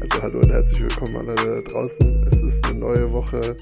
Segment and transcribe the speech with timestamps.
[0.00, 2.26] Also hallo und herzlich willkommen alle da draußen.
[2.26, 3.54] Es ist eine neue Woche,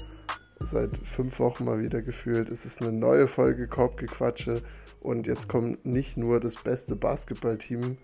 [0.65, 2.49] seit fünf Wochen mal wieder gefühlt.
[2.49, 4.63] Es ist eine neue Folge Korbgequatsche
[5.01, 7.97] und jetzt kommt nicht nur das beste Basketballteam,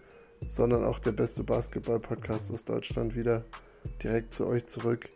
[0.49, 3.45] sondern auch der beste Basketball-Podcast aus Deutschland wieder
[4.03, 5.07] direkt zu euch zurück.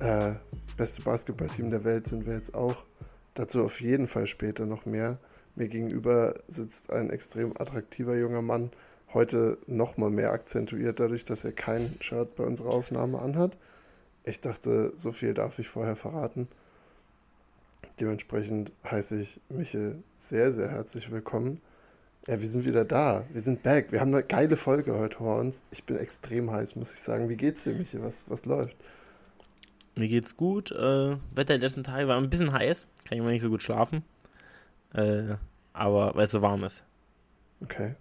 [0.00, 0.32] Äh,
[0.76, 2.84] beste Basketballteam der Welt sind wir jetzt auch.
[3.34, 5.18] Dazu auf jeden Fall später noch mehr.
[5.54, 8.72] Mir gegenüber sitzt ein extrem attraktiver junger Mann,
[9.12, 13.56] heute nochmal mehr akzentuiert dadurch, dass er kein Shirt bei unserer Aufnahme anhat.
[14.24, 16.48] Ich dachte, so viel darf ich vorher verraten.
[17.98, 21.60] Dementsprechend heiße ich Michel sehr, sehr herzlich willkommen.
[22.26, 23.24] Ja, wir sind wieder da.
[23.32, 23.92] Wir sind back.
[23.92, 25.62] Wir haben eine geile Folge heute vor uns.
[25.70, 27.28] Ich bin extrem heiß, muss ich sagen.
[27.28, 28.02] Wie geht's dir, Michel?
[28.02, 28.76] Was, was läuft?
[29.96, 30.70] Mir geht's gut.
[30.70, 32.86] Äh, Wetter der letzten Tage war ein bisschen heiß.
[33.06, 34.04] Kann ich mal nicht so gut schlafen.
[34.94, 35.34] Äh,
[35.72, 36.84] aber weil es so warm ist.
[37.62, 37.94] Okay.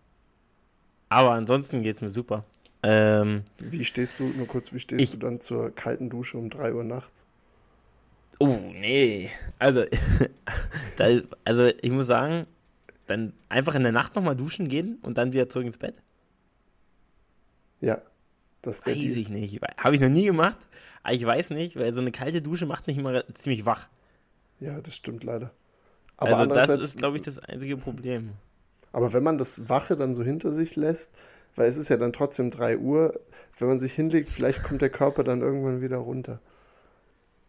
[1.10, 2.46] Aber ansonsten geht's mir super.
[2.84, 6.50] Ähm, Wie stehst du, nur kurz, wie stehst Ich- du dann zur kalten Dusche um
[6.50, 7.26] 3 Uhr nachts?
[8.40, 9.30] oh, nee.
[9.60, 9.84] Also,
[10.98, 12.48] da, also ich muss sagen,
[13.08, 15.96] dann einfach in der Nacht nochmal duschen gehen und dann wieder zurück ins Bett?
[17.82, 18.02] Ja,
[18.62, 19.18] das Weiß Deal.
[19.18, 19.62] ich nicht.
[19.78, 20.58] Habe ich noch nie gemacht.
[21.04, 23.88] Aber ich weiß nicht, weil so eine kalte Dusche macht mich immer ziemlich wach.
[24.60, 25.52] Ja, das stimmt leider.
[26.18, 28.34] Aber also das ist, glaube ich, das einzige Problem.
[28.92, 31.12] Aber wenn man das Wache dann so hinter sich lässt,
[31.56, 33.20] weil es ist ja dann trotzdem 3 Uhr,
[33.58, 36.40] wenn man sich hinlegt, vielleicht kommt der Körper dann irgendwann wieder runter.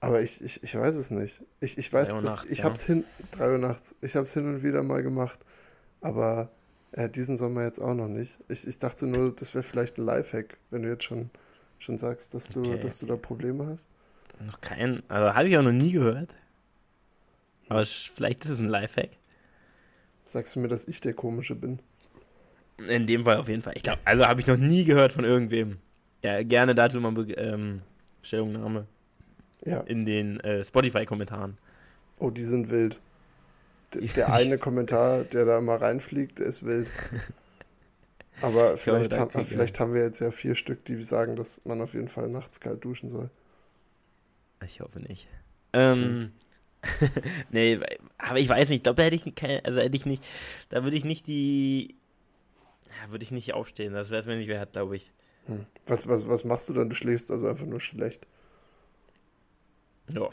[0.00, 1.42] Aber ich, ich, ich weiß es nicht.
[1.60, 2.64] Ich, ich weiß, dass, nachts, ich ja.
[2.64, 5.38] habe es hin, 3 Uhr nachts, ich habe es hin und wieder mal gemacht,
[6.00, 6.50] aber
[6.92, 8.38] äh, diesen Sommer jetzt auch noch nicht.
[8.48, 11.30] Ich, ich dachte nur, das wäre vielleicht ein Lifehack, wenn du jetzt schon,
[11.78, 12.80] schon sagst, dass du, Okay.
[12.80, 13.88] dass du da Probleme hast.
[14.40, 16.30] Noch kein, also habe ich auch noch nie gehört.
[17.68, 19.10] Aber vielleicht ist es ein Lifehack.
[20.30, 21.80] Sagst du mir, dass ich der Komische bin?
[22.88, 23.72] In dem Fall auf jeden Fall.
[23.74, 25.78] Ich glaube, also habe ich noch nie gehört von irgendwem.
[26.22, 27.82] Ja, gerne dazu mal Be ähm,
[28.22, 28.86] Stellungnahme
[29.64, 29.80] Ja.
[29.80, 31.58] in den äh, Spotify-Kommentaren.
[32.20, 33.00] Oh, die sind wild.
[33.92, 36.86] D der eine Kommentar, der da mal reinfliegt, der ist wild.
[38.40, 41.80] Aber vielleicht, da haben, vielleicht haben wir jetzt ja vier Stück, die sagen, dass man
[41.80, 43.30] auf jeden Fall nachts kalt duschen soll.
[44.64, 45.26] Ich hoffe nicht.
[45.72, 46.30] Ähm,
[47.50, 47.78] nee,
[48.18, 50.24] aber ich weiß nicht, ich glaube, da hätte ich keine, also hätte ich nicht,
[50.70, 51.94] da würde ich nicht die,
[52.86, 55.12] ja, würde ich nicht aufstehen, das wäre es mir nicht wert, glaube ich.
[55.46, 55.66] Hm.
[55.86, 56.88] Was, was, was machst du dann?
[56.88, 58.26] Du schläfst also einfach nur schlecht.
[60.12, 60.30] Ja,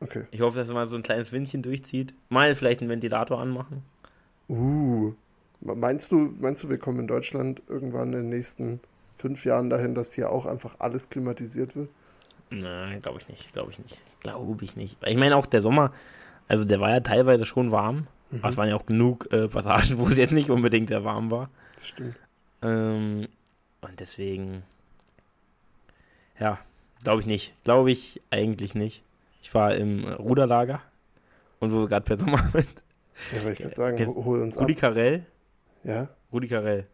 [0.00, 0.24] Okay.
[0.30, 2.14] ich hoffe, dass mal so ein kleines Windchen durchzieht.
[2.28, 3.82] Mal vielleicht einen Ventilator anmachen.
[4.48, 5.12] Uh.
[5.60, 8.80] Meinst du, meinst du, wir kommen in Deutschland irgendwann in den nächsten
[9.16, 11.88] fünf Jahren dahin, dass hier auch einfach alles klimatisiert wird?
[12.50, 13.98] Nein, glaube ich nicht, glaube ich nicht.
[14.20, 14.96] Glaube ich nicht.
[15.06, 15.92] Ich meine auch der Sommer,
[16.48, 18.06] also der war ja teilweise schon warm.
[18.30, 18.38] Mhm.
[18.40, 21.30] Aber es waren ja auch genug äh, Passagen, wo es jetzt nicht unbedingt sehr warm
[21.30, 21.50] war.
[21.76, 22.16] Das stimmt.
[22.62, 23.28] Ähm,
[23.80, 24.62] und deswegen,
[26.38, 26.58] ja,
[27.04, 27.54] glaube ich nicht.
[27.64, 29.02] Glaube ich eigentlich nicht.
[29.42, 30.82] Ich war im Ruderlager
[31.60, 32.68] und wo wir gerade per Sommer sind.
[33.32, 34.62] Ja, wollte ich gerade sagen, Ge- ho- hol uns ab.
[34.64, 35.26] Rudi Carell,
[35.84, 36.08] Ja?
[36.32, 36.86] Rudi Carell.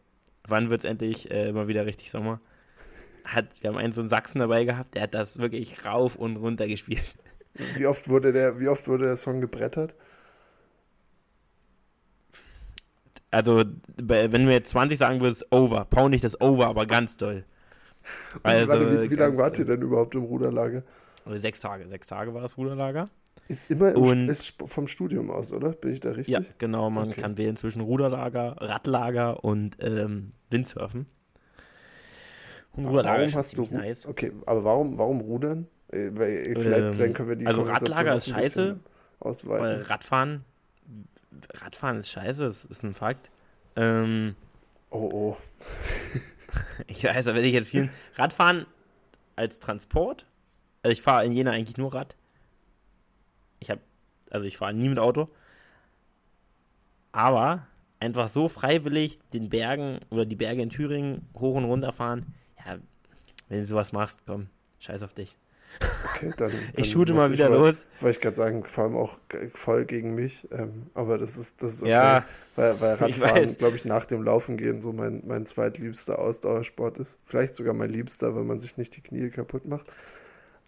[0.47, 2.41] Wann wird es endlich äh, mal wieder richtig Sommer?
[3.25, 6.37] Hat, wir haben einen so einen Sachsen dabei gehabt, der hat das wirklich rauf und
[6.37, 7.05] runter gespielt.
[7.77, 9.95] Wie oft wurde der, wie oft wurde der Song gebrettert?
[13.31, 13.65] Also,
[13.97, 17.45] wenn mir jetzt 20 sagen würdest, over, pound nicht das over, aber ganz doll.
[18.43, 20.83] Also, wie, wie lange wart ihr denn überhaupt im Ruderlager?
[21.25, 23.07] Also sechs Tage, sechs Tage war das Ruderlager.
[23.49, 25.73] Ist immer im, Und- ist vom Studium aus, oder?
[25.73, 26.35] Bin ich da richtig?
[26.35, 27.21] Ja, genau, man Okay.
[27.21, 31.07] kann wählen zwischen Ruderlager, Radlager und ähm, Windsurfen.
[32.77, 34.07] Und Ruderlager warum hast du nice.
[34.07, 35.67] Okay, aber warum, warum rudern?
[35.89, 38.79] Äh, Weil, äh, vielleicht Ähm, können wir die also Radlager ist scheiße,
[39.21, 39.65] Ausweiten.
[39.65, 40.45] Weil Radfahren,
[41.55, 43.31] Radfahren ist scheiße, das ist ein Fakt.
[43.77, 44.35] Ähm,
[44.95, 45.37] Oh, oh.
[46.87, 47.91] ich weiß, da werde ich jetzt vielen.
[48.15, 48.65] Radfahren
[49.35, 50.25] als Transport.
[50.83, 52.15] Also ich fahre in Jena eigentlich nur Rad.
[53.59, 53.81] Ich habe,
[54.31, 55.29] also ich fahre nie mit Auto.
[57.11, 57.67] Aber
[57.99, 62.35] einfach so freiwillig den Bergen oder die Berge in Thüringen hoch und runter fahren,
[62.67, 62.79] ja,
[63.49, 64.49] wenn du sowas machst, komm,
[64.81, 65.37] scheiß auf dich.
[66.17, 67.87] Okay, dann, dann Ich shoote mal wieder wohl- los.
[68.01, 69.19] Wollte ich gerade sagen, vor allem auch
[69.55, 70.47] voll gegen mich.
[70.53, 71.91] Ähm, aber das ist, das ist okay.
[71.91, 72.25] Ja,
[72.57, 77.19] weil, weil Radfahren, glaube ich, nach dem Laufen gehen so mein, mein zweitliebster Ausdauersport ist.
[77.25, 79.87] Vielleicht sogar mein liebster, wenn man sich nicht die Knie kaputt macht.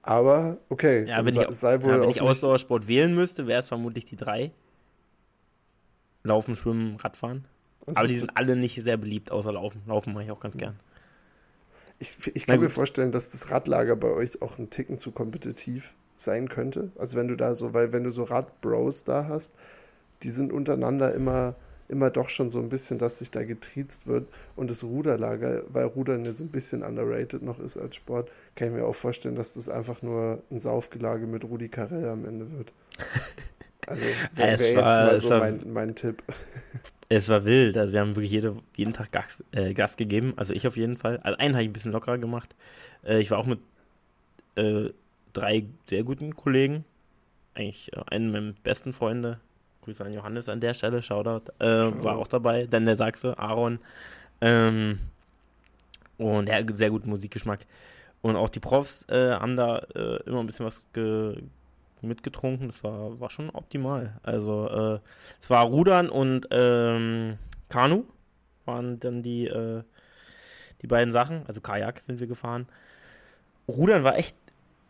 [0.03, 3.61] Aber okay, Ja, wenn sei, ich, sei wohl ja, wenn ich Ausdauersport wählen müsste, wäre
[3.61, 4.53] es vermutlich die drei.
[6.25, 7.47] Laufen, Schwimmen, Radfahren.
[7.87, 9.83] also Aber die sind alle nicht sehr beliebt, außer Laufen.
[9.87, 10.79] Laufen mache ich auch ganz gern.
[11.99, 15.95] Ich, ich kann mir vorstellen, dass das Radlager bei euch auch ein Ticken zu kompetitiv
[16.17, 16.91] sein könnte.
[16.99, 19.55] Also wenn du da so, weil wenn du so Radbros da hast,
[20.23, 21.57] die sind untereinander immer
[21.89, 24.29] immer doch schon so ein bisschen, dass sich da getriezt wird.
[24.55, 28.69] Und das Ruderlager, weil Rudern ja so ein bisschen underrated noch ist als Sport, kann
[28.69, 32.51] ich mir auch vorstellen, dass das einfach nur ein Saufgelage mit Rudi Carell am Ende
[32.53, 32.73] wird.
[33.89, 34.05] Also
[34.35, 36.21] wäre wär jetzt mal so mein, mein Tipp.
[37.09, 37.77] Es war wild.
[37.77, 40.35] Also wir haben wirklich jede, jeden Tag Gas, äh, Gas gegeben.
[40.37, 41.19] Also ich auf jeden Fall.
[41.19, 42.57] Also einen habe ich ein bisschen lockerer gemacht.
[43.05, 43.61] Äh, ich war auch mit
[44.57, 44.91] äh,
[45.33, 46.85] drei sehr guten Kollegen.
[47.55, 49.39] Eigentlich äh, einen meiner besten Freunde.
[49.83, 51.01] Grüße an Johannes an der Stelle.
[51.03, 51.53] Shoutout.
[51.61, 52.67] Äh, war auch dabei.
[52.67, 53.79] Dann der Sachse, Aaron.
[54.41, 54.99] Ähm,
[56.19, 57.61] und er hat sehr guten Musikgeschmack.
[58.23, 59.79] Und auch die Profs äh, haben da
[60.27, 61.37] immer ein bisschen was ge
[62.03, 62.69] mitgetrunken.
[62.69, 64.19] Das war, war schon optimal.
[64.23, 64.99] Also äh,
[65.41, 67.39] es war Rudern und ähm,
[67.69, 68.05] Kanu
[68.65, 69.83] waren dann die, äh,
[70.83, 71.45] die beiden Sachen.
[71.47, 72.67] Also Kajak sind wir gefahren.
[73.69, 74.37] Rudern war echt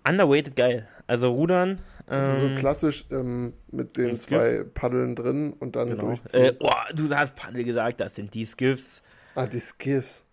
[0.08, 0.88] underweighted geil.
[1.06, 1.80] Also Rudern.
[2.08, 6.06] Ähm, also so klassisch ähm, mit den zwei Paddeln drin und dann genau.
[6.06, 6.42] durchziehen.
[6.42, 9.02] Äh, oh, du hast Paddel gesagt, das sind die Skiffs.
[9.34, 10.24] Ah, die Skiffs.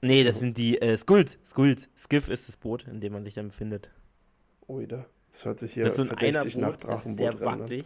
[0.00, 1.38] Nee, das sind die äh, Skulls.
[1.44, 1.88] Skulls.
[1.96, 3.90] Skiff ist das Boot, in dem man sich dann befindet.
[4.66, 5.06] Oida.
[5.32, 7.38] Das hört sich hier das ist so verdächtig nach Drachenboot an.
[7.38, 7.84] Sehr wackelig.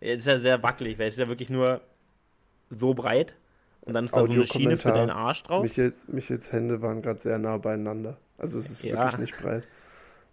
[0.00, 1.80] Ja, ist ja sehr wackelig, weil es ist ja wirklich nur
[2.70, 3.34] so breit
[3.82, 5.62] und dann ist da so eine Schiene für deinen Arsch drauf.
[5.62, 8.16] Michels, Michels Hände waren gerade sehr nah beieinander.
[8.38, 8.96] Also es ist ja.
[8.96, 9.66] wirklich nicht breit.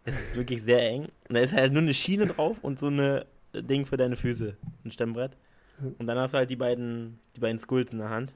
[0.06, 1.10] Es ist wirklich sehr eng.
[1.28, 4.56] Und da ist halt nur eine Schiene drauf und so eine Ding für deine Füße.
[4.86, 5.36] Ein Stemmbrett.
[5.82, 8.34] Und dann hast du halt die beiden, die beiden Skulls in der Hand.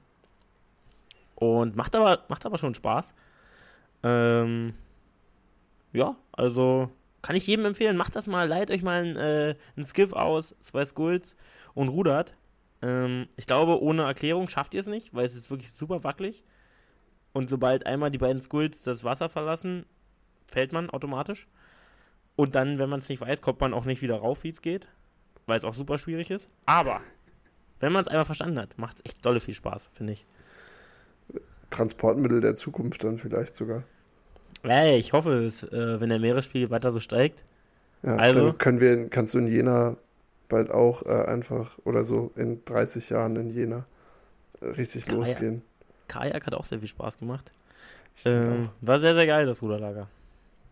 [1.35, 3.13] Und macht aber, macht aber schon Spaß.
[4.03, 4.73] Ähm,
[5.91, 6.89] ja, also
[7.23, 10.55] kann ich jedem empfehlen, macht das mal, leiht euch mal ein, äh, ein Skiff aus,
[10.59, 11.35] zwei Skulls
[11.73, 12.35] und rudert.
[12.83, 16.43] Ähm, ich glaube, ohne Erklärung schafft ihr es nicht, weil es ist wirklich super wackelig.
[17.31, 19.85] Und sobald einmal die beiden Skulls das Wasser verlassen,
[20.47, 21.47] fällt man automatisch.
[22.35, 24.61] Und dann, wenn man es nicht weiß, kommt man auch nicht wieder rauf, wie es
[24.61, 24.87] geht,
[25.45, 26.49] weil es auch super schwierig ist.
[26.65, 26.99] Aber
[27.79, 30.25] wenn man es einmal verstanden hat, macht es echt dolle viel Spaß, finde ich.
[31.69, 33.83] Transportmittel der Zukunft dann vielleicht sogar.
[34.63, 37.43] Ja, ich hoffe es, äh, wenn der Meeresspiegel weiter so steigt.
[38.03, 39.97] Ja, also, dann können wir, kannst du in Jena
[40.49, 43.85] bald auch äh, einfach oder so in 30 Jahren in Jena
[44.61, 45.17] äh, richtig Kajak.
[45.17, 45.61] losgehen.
[46.07, 47.51] Kajak hat auch sehr viel Spaß gemacht.
[48.25, 50.07] Ähm, war sehr, sehr geil, das Ruderlager.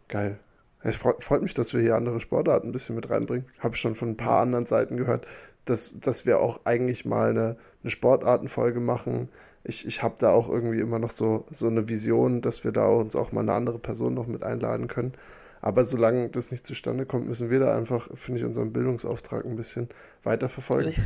[0.07, 0.39] Geil.
[0.83, 3.45] Es freut, freut, mich, dass wir hier andere Sportarten ein bisschen mit reinbringen.
[3.59, 5.25] Habe schon von ein paar anderen Seiten gehört,
[5.65, 9.29] dass, dass wir auch eigentlich mal eine, eine Sportartenfolge machen,
[9.63, 12.87] ich, ich habe da auch irgendwie immer noch so, so eine Vision, dass wir da
[12.87, 15.13] uns auch mal eine andere Person noch mit einladen können.
[15.61, 19.55] Aber solange das nicht zustande kommt, müssen wir da einfach, finde ich, unseren Bildungsauftrag ein
[19.55, 19.89] bisschen
[20.23, 20.93] weiterverfolgen.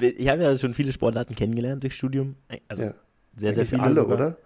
[0.00, 2.36] Ich habe ja schon viele Sportarten kennengelernt durch Studium.
[2.68, 2.94] Also ja.
[3.36, 3.82] sehr, sehr viele.
[3.82, 4.16] alle, sogar.
[4.16, 4.36] oder?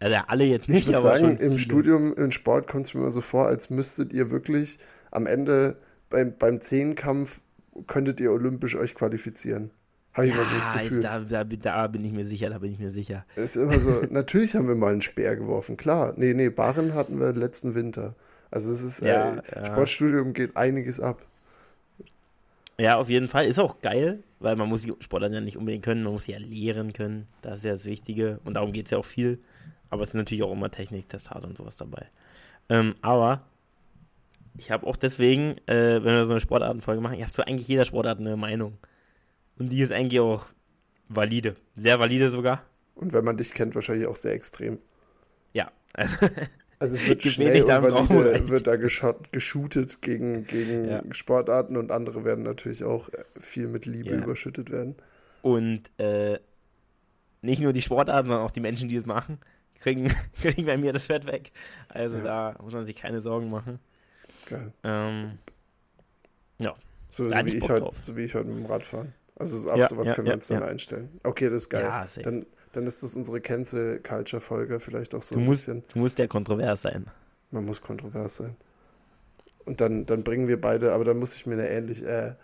[0.00, 1.58] Also alle jetzt nicht, ich würde sagen, im.
[1.58, 4.78] Studium, im Sport kommt es mir immer so vor, als müsstet ihr wirklich
[5.12, 5.76] am Ende
[6.10, 7.40] beim, beim Zehnkampf
[7.86, 9.70] könntet ihr olympisch euch qualifizieren.
[10.18, 11.00] Habe ich ja, mal so das Gefühl.
[11.00, 13.24] Da, da, da, bin ich mir sicher, da bin ich mir sicher.
[13.36, 16.12] Ist immer so, natürlich haben wir mal einen Speer geworfen, klar.
[16.16, 18.16] Nee, nee, Barren hatten wir letzten Winter.
[18.50, 19.66] Also es ist, ja, äh, ja.
[19.66, 21.24] Sportstudium geht einiges ab.
[22.80, 23.46] Ja, auf jeden Fall.
[23.46, 26.32] Ist auch geil, weil man muss die Sportler ja nicht unbedingt können, man muss sie
[26.32, 27.28] ja lehren können.
[27.42, 29.38] Das ist ja das Wichtige und darum geht es ja auch viel.
[29.88, 32.06] Aber es ist natürlich auch immer Technik, Testat und sowas dabei.
[32.68, 33.42] Ähm, aber
[34.56, 37.68] ich habe auch deswegen, äh, wenn wir so eine Sportartenfolge machen, ich habe zu eigentlich
[37.68, 38.78] jeder Sportart eine Meinung.
[39.58, 40.50] Und die ist eigentlich auch
[41.08, 41.56] valide.
[41.76, 42.64] Sehr valide sogar.
[42.94, 44.78] Und wenn man dich kennt, wahrscheinlich auch sehr extrem.
[45.52, 45.70] Ja.
[46.80, 51.02] Also es wird schnell und valide, wird da geshootet gegen, gegen ja.
[51.10, 54.22] Sportarten und andere werden natürlich auch äh, viel mit Liebe ja.
[54.22, 54.94] überschüttet werden.
[55.42, 56.38] Und äh,
[57.42, 59.38] nicht nur die Sportarten, sondern auch die Menschen, die es machen,
[59.80, 60.08] kriegen,
[60.40, 61.50] kriegen bei mir das Fett weg.
[61.88, 62.22] Also ja.
[62.22, 63.80] da muss man sich keine Sorgen machen.
[64.46, 64.72] Geil.
[64.84, 65.38] Ähm,
[66.60, 66.74] ja.
[67.08, 69.14] So, so wie, ich heute, so wie ich heute mit dem Rad fahren.
[69.38, 71.08] Also auf ja, sowas ja, können wir uns dann einstellen.
[71.22, 71.84] Okay, das ist geil.
[71.84, 75.84] Ja, dann, dann ist das unsere Cancel-Culture-Folge vielleicht auch so du ein musst, bisschen.
[75.92, 77.06] Du musst ja kontrovers sein.
[77.50, 78.56] Man muss kontrovers sein.
[79.64, 82.34] Und dann, dann bringen wir beide, aber dann muss ich mir eine ähnlich, äh,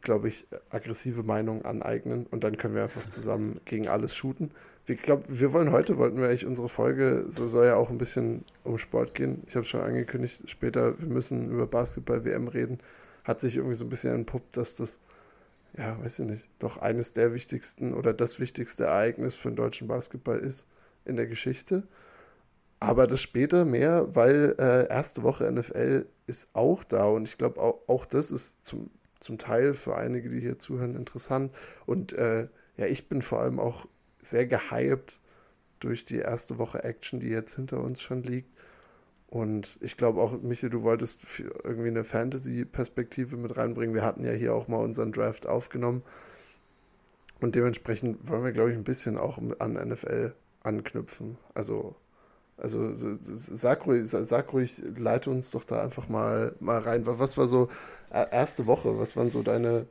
[0.00, 4.50] glaube ich, aggressive Meinung aneignen und dann können wir einfach zusammen gegen alles shooten.
[4.86, 7.98] Ich glaube, wir wollen heute, wollten wir eigentlich unsere Folge, so soll ja auch ein
[7.98, 9.42] bisschen um Sport gehen.
[9.46, 12.78] Ich habe schon angekündigt, später, wir müssen über Basketball-WM reden.
[13.22, 14.98] Hat sich irgendwie so ein bisschen entpuppt, dass das
[15.76, 19.88] ja, weiß ich nicht, doch eines der wichtigsten oder das wichtigste Ereignis für den deutschen
[19.88, 20.68] Basketball ist
[21.04, 21.84] in der Geschichte.
[22.80, 27.60] Aber das später mehr, weil äh, erste Woche NFL ist auch da und ich glaube,
[27.60, 31.54] auch, auch das ist zum, zum Teil für einige, die hier zuhören, interessant.
[31.86, 33.86] Und äh, ja, ich bin vor allem auch
[34.20, 35.20] sehr gehypt
[35.78, 38.51] durch die erste Woche Action, die jetzt hinter uns schon liegt.
[39.32, 41.22] Und ich glaube auch, Michael, du wolltest
[41.64, 43.94] irgendwie eine Fantasy-Perspektive mit reinbringen.
[43.94, 46.02] Wir hatten ja hier auch mal unseren Draft aufgenommen.
[47.40, 51.38] Und dementsprechend wollen wir, glaube ich, ein bisschen auch an NFL anknüpfen.
[51.54, 51.96] Also,
[52.58, 52.90] also
[53.22, 57.06] sag ruhig, sag ruhig, leite uns doch da einfach mal, mal rein.
[57.06, 57.70] Was war so
[58.10, 58.98] äh, erste Woche?
[58.98, 59.86] Was waren so deine,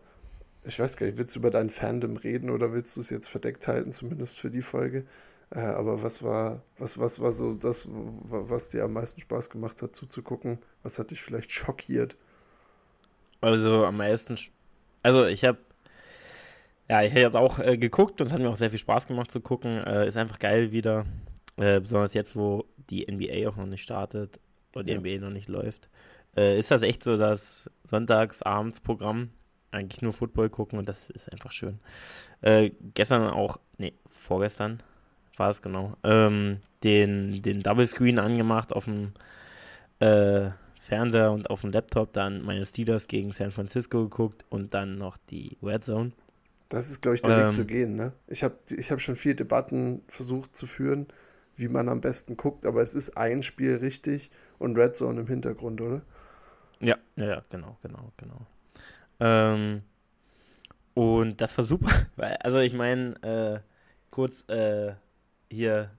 [0.65, 3.27] ich weiß gar nicht, willst du über dein Fandom reden oder willst du es jetzt
[3.27, 5.03] verdeckt halten, zumindest für die Folge?
[5.53, 9.81] Äh, aber was war, was, was war so das, was dir am meisten Spaß gemacht
[9.81, 10.59] hat zuzugucken?
[10.83, 12.15] Was hat dich vielleicht schockiert?
[13.41, 14.37] Also am meisten,
[15.03, 15.57] also ich habe
[16.89, 19.31] ja, ich habe auch äh, geguckt und es hat mir auch sehr viel Spaß gemacht
[19.31, 19.77] zu gucken.
[19.85, 21.05] Äh, ist einfach geil wieder.
[21.55, 24.41] Äh, besonders jetzt, wo die NBA auch noch nicht startet
[24.73, 24.99] oder die ja.
[24.99, 25.89] NBA noch nicht läuft.
[26.35, 29.29] Äh, ist das echt so das Sonntags-Abends-Programm?
[29.71, 31.79] Eigentlich nur Football gucken und das ist einfach schön.
[32.41, 34.83] Äh, gestern auch, nee, vorgestern
[35.41, 39.11] war es genau, ähm, den, den Double Screen angemacht auf dem
[39.99, 44.99] äh, Fernseher und auf dem Laptop, dann meine Steelers gegen San Francisco geguckt und dann
[44.99, 46.11] noch die Red Zone.
[46.69, 47.95] Das ist, glaube ich, der ähm, Weg zu gehen.
[47.95, 48.13] Ne?
[48.27, 51.07] Ich habe ich hab schon viele Debatten versucht zu führen,
[51.55, 54.29] wie man am besten guckt, aber es ist ein Spiel richtig
[54.59, 56.03] und Red Zone im Hintergrund, oder?
[56.79, 58.45] Ja, ja, genau, genau, genau.
[59.19, 59.81] Ähm,
[60.93, 63.59] und das war super, weil, also ich meine, äh,
[64.11, 64.93] kurz äh,
[65.51, 65.91] hier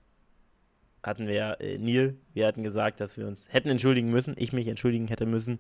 [1.03, 4.69] hatten wir äh, Neil, wir hatten gesagt, dass wir uns hätten entschuldigen müssen, ich mich
[4.69, 5.59] entschuldigen hätte müssen,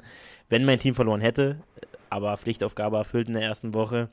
[0.48, 1.58] wenn mein Team verloren hätte,
[2.10, 4.08] aber Pflichtaufgabe erfüllt in der ersten Woche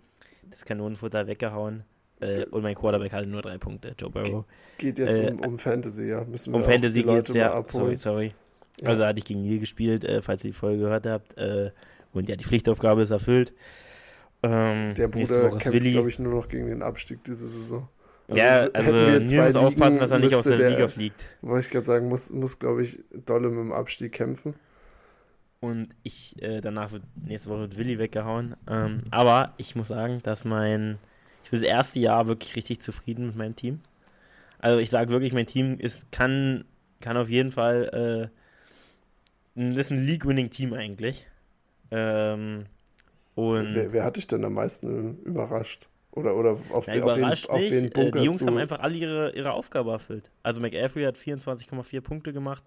[0.50, 1.84] das Kanonenfutter weggehauen.
[2.22, 4.46] Äh, und mein Quarterback hatte nur drei Punkte, Joe Burrow.
[4.78, 6.26] Geht jetzt äh, um, um, Fantasy, ja.
[6.26, 7.64] Müssen wir um Fantasy geht es, ja.
[7.70, 8.34] Sorry, sorry.
[8.82, 8.90] Ja.
[8.90, 11.38] Also hatte ich gegen Neil gespielt, äh, falls ihr die Folge gehört habt.
[11.38, 11.72] Äh,
[12.12, 13.54] und ja, die Pflichtaufgabe ist erfüllt.
[14.44, 17.88] Ähm, Der Bruder kämpft, glaube ich, nur noch gegen den Abstieg diese Saison.
[18.30, 21.26] Also ja, also Neil muss aufpassen, dass er nicht aus der, der Liga fliegt.
[21.42, 24.54] Wollte ich gerade sagen, muss, muss glaube ich, dolle mit dem Abstieg kämpfen.
[25.62, 28.56] Und ich, äh, danach wird nächste Woche wird Willi weggehauen.
[28.68, 31.00] Ähm, aber ich muss sagen, dass mein,
[31.44, 33.82] ich bin das erste Jahr wirklich richtig zufrieden mit meinem Team.
[34.60, 36.66] Also ich sage wirklich, mein Team ist, kann,
[37.02, 38.30] kann auf jeden Fall,
[39.56, 41.28] äh, das ist ein League-Winning-Team eigentlich.
[41.92, 42.66] Ähm,
[43.36, 45.88] und wer, wer, hat dich denn am meisten überrascht?
[46.20, 49.32] Oder, oder auf, ja, auf, wen, auf Punkt äh, Die Jungs haben einfach alle ihre,
[49.36, 50.32] ihre Aufgabe erfüllt.
[50.44, 52.64] Also McAfee hat 24,4 Punkte gemacht.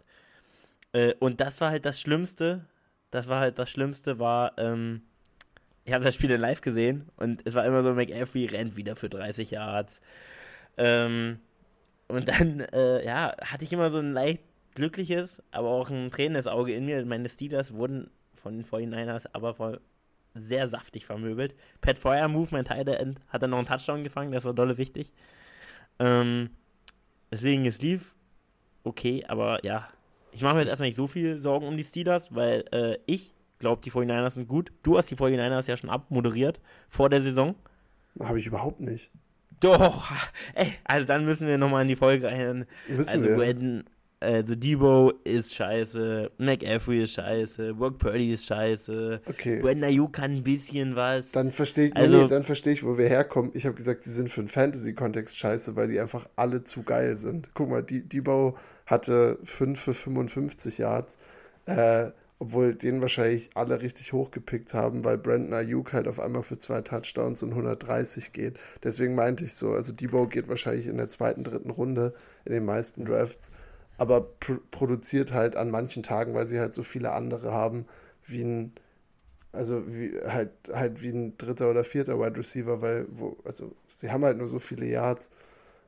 [0.93, 2.67] Äh, und das war halt das Schlimmste,
[3.11, 5.03] das war halt das Schlimmste, war, ähm,
[5.85, 9.09] ich habe das Spiel live gesehen und es war immer so, McAfee rennt wieder für
[9.09, 10.01] 30 Yards.
[10.77, 11.39] Ähm,
[12.09, 14.43] und dann, äh, ja, hatte ich immer so ein leicht
[14.75, 17.05] glückliches, aber auch ein tränendes Auge in mir.
[17.05, 19.55] Meine Steelers wurden von den 49ers aber
[20.35, 21.55] sehr saftig vermöbelt.
[21.81, 24.55] Pat Fire Move, mein Teil der End, hat dann noch einen Touchdown gefangen, das war
[24.55, 25.13] dolle wichtig.
[25.99, 26.51] Ähm,
[27.31, 28.15] deswegen, es lief
[28.85, 29.89] okay, aber ja,
[30.33, 33.35] ich mache mir jetzt erstmal nicht so viel Sorgen um die Steelers, weil äh, ich
[33.59, 34.73] glaube, die 49ers sind gut.
[34.83, 37.55] Du hast die 49ers ja schon abmoderiert vor der Saison.
[38.21, 39.11] Habe ich überhaupt nicht.
[39.61, 40.11] Doch,
[40.55, 42.67] ey, also dann müssen wir nochmal in die Folge rein.
[42.89, 43.37] Müssen also wir.
[43.37, 43.85] Gwen,
[44.23, 49.61] also Debo ist scheiße, McAfee ist scheiße, Work Purdy ist scheiße, okay.
[49.61, 51.33] Gwen Ayuk kann ein bisschen was.
[51.33, 53.51] Dann verstehe ich, also, nee, dann verstehe ich, wo wir herkommen.
[53.55, 57.17] Ich habe gesagt, sie sind für einen Fantasy-Kontext scheiße, weil die einfach alle zu geil
[57.17, 57.51] sind.
[57.55, 61.19] Guck mal, Debo hatte 5 für 55 Yards,
[61.67, 66.59] äh, obwohl den wahrscheinlich alle richtig hochgepickt haben, weil Brandon Ayuk halt auf einmal für
[66.59, 68.59] zwei Touchdowns und 130 geht.
[68.83, 72.15] Deswegen meinte ich so, also Debo geht wahrscheinlich in der zweiten, dritten Runde
[72.45, 73.53] in den meisten Drafts,
[74.03, 77.87] aber pr produziert halt an manchen Tagen, weil sie halt so viele andere haben,
[78.27, 78.73] wie ein
[79.53, 84.11] also wie, halt, halt wie ein dritter oder vierter Wide Receiver, weil, wo, also sie
[84.11, 85.31] haben halt nur so viele Yards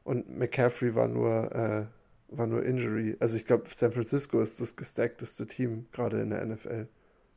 [0.04, 1.86] und McCaffrey war nur äh,
[2.28, 3.16] war nur Injury.
[3.20, 6.88] Also ich glaube, San Francisco ist das gestackteste Team gerade in der NFL,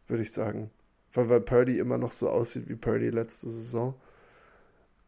[0.08, 0.72] würde ich sagen.
[1.14, 3.96] Weil, weil Purdy immer noch so aussieht wie Purdy letzte Saison.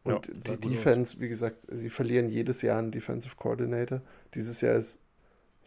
[0.02, 4.00] Und ja, die Defense, wie gesagt, sie verlieren jedes Jahr einen Defensive Coordinator.
[4.34, 5.00] Dieses Jahr ist,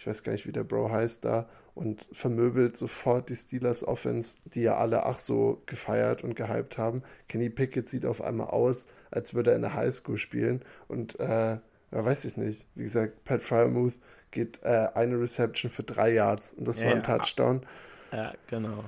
[0.04, 4.40] ich weiß gar nicht, wie der Bro heißt da, und vermöbelt sofort die Steelers Offense,
[4.44, 7.04] die ja alle ach so gefeiert und gehypt haben.
[7.30, 10.62] Kenny Pickett sieht auf einmal aus, als würde er in der Highschool spielen.
[10.90, 12.68] Und äh, ja, weiß ich nicht.
[12.76, 13.94] Wie gesagt, Pat Fryermuth
[14.32, 17.66] geht äh, eine Reception für drei Yards und das ja, war ein Touchdown.
[18.12, 18.84] Ja, genau.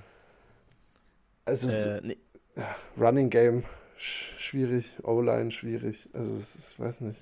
[1.45, 2.17] Also äh, nee.
[3.00, 3.63] Running Game
[3.95, 6.10] schwierig, O-Line schwierig.
[6.12, 7.22] Also es ist, weiß nicht.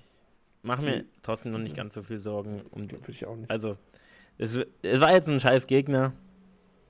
[0.64, 2.96] Mach mir trotzdem noch nicht ganz so viel Sorgen um die.
[2.96, 3.52] Würde ich auch nicht.
[3.52, 3.78] Also
[4.38, 6.14] es, es war jetzt ein scheiß Gegner,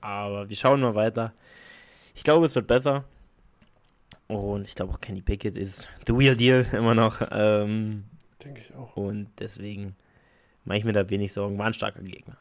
[0.00, 1.32] aber wir schauen mal weiter.
[2.14, 3.04] Ich glaube, es wird besser.
[4.28, 7.20] Und ich glaube auch Kenny Pickett ist the real deal immer noch.
[7.30, 8.04] Ähm,
[8.42, 8.96] Denke ich auch.
[8.96, 9.96] Und deswegen
[10.64, 11.58] mache ich mir da wenig Sorgen.
[11.58, 12.36] War ein starker Gegner.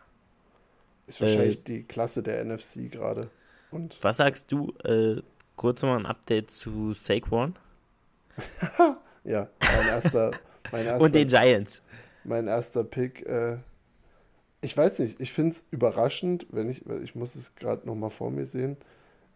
[1.08, 3.30] Ist wahrscheinlich äh, die Klasse der NFC gerade.
[3.72, 4.72] Und was sagst du?
[4.84, 5.22] Äh,
[5.56, 7.56] kurz mal ein Update zu Saquon.
[9.26, 10.32] Ja, mein erster,
[10.82, 11.02] erster.
[11.02, 11.82] Und den Giants.
[12.24, 13.26] Mein erster Pick.
[13.26, 13.58] Äh,
[14.62, 18.32] ich weiß nicht, ich finde es überraschend, wenn ich, ich muss es gerade nochmal vor
[18.32, 18.78] mir sehen.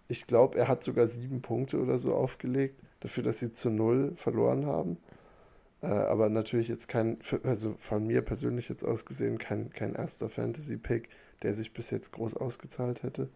[0.07, 4.13] Ich glaube, er hat sogar sieben Punkte oder so aufgelegt, dafür, dass sie zu null
[4.15, 4.97] verloren haben.
[5.81, 11.09] Äh, aber natürlich jetzt kein, also von mir persönlich jetzt ausgesehen, kein, kein erster Fantasy-Pick,
[11.43, 13.29] der sich bis jetzt groß ausgezahlt hätte.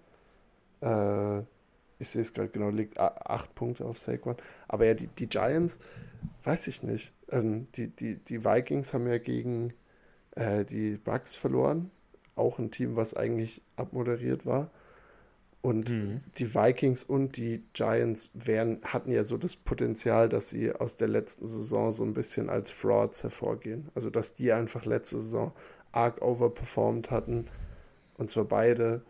[0.79, 1.43] Äh,
[2.01, 4.35] ich sehe es gerade genau, liegt acht Punkte auf Saquon.
[4.67, 5.79] Aber ja, die, die Giants,
[6.43, 7.13] weiß ich nicht.
[7.29, 9.73] Ähm, die, die, die Vikings haben ja gegen
[10.35, 11.91] äh, die Bucks verloren.
[12.35, 14.71] Auch ein Team, was eigentlich abmoderiert war.
[15.61, 16.21] Und mhm.
[16.39, 21.07] die Vikings und die Giants wären, hatten ja so das Potenzial, dass sie aus der
[21.07, 23.89] letzten Saison so ein bisschen als Frauds hervorgehen.
[23.93, 25.51] Also, dass die einfach letzte Saison
[25.91, 27.47] arg overperformed hatten.
[28.17, 29.03] Und zwar beide.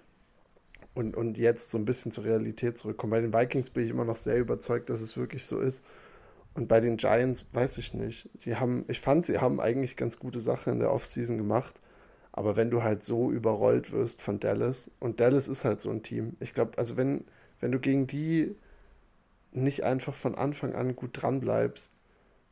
[0.93, 3.11] Und, und jetzt so ein bisschen zur Realität zurückkommen.
[3.11, 5.85] Bei den Vikings bin ich immer noch sehr überzeugt, dass es wirklich so ist.
[6.53, 8.29] Und bei den Giants weiß ich nicht.
[8.43, 11.79] Die haben, ich fand, sie haben eigentlich ganz gute Sachen in der Offseason gemacht.
[12.33, 16.03] Aber wenn du halt so überrollt wirst von Dallas, und Dallas ist halt so ein
[16.03, 17.25] Team, ich glaube, also wenn,
[17.59, 18.55] wenn du gegen die
[19.51, 22.00] nicht einfach von Anfang an gut dran bleibst,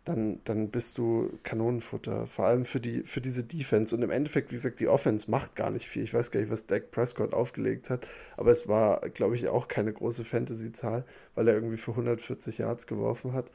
[0.06, 2.25] dann, dann bist du Kanonenfutter.
[2.27, 3.96] Vor allem für, die, für diese Defense.
[3.96, 6.03] Und im Endeffekt, wie gesagt, die Offense macht gar nicht viel.
[6.03, 8.08] Ich weiß gar nicht, was Dak Prescott aufgelegt hat.
[8.38, 12.88] Aber es war, glaube ich, auch keine große Fantasy-Zahl, weil er irgendwie für 140 Yards
[12.88, 13.51] geworfen hat.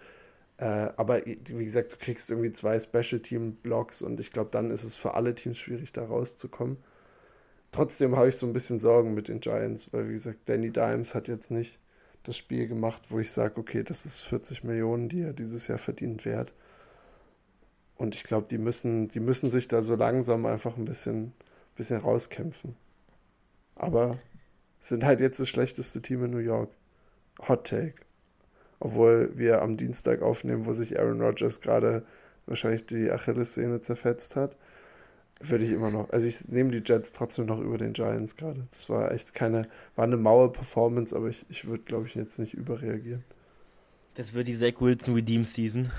[0.58, 4.70] Äh, aber wie gesagt, du kriegst irgendwie zwei Special Team Blocks und ich glaube, dann
[4.70, 6.76] ist es für alle Teams schwierig, da rauszukommen.
[7.72, 11.14] Trotzdem habe ich so ein bisschen Sorgen mit den Giants, weil wie gesagt, Danny Dimes
[11.14, 11.80] hat jetzt nicht
[12.24, 15.78] das Spiel gemacht, wo ich sage, okay, das ist 40 Millionen, die er dieses Jahr
[15.78, 16.52] verdient wert.
[17.96, 21.32] Und ich glaube, die müssen, die müssen sich da so langsam einfach ein bisschen,
[21.76, 22.76] bisschen rauskämpfen.
[23.76, 24.18] Aber
[24.80, 26.70] sind halt jetzt das schlechteste Team in New York.
[27.48, 27.94] Hot Take
[28.84, 32.04] obwohl wir am Dienstag aufnehmen, wo sich Aaron Rodgers gerade
[32.44, 34.58] wahrscheinlich die Achillessehne zerfetzt hat,
[35.40, 38.66] würde ich immer noch, also ich nehme die Jets trotzdem noch über den Giants gerade.
[38.70, 42.54] Das war echt keine, war eine Mauer-Performance, aber ich, ich würde, glaube ich, jetzt nicht
[42.54, 43.24] überreagieren.
[44.14, 45.90] Das wird die Zach Wilson Redeem Season.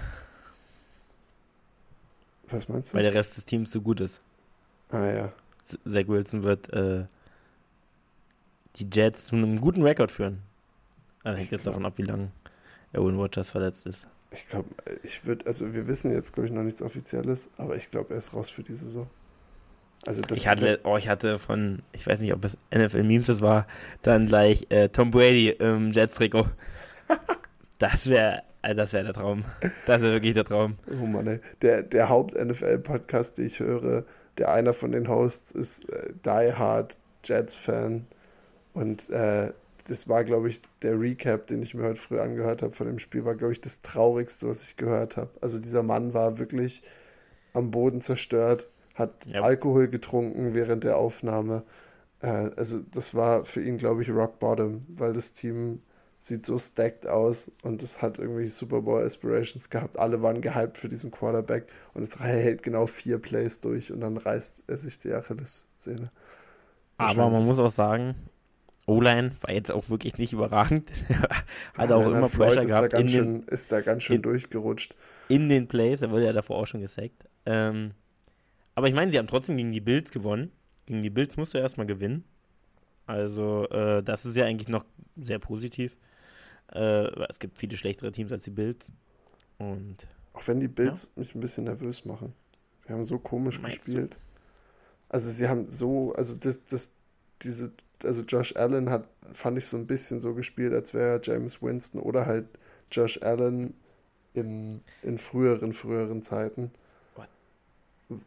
[2.49, 2.97] Was meinst du?
[2.97, 4.21] Weil der Rest des Teams so gut ist.
[4.89, 5.33] Ah ja.
[5.63, 7.05] Zach Wilson wird äh,
[8.77, 10.41] die Jets zu einem guten Rekord führen.
[11.23, 12.31] Also hängt jetzt davon ab, wie lange
[12.93, 14.07] Aaron Rodgers verletzt ist.
[14.31, 14.69] Ich glaube,
[15.03, 18.17] ich würde, also wir wissen jetzt, glaube ich, noch nichts Offizielles, aber ich glaube, er
[18.17, 19.07] ist raus für die Saison.
[20.05, 23.65] Also ich hatte, oh, ich hatte von, ich weiß nicht, ob das NFL-Memes das war,
[24.03, 26.47] dann gleich äh, Tom Brady im Jets-Trikot.
[27.79, 29.43] das wäre, also das wäre der Traum.
[29.87, 30.77] Das wäre wirklich der Traum.
[31.01, 31.39] Oh Mann, ey.
[31.63, 34.05] Der, der Haupt-NFL-Podcast, den ich höre,
[34.37, 38.05] der einer von den Hosts ist äh, Die Hard Jets-Fan
[38.73, 39.51] und äh,
[39.87, 42.99] das war, glaube ich, der Recap, den ich mir heute früh angehört habe von dem
[42.99, 45.29] Spiel, war, glaube ich, das Traurigste, was ich gehört habe.
[45.41, 46.81] Also dieser Mann war wirklich
[47.53, 49.41] am Boden zerstört, hat ja.
[49.41, 51.63] Alkohol getrunken während der Aufnahme.
[52.21, 55.81] Äh, also das war für ihn, glaube ich, Rock Bottom, weil das Team
[56.17, 59.99] sieht so stacked aus und es hat irgendwie Super Bowl Aspirations gehabt.
[59.99, 64.17] Alle waren gehypt für diesen Quarterback und es hält genau vier Plays durch und dann
[64.17, 66.09] reißt er sich die Achillessehne.
[66.97, 68.15] Aber man muss auch sagen,
[68.87, 70.89] O-Line war jetzt auch wirklich nicht überragend.
[71.73, 72.93] Hat ja, auch immer Pressure ist gehabt.
[72.93, 74.95] Da in schön, den, ist da ganz schön in, durchgerutscht.
[75.27, 77.27] In den Plays, da wurde ja davor auch schon gesackt.
[77.45, 77.91] Ähm,
[78.75, 80.51] aber ich meine, sie haben trotzdem gegen die Bills gewonnen.
[80.85, 82.23] Gegen die Bills musst du erstmal gewinnen.
[83.07, 84.85] Also, äh, das ist ja eigentlich noch
[85.15, 85.97] sehr positiv.
[86.71, 88.93] Äh, es gibt viele schlechtere Teams als die Bills.
[89.57, 90.07] Und.
[90.33, 91.21] Auch wenn die Bills ja.
[91.21, 92.33] mich ein bisschen nervös machen.
[92.85, 94.13] Sie haben so komisch Meinst gespielt.
[94.13, 94.17] Du?
[95.09, 96.91] Also, sie haben so, also das, das,
[97.41, 97.71] diese
[98.03, 101.61] also Josh Allen hat, fand ich so ein bisschen so gespielt, als wäre er James
[101.61, 102.47] Winston oder halt
[102.91, 103.73] Josh Allen
[104.33, 106.71] in, in früheren, früheren Zeiten.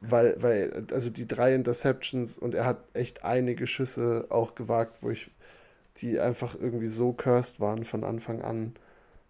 [0.00, 5.10] Weil, weil, also die drei Interceptions und er hat echt einige Schüsse auch gewagt, wo
[5.10, 5.30] ich,
[5.98, 8.74] die einfach irgendwie so cursed waren von Anfang an,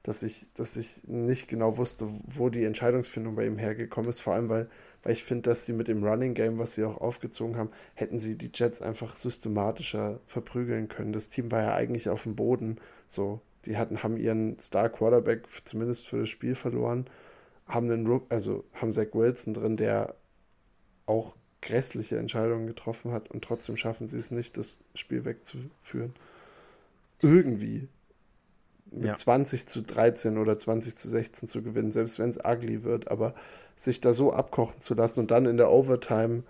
[0.02, 4.20] dass ich, dass ich nicht genau wusste, wo die Entscheidungsfindung bei ihm hergekommen ist.
[4.20, 4.68] Vor allem, weil
[5.02, 8.18] weil ich finde, dass sie mit dem Running Game, was sie auch aufgezogen haben, hätten
[8.18, 11.12] sie die Jets einfach systematischer verprügeln können.
[11.12, 12.78] Das Team war ja eigentlich auf dem Boden.
[13.06, 17.06] So, die hatten, haben ihren Star Quarterback zumindest für das Spiel verloren,
[17.66, 20.14] haben Rook, also haben Zach Wilson drin, der
[21.08, 26.14] auch grässliche Entscheidungen getroffen hat und trotzdem schaffen sie es nicht, das Spiel wegzuführen.
[27.20, 27.88] Irgendwie
[28.90, 29.14] mit ja.
[29.14, 33.34] 20 zu 13 oder 20 zu 16 zu gewinnen, selbst wenn es ugly wird, aber
[33.76, 36.42] sich da so abkochen zu lassen und dann in der Overtime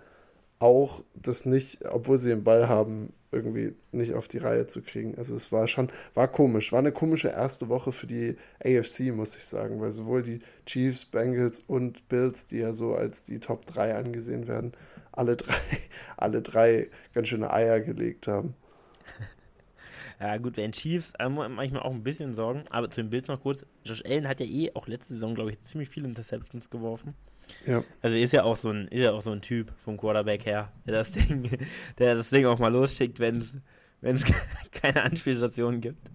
[0.59, 5.15] auch das nicht, obwohl sie den Ball haben, irgendwie nicht auf die Reihe zu kriegen.
[5.17, 9.35] Also es war schon, war komisch, war eine komische erste Woche für die AFC, muss
[9.35, 13.65] ich sagen, weil sowohl die Chiefs, Bengals und Bills, die ja so als die Top
[13.67, 14.73] 3 angesehen werden,
[15.11, 15.53] alle drei,
[16.17, 18.55] alle drei ganz schöne Eier gelegt haben.
[20.21, 23.41] Ja, gut, den Chiefs äh, manchmal auch ein bisschen Sorgen, aber zu den Bills noch
[23.41, 23.65] kurz.
[23.85, 27.15] Josh Allen hat ja eh auch letzte Saison, glaube ich, ziemlich viele Interceptions geworfen.
[27.65, 27.83] Ja.
[28.01, 30.71] Also ist ja auch so ein, ist ja auch so ein Typ vom Quarterback her,
[30.85, 31.49] der das Ding,
[31.97, 34.23] der das Ding auch mal losschickt, wenn es
[34.71, 36.09] keine Anspielstationen gibt.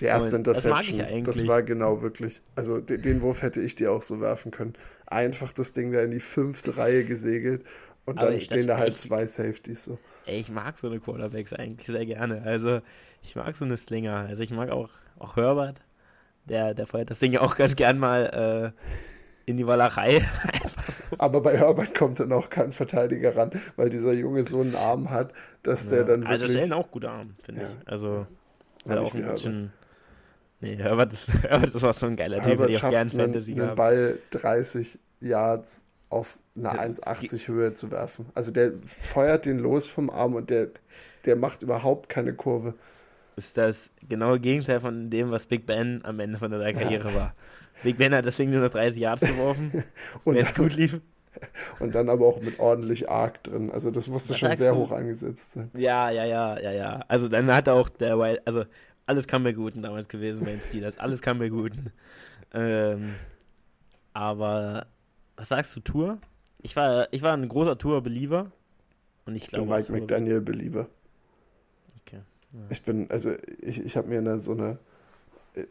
[0.00, 2.40] Die erste Interception, das, das, war genau wirklich.
[2.54, 4.74] Also den, den, Wurf hätte ich dir auch so werfen können.
[5.06, 7.64] Einfach das Ding da in die fünfte Reihe gesegelt
[8.04, 9.98] und dann stehen da halt echt, zwei Safeties so.
[10.26, 12.42] Ey, ich mag so eine Quarterbacks eigentlich sehr gerne.
[12.42, 12.80] Also
[13.22, 14.26] ich mag so eine Slinger.
[14.28, 15.80] Also ich mag auch, auch Herbert.
[16.44, 18.80] Der, der feuert das Ding ja auch ganz gern mal äh,
[19.46, 20.28] in die Wallerei.
[21.18, 25.08] Aber bei Herbert kommt dann auch kein Verteidiger ran, weil dieser Junge so einen Arm
[25.08, 25.32] hat,
[25.62, 25.90] dass ja.
[25.90, 26.42] der dann also wirklich...
[26.42, 27.68] Also Stellen auch guter Arm, finde ja.
[27.68, 27.88] ich.
[27.88, 28.26] Also
[28.86, 29.00] ja.
[29.00, 29.72] auch ein bisschen...
[30.60, 33.60] Nee, Herbert ist, Herbert ist auch so ein geiler Typ, der auch gern Fantasy einen,
[33.62, 38.26] einen Ball 30 Yards auf eine 1,80 Höhe zu werfen.
[38.34, 40.68] Also der feuert den los vom Arm und der,
[41.24, 42.74] der macht überhaupt keine Kurve.
[43.36, 47.14] Ist das genaue Gegenteil von dem, was Big Ben am Ende von der Karriere ja.
[47.14, 47.34] war.
[47.82, 49.84] Big Ben hat das Ding nur noch 30 Yards geworfen,
[50.24, 51.00] und wenn es gut lief.
[51.80, 53.70] Und dann aber auch mit ordentlich Arc drin.
[53.70, 54.78] Also das musste Was schon sehr du?
[54.78, 55.70] hoch angesetzt sein.
[55.74, 57.04] Ja, ja, ja, ja, ja.
[57.08, 58.64] Also dann hat er auch der Wild, also
[59.04, 60.98] alles kam bei Guten damals gewesen bei den Steelers.
[60.98, 61.92] Alles kam bei Guten.
[62.54, 63.14] Ähm,
[64.12, 64.86] aber
[65.36, 66.18] was sagst du, Tour?
[66.62, 68.50] Ich war, ich war ein großer Tour-Believer.
[69.26, 69.66] Und ich glaube.
[69.66, 70.88] Mike McDaniel-Believer.
[72.00, 72.20] Okay.
[72.52, 72.60] Ja.
[72.70, 74.78] Ich bin, also ich, ich habe mir eine, so eine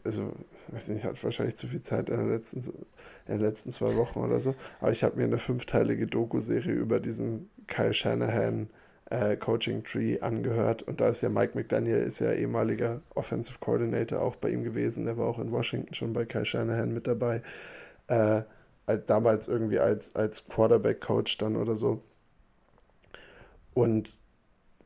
[0.03, 0.31] also,
[0.69, 3.95] weiß nicht, ich hatte wahrscheinlich zu viel Zeit in den letzten, in den letzten zwei
[3.95, 8.69] Wochen oder so, aber ich habe mir eine fünfteilige Doku-Serie über diesen Kyle Shanahan
[9.09, 14.21] äh, Coaching Tree angehört und da ist ja Mike McDaniel, ist ja ehemaliger Offensive Coordinator
[14.21, 17.41] auch bei ihm gewesen, der war auch in Washington schon bei Kyle Shanahan mit dabei,
[18.07, 18.41] äh,
[19.05, 22.03] damals irgendwie als, als Quarterback-Coach dann oder so.
[23.73, 24.11] Und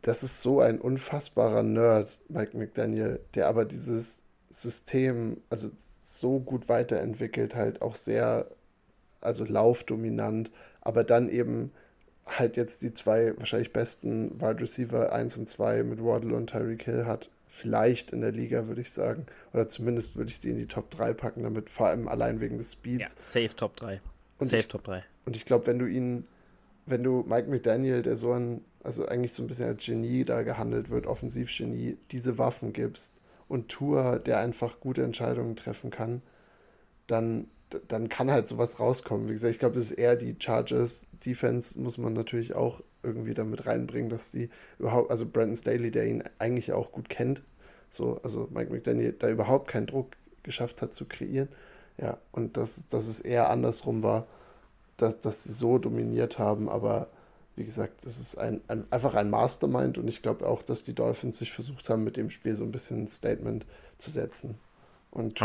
[0.02, 5.70] das ist so ein unfassbarer Nerd, Mike McDaniel, der aber dieses System, also
[6.02, 8.48] so gut weiterentwickelt, halt auch sehr,
[9.22, 11.72] also laufdominant, aber dann eben
[12.26, 16.84] halt jetzt die zwei wahrscheinlich besten Wide Receiver 1 und 2 mit Waddle und Tyreek
[16.84, 17.30] Hill hat.
[17.48, 19.26] Vielleicht in der Liga, würde ich sagen.
[19.54, 22.58] Oder zumindest würde ich die in die Top 3 packen, damit vor allem allein wegen
[22.58, 23.16] des Speeds.
[23.18, 24.02] Ja, safe Top 3.
[24.38, 25.04] Und safe ich, Top 3.
[25.26, 26.28] Und ich glaube, wenn du ihn,
[26.86, 30.44] wenn du Mike McDaniel, der so ein, also eigentlich so ein bisschen als Genie da
[30.44, 36.22] gehandelt wird, Offensivgenie, diese Waffen gibst, und Tour, der einfach gute Entscheidungen treffen kann,
[37.08, 37.48] dann,
[37.88, 39.28] dann kann halt sowas rauskommen.
[39.28, 43.34] Wie gesagt, ich glaube, das ist eher die Chargers Defense, muss man natürlich auch irgendwie
[43.34, 47.42] damit reinbringen, dass die überhaupt, also Brandon Staley, der ihn eigentlich auch gut kennt,
[47.90, 50.12] so, also Mike McDaniel, da überhaupt keinen Druck
[50.44, 51.50] geschafft hat zu kreieren.
[51.98, 54.28] Ja, und dass, dass es eher andersrum war,
[54.98, 57.10] dass, dass sie so dominiert haben, aber
[57.60, 60.94] wie gesagt, das ist ein, ein, einfach ein Mastermind und ich glaube auch, dass die
[60.94, 63.66] Dolphins sich versucht haben, mit dem Spiel so ein bisschen ein Statement
[63.98, 64.58] zu setzen.
[65.12, 65.38] Und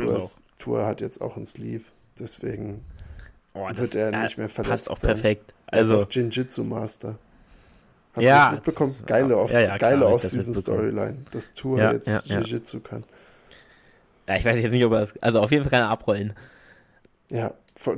[0.59, 1.83] Tour hat jetzt auch ein Sleeve,
[2.17, 2.85] deswegen
[3.55, 4.87] oh, wird er nicht mehr verletzt.
[4.87, 5.15] Passt auch sein.
[5.15, 5.55] perfekt.
[5.67, 7.19] Also Jinjitsu Master.
[8.13, 8.95] Hast ja, du das mitbekommen?
[9.07, 13.03] Geile, Off ja, ja, geile Off-Season-Storyline, dass Tour ja, jetzt ja, Jiu-Jitsu kann.
[14.29, 15.15] Ja, ich weiß jetzt nicht, ob er das.
[15.21, 16.33] Also auf jeden Fall kann er abrollen.
[17.29, 17.55] Ja,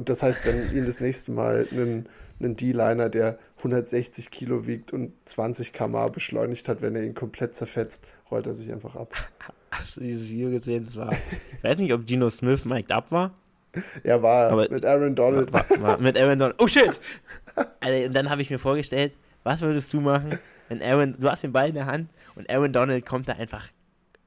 [0.06, 2.08] das heißt, wenn ihn das nächste Mal einen
[2.40, 7.54] einen D-Liner, der 160 Kilo wiegt und 20 km beschleunigt hat, wenn er ihn komplett
[7.54, 9.14] zerfetzt, rollt er sich einfach ab.
[9.70, 10.84] Hast du dieses Video gesehen?
[10.86, 13.34] Das war, ich weiß nicht, ob Gino Smith mic'd up war.
[14.04, 15.52] Er war aber mit Aaron Donald.
[15.52, 16.56] War, war, mit Aaron Donald.
[16.58, 16.98] Oh shit!
[17.80, 20.38] Also, und dann habe ich mir vorgestellt, was würdest du machen,
[20.68, 23.68] wenn Aaron, du hast den Ball in der Hand und Aaron Donald kommt da einfach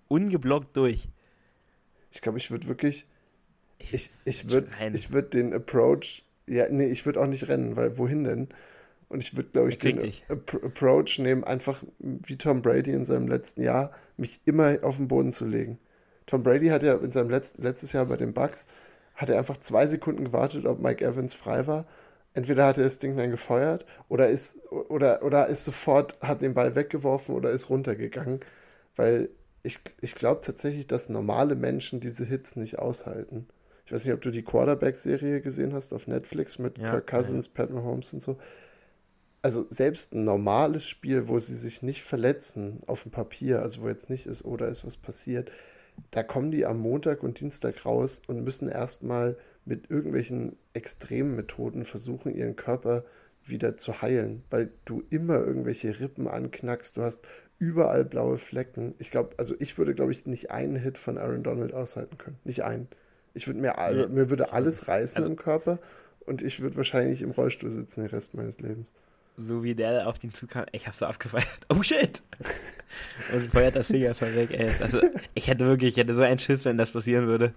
[0.08, 1.08] ungeblockt durch.
[2.12, 3.08] Ich glaube, ich würde wirklich,
[3.80, 7.98] ich, ich würde ich würd den Approach ja, nee, ich würde auch nicht rennen, weil
[7.98, 8.48] wohin denn?
[9.10, 13.64] Und ich würde, glaube ich, den Approach nehmen, einfach wie Tom Brady in seinem letzten
[13.64, 15.80] Jahr, mich immer auf den Boden zu legen.
[16.28, 18.68] Tom Brady hat ja in seinem letzten, letztes Jahr bei den Bucks,
[19.16, 21.86] hat er einfach zwei Sekunden gewartet, ob Mike Evans frei war.
[22.36, 26.54] Entweder hat er das Ding dann gefeuert oder ist, oder, oder ist sofort, hat den
[26.54, 28.42] Ball weggeworfen oder ist runtergegangen.
[28.96, 29.30] Weil
[29.64, 33.48] ich, ich glaube tatsächlich, dass normale Menschen diese Hits nicht aushalten.
[33.86, 37.48] Ich weiß nicht, ob du die Quarterback-Serie gesehen hast auf Netflix mit ja, Kirk Cousins,
[37.48, 37.52] ja.
[37.56, 38.38] Pat Mahomes und so.
[39.42, 43.88] Also selbst ein normales Spiel, wo sie sich nicht verletzen auf dem Papier, also wo
[43.88, 45.50] jetzt nicht ist oder ist was passiert,
[46.12, 51.86] da kommen die am Montag und Dienstag raus und müssen erstmal mit irgendwelchen extremen Methoden
[51.86, 53.06] versuchen, ihren Körper
[53.44, 57.26] wieder zu heilen, weil du immer irgendwelche Rippen anknackst, du hast
[57.58, 58.96] überall blaue Flecken.
[59.00, 62.40] Ich glaube, also ich würde, glaube ich, nicht einen Hit von Aaron Donald aushalten können.
[62.44, 62.88] Nicht einen.
[63.34, 65.80] Ich würde mir, also, mir würde alles reißen also, im Körper
[66.22, 68.92] und ich würde wahrscheinlich im Rollstuhl sitzen den Rest meines Lebens.
[69.42, 71.48] So wie der auf den Zug kam, ich hab's so abgefeiert.
[71.70, 72.22] Oh shit!
[73.34, 74.70] und feuert das Ding erstmal weg, ey.
[74.82, 75.00] Also,
[75.34, 77.54] ich hätte wirklich, ich hätte so einen Schiss, wenn das passieren würde.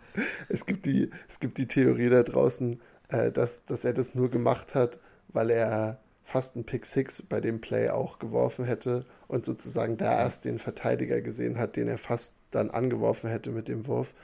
[0.48, 4.30] Es gibt die, es gibt die Theorie da draußen, äh, dass, dass er das nur
[4.30, 9.44] gemacht hat, weil er fast einen Pick Six bei dem Play auch geworfen hätte und
[9.44, 13.86] sozusagen da erst den Verteidiger gesehen hat, den er fast dann angeworfen hätte mit dem
[13.88, 14.14] Wurf.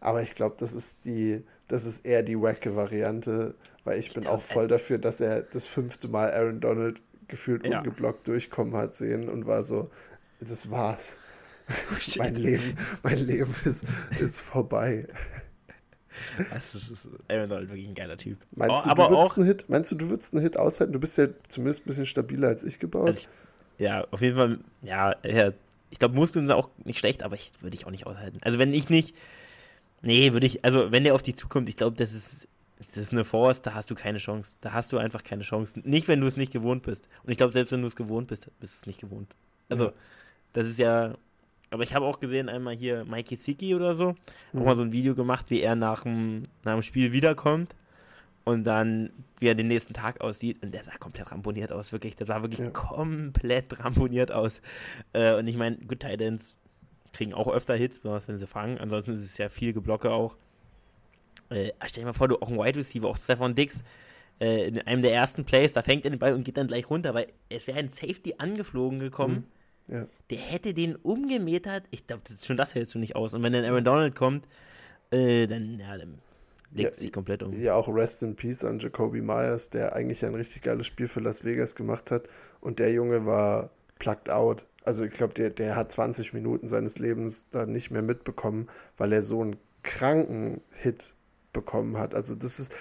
[0.00, 4.14] Aber ich glaube, das ist die, das ist eher die wacke Variante, weil ich, ich
[4.14, 7.78] bin glaub, auch voll dafür, dass er das fünfte Mal Aaron Donald gefühlt ja.
[7.78, 9.90] ungeblockt durchkommen hat sehen und war so,
[10.40, 11.18] das war's.
[11.70, 13.84] Oh, mein Leben, mein Leben ist,
[14.18, 15.06] ist vorbei.
[16.52, 18.38] Das ist, Aaron Donald wirklich ein geiler Typ.
[18.52, 20.92] Meinst, oh, du, aber du auch, einen Hit, meinst du, du würdest einen Hit aushalten?
[20.92, 23.06] Du bist ja zumindest ein bisschen stabiler als ich gebaut.
[23.06, 23.28] Also ich,
[23.86, 25.52] ja, auf jeden Fall, ja, ja
[25.90, 28.38] ich glaube, Muskeln sind auch nicht schlecht, aber ich würde ich auch nicht aushalten.
[28.42, 29.14] Also wenn ich nicht,
[30.02, 32.48] nee, würde ich, also wenn der auf dich zukommt, ich glaube, das ist,
[32.86, 34.56] das ist eine Force, da hast du keine Chance.
[34.60, 35.80] Da hast du einfach keine Chance.
[35.84, 37.08] Nicht, wenn du es nicht gewohnt bist.
[37.22, 39.34] Und ich glaube, selbst wenn du es gewohnt bist, bist du es nicht gewohnt.
[39.68, 39.92] Also, ja.
[40.52, 41.14] das ist ja,
[41.70, 44.16] aber ich habe auch gesehen, einmal hier Mikey Siki oder so,
[44.52, 44.60] mhm.
[44.60, 47.76] auch mal so ein Video gemacht, wie er nach dem, nach dem Spiel wiederkommt
[48.44, 50.62] und dann, wie er den nächsten Tag aussieht.
[50.62, 52.16] Und der sah komplett ramponiert aus, wirklich.
[52.16, 52.70] Der sah wirklich ja.
[52.70, 54.62] komplett ramponiert aus.
[55.12, 56.56] Äh, und ich meine, Good Titans
[57.12, 58.78] kriegen auch öfter Hits, wenn sie fangen.
[58.78, 60.36] Ansonsten ist es ja viel Geblocke auch.
[61.50, 63.82] Äh, stell dir mal vor, du auch ein Wide Receiver, auch Stefan Dix,
[64.40, 66.88] äh, in einem der ersten Plays, da fängt er den Ball und geht dann gleich
[66.88, 69.34] runter, weil es wäre ein Safety angeflogen gekommen.
[69.34, 69.60] Mhm
[69.90, 70.06] ja.
[70.30, 71.84] Der hätte den umgemetert.
[71.90, 73.34] Ich glaube, schon das hältst du nicht aus.
[73.34, 74.46] Und wenn dann Aaron Donald kommt,
[75.10, 76.18] äh, dann, ja, dann
[76.72, 77.52] legt ja, sich komplett um.
[77.52, 81.20] Ja, auch Rest in Peace an Jacoby Myers, der eigentlich ein richtig geiles Spiel für
[81.20, 82.28] Las Vegas gemacht hat.
[82.60, 84.64] Und der Junge war plugged out.
[84.84, 89.12] Also ich glaube, der, der hat 20 Minuten seines Lebens da nicht mehr mitbekommen, weil
[89.12, 91.14] er so einen kranken Hit
[91.52, 92.14] bekommen hat.
[92.14, 92.74] Also das ist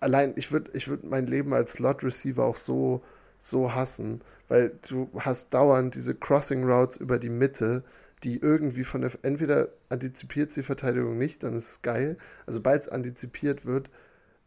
[0.00, 3.02] allein, ich würde ich würd mein Leben als Slot Receiver auch so
[3.38, 7.82] so hassen, weil du hast dauernd diese Crossing Routes über die Mitte,
[8.22, 12.16] die irgendwie von der, entweder antizipiert die Verteidigung nicht, dann ist es geil.
[12.46, 13.90] Also, sobald es antizipiert wird,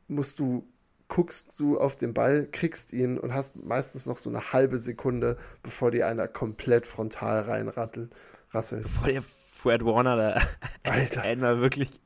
[0.07, 0.65] musst du,
[1.07, 5.37] guckst du auf den Ball, kriegst ihn und hast meistens noch so eine halbe Sekunde,
[5.61, 8.11] bevor dir einer komplett frontal reinrattelt.
[8.51, 8.83] Rasselt.
[8.83, 10.41] Bevor der Fred Warner da
[10.89, 11.23] Alter.
[11.23, 11.99] einmal wirklich,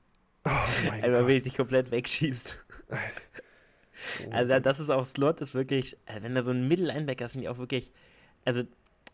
[0.50, 2.66] oh einmal wirklich komplett wegschießt.
[2.90, 3.02] Alter.
[4.32, 7.50] Also das ist auch, Slot ist wirklich, also wenn da so ein Mittellinebacker sind, die
[7.50, 7.92] auch wirklich,
[8.46, 8.64] also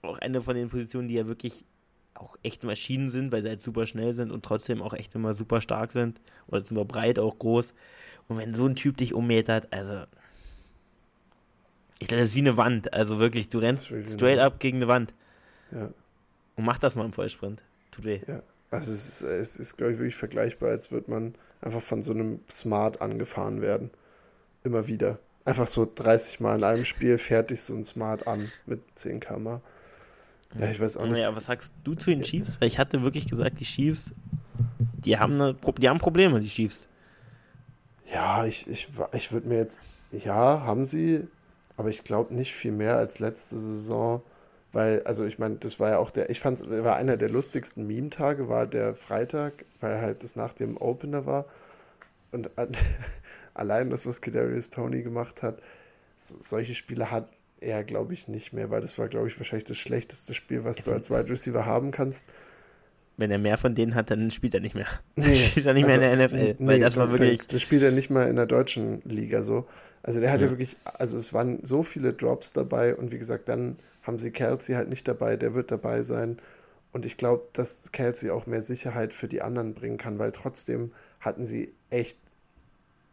[0.03, 1.65] auch eine von den Positionen, die ja wirklich
[2.13, 5.33] auch echte Maschinen sind, weil sie halt super schnell sind und trotzdem auch echt immer
[5.33, 7.73] super stark sind oder super breit, auch groß.
[8.27, 10.05] Und wenn so ein Typ dich ummetert, also
[11.99, 12.93] ich glaube, das ist wie eine Wand.
[12.93, 15.13] Also wirklich, du rennst straight up gegen eine Wand.
[15.71, 15.89] Ja.
[16.55, 17.63] Und mach das mal im Vollsprint.
[17.91, 18.21] Tut weh.
[18.27, 18.41] Ja.
[18.75, 22.11] Also es ist, es ist glaube ich, wirklich vergleichbar, als würde man einfach von so
[22.11, 23.91] einem Smart angefahren werden
[24.65, 25.19] immer wieder.
[25.45, 29.61] Einfach so 30 Mal in einem Spiel fertig so ein Smart an mit 10 km.
[30.57, 31.17] Ja, ich weiß auch nicht.
[31.17, 32.59] Ja, was sagst du zu den Chiefs?
[32.59, 34.13] Weil ich hatte wirklich gesagt, die Chiefs,
[34.79, 36.87] die haben, eine, die haben Probleme, die Chiefs.
[38.11, 39.79] Ja, ich, ich, ich würde mir jetzt,
[40.11, 41.27] ja, haben sie,
[41.77, 44.23] aber ich glaube nicht viel mehr als letzte Saison.
[44.75, 47.29] Weil, also ich meine, das war ja auch der, ich fand es war einer der
[47.29, 51.45] lustigsten Meme-Tage, war der Freitag, weil halt das nach dem Opener war.
[52.33, 52.49] Und
[53.53, 55.61] allein das, was Kadarius Tony gemacht hat,
[56.17, 57.29] so, solche Spiele hat
[57.61, 60.83] er, glaube ich, nicht mehr, weil das war, glaube ich, wahrscheinlich das schlechteste Spiel, was
[60.83, 62.27] du als Wide Receiver haben kannst.
[63.15, 64.87] Wenn er mehr von denen hat, dann spielt er nicht mehr.
[65.15, 66.55] Nee, spielt er nicht also, mehr in der NFL.
[66.59, 67.47] Nee, weil das war wirklich.
[67.47, 69.69] Das spielt er nicht mal in der deutschen Liga so.
[70.03, 70.51] Also der hatte ja.
[70.51, 74.75] wirklich, also es waren so viele Drops dabei und wie gesagt, dann haben sie Kelsey
[74.75, 76.37] halt nicht dabei, der wird dabei sein.
[76.91, 80.91] Und ich glaube, dass Kelsey auch mehr Sicherheit für die anderen bringen kann, weil trotzdem
[81.19, 82.17] hatten sie echt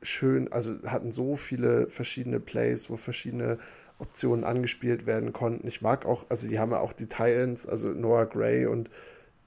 [0.02, 3.58] schön, also hatten so viele verschiedene Plays, wo verschiedene
[3.98, 5.66] Optionen angespielt werden konnten.
[5.66, 8.90] Ich mag auch, also die haben ja auch die Titans, also Noah Gray und,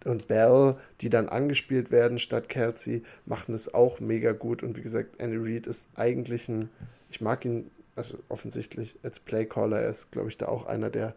[0.05, 4.63] und Bell, die dann angespielt werden statt Kelsey, machen es auch mega gut.
[4.63, 6.69] Und wie gesagt, Andy Reid ist eigentlich ein,
[7.09, 11.15] ich mag ihn, also offensichtlich als Playcaller, er ist, glaube ich, da auch einer der,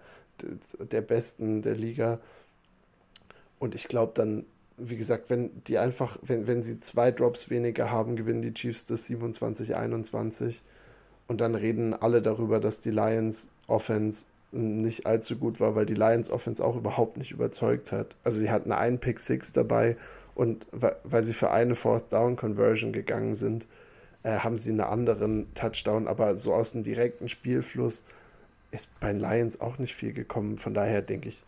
[0.79, 2.21] der, Besten der Liga.
[3.59, 4.45] Und ich glaube, dann
[4.79, 8.85] wie gesagt, wenn die einfach, wenn, wenn sie zwei Drops weniger haben, gewinnen die Chiefs
[8.85, 10.61] das 27-21.
[11.27, 15.95] Und dann reden alle darüber, dass die Lions Offense nicht allzu gut war, weil die
[15.95, 18.17] Lions Offense auch überhaupt nicht überzeugt hat.
[18.25, 19.97] Also sie hatten einen Pick Six dabei
[20.35, 23.67] und weil sie für eine Fourth Down Conversion gegangen sind,
[24.29, 28.05] äh, haben sie einen anderen Touchdown, aber so aus dem direkten Spielfluss
[28.71, 30.59] ist bei den Lions auch nicht viel gekommen.
[30.59, 31.45] Von daher denke ich,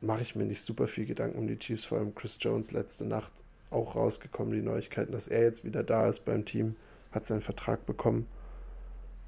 [0.00, 3.04] mache ich mir nicht super viel Gedanken um die Chiefs, vor allem Chris Jones letzte
[3.04, 3.32] Nacht
[3.70, 6.74] auch rausgekommen, die Neuigkeiten, dass er jetzt wieder da ist beim Team,
[7.12, 8.26] hat seinen Vertrag bekommen.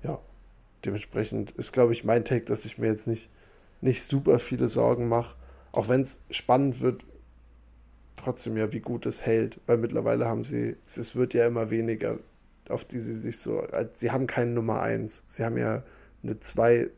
[0.02, 0.18] Ja,
[0.84, 3.28] dementsprechend ist, glaube ich, mein Take, dass ich mir jetzt nicht,
[3.80, 5.36] nicht super viele Sorgen mache.
[5.70, 7.04] Auch wenn es spannend wird,
[8.16, 12.18] trotzdem ja, wie gut es hält, weil mittlerweile haben sie, es wird ja immer weniger,
[12.68, 15.24] auf die sie sich so, sie haben keinen Nummer 1.
[15.26, 15.82] Sie haben ja
[16.22, 16.88] eine 2,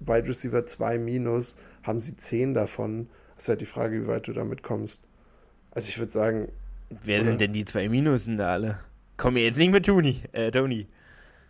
[0.00, 3.08] Wide Receiver 2 minus, haben sie 10 davon.
[3.34, 5.02] Das ist halt die Frage, wie weit du damit kommst.
[5.70, 6.48] Also ich würde sagen.
[6.90, 7.30] Wer oder?
[7.30, 8.78] sind denn die zwei Minusen da alle?
[9.16, 10.22] Komm jetzt nicht mit Tony.
[10.32, 10.86] Äh, Tony.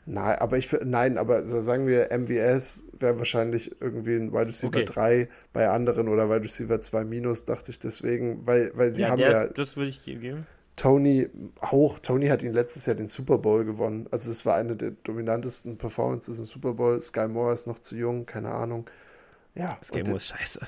[0.07, 4.69] Nein, aber ich nein, aber so sagen wir, MWS wäre wahrscheinlich irgendwie ein Wide Receiver
[4.69, 4.85] okay.
[4.85, 9.11] 3 bei anderen oder Wide Receiver 2 minus, dachte ich deswegen, weil, weil sie ja,
[9.11, 9.43] haben ja.
[9.43, 10.47] Ist, das würde ich geben.
[10.77, 11.29] Tony
[11.63, 11.99] hoch.
[12.01, 14.09] Tony hat ihn letztes Jahr den Super Bowl gewonnen.
[14.11, 17.01] Also es war eine der dominantesten Performances im Super Bowl.
[17.01, 18.89] Sky Moore ist noch zu jung, keine Ahnung.
[19.55, 19.79] Ja.
[19.85, 20.61] Sky Moore ist scheiße.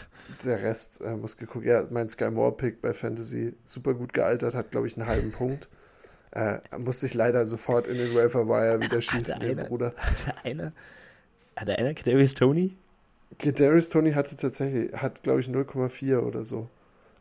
[0.44, 1.66] Der Rest äh, muss geguckt.
[1.66, 5.32] Ja, mein Sky Moore Pick bei Fantasy super gut gealtert, hat glaube ich einen halben
[5.32, 5.68] Punkt.
[6.30, 9.94] Äh, musste ich leider sofort in den Waiver Wire wieder schießen, den Bruder.
[10.26, 10.72] Hat einer,
[11.56, 12.76] hat einer Kadarius Tony?
[13.38, 16.68] Kadarius Tony hatte tatsächlich, hat glaube ich 0,4 oder so.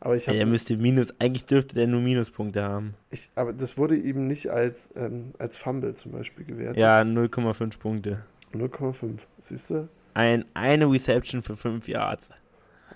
[0.00, 0.36] Aber ich habe.
[0.36, 2.94] Ja, er müsste Minus, eigentlich dürfte der nur Minuspunkte haben.
[3.10, 6.78] Ich, aber das wurde ihm nicht als, ähm, als Fumble zum Beispiel gewertet.
[6.78, 8.24] Ja, 0,5 Punkte.
[8.52, 9.88] 0,5, siehst du?
[10.14, 12.30] Ein, eine Reception für 5 Yards.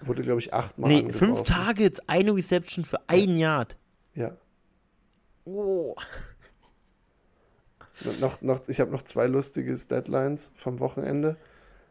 [0.02, 0.90] Wurde, glaube ich, achtmal.
[0.90, 3.56] Nee, 5 Targets, eine Reception für 1 ja.
[3.56, 3.76] Yard.
[4.14, 4.36] Ja.
[5.44, 5.94] Oh.
[8.20, 11.36] noch, noch, ich habe noch zwei lustige Deadlines vom Wochenende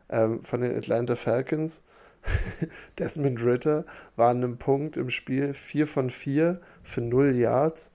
[0.09, 1.83] ähm, von den Atlanta Falcons.
[2.99, 7.91] Desmond Ritter war an einem Punkt im Spiel 4 von 4 für 0 Yards.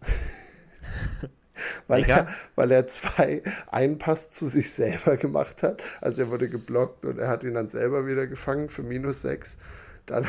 [1.86, 5.82] weil, er, weil er zwei einen Pass zu sich selber gemacht hat.
[6.00, 9.58] Also er wurde geblockt und er hat ihn dann selber wieder gefangen für minus 6.
[10.06, 10.26] Dann,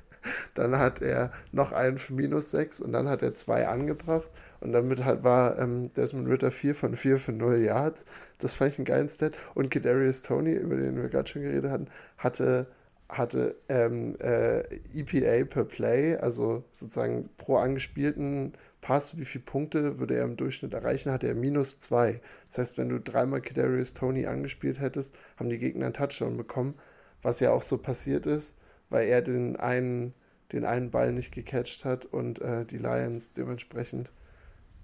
[0.54, 4.30] dann hat er noch einen für minus 6 und dann hat er zwei angebracht.
[4.60, 8.04] Und damit halt war ähm, Desmond Ritter 4 von 4 für 0 Yards.
[8.38, 9.32] Das fand ich einen geilen Stat.
[9.54, 12.66] Und Kadarius Tony, über den wir gerade schon geredet hatten, hatte,
[13.08, 14.60] hatte ähm, äh,
[14.94, 20.72] EPA per Play, also sozusagen pro angespielten Pass, wie viele Punkte würde er im Durchschnitt
[20.72, 22.20] erreichen, hatte er minus 2.
[22.48, 26.74] Das heißt, wenn du dreimal Kadarius Tony angespielt hättest, haben die Gegner einen Touchdown bekommen,
[27.22, 30.14] was ja auch so passiert ist, weil er den einen,
[30.52, 34.12] den einen Ball nicht gecatcht hat und äh, die Lions dementsprechend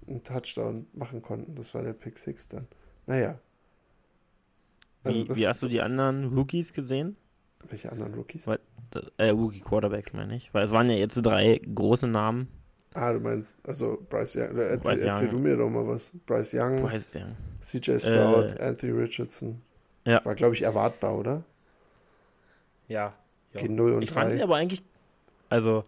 [0.07, 1.55] einen Touchdown machen konnten.
[1.55, 2.67] Das war der Pick Six dann.
[3.05, 3.39] Naja.
[5.03, 7.15] Also wie, wie, hast du die anderen Rookies gesehen?
[7.69, 8.47] Welche anderen Rookies?
[8.47, 8.59] Weil,
[9.17, 10.53] äh, Rookie Quarterbacks meine ich.
[10.53, 12.47] Weil es waren ja jetzt drei große Namen.
[12.93, 14.57] Ah, du meinst, also Bryce Young.
[14.57, 15.31] Erzähl, Bryce erzähl Young.
[15.31, 16.13] du mir doch mal was.
[16.25, 17.35] Bryce Young, Bryce Young.
[17.61, 19.61] CJ Stroud, äh, Anthony Richardson.
[20.05, 20.17] Ja.
[20.17, 21.43] Das war, glaube ich, erwartbar, oder?
[22.87, 23.13] Ja.
[23.53, 23.61] ja.
[23.61, 24.13] Okay, 0 und ich 3.
[24.13, 24.81] fand sie aber eigentlich,
[25.49, 25.83] also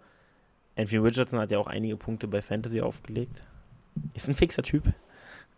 [0.75, 3.43] Anthony Richardson hat ja auch einige Punkte bei Fantasy aufgelegt.
[4.13, 4.84] Ist ein fixer Typ.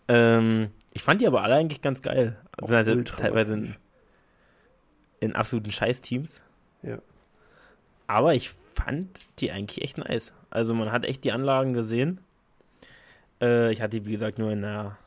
[0.08, 2.38] Ähm, ich fand die aber alle eigentlich ganz geil.
[2.52, 3.76] Also halt teilweise in,
[5.20, 6.42] in, absoluten Scheiß-Teams.
[6.82, 7.00] Ja.
[8.08, 10.34] Aber ich fand die eigentlich echt nice.
[10.50, 12.20] Also man hat echt die Anlagen gesehen.
[13.42, 14.98] Äh, ich hatte, wie gesagt, nur in der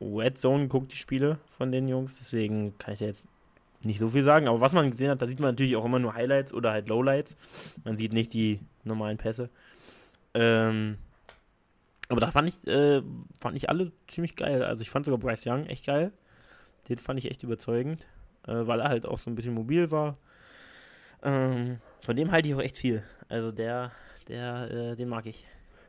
[0.00, 2.18] Red Zone geguckt, die Spiele von den Jungs.
[2.18, 3.26] Deswegen kann ich jetzt
[3.82, 4.48] nicht so viel sagen.
[4.48, 6.88] Aber was man gesehen hat, da sieht man natürlich auch immer nur Highlights oder halt
[6.88, 7.36] Lowlights.
[7.84, 9.50] Man sieht nicht die normalen Pässe.
[10.34, 10.98] Ähm,
[12.08, 13.02] aber da fand ich, äh,
[13.40, 14.62] fand ich alle ziemlich geil.
[14.62, 16.12] Also ich fand sogar Bryce Young echt geil.
[16.88, 18.06] Den fand ich echt überzeugend,
[18.46, 20.18] äh, weil er halt auch so ein bisschen mobil war.
[21.22, 23.02] Ähm, von dem halte ich auch echt viel.
[23.28, 23.90] Also der,
[24.28, 25.44] der, äh, den mag ich.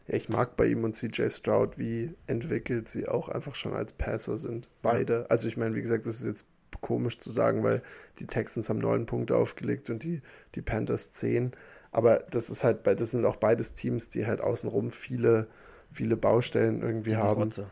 [0.07, 3.93] Ja, ich mag bei ihm und CJ Stroud, wie entwickelt sie auch einfach schon als
[3.93, 4.67] Passer sind.
[4.81, 5.29] Beide.
[5.29, 6.45] Also ich meine, wie gesagt, das ist jetzt
[6.81, 7.83] komisch zu sagen, weil
[8.19, 10.21] die Texans haben neun Punkte aufgelegt und die,
[10.55, 11.51] die Panthers zehn.
[11.91, 15.47] Aber das ist halt, das sind auch beides Teams, die halt außenrum viele
[15.91, 17.43] viele Baustellen irgendwie die haben.
[17.43, 17.71] Rotze.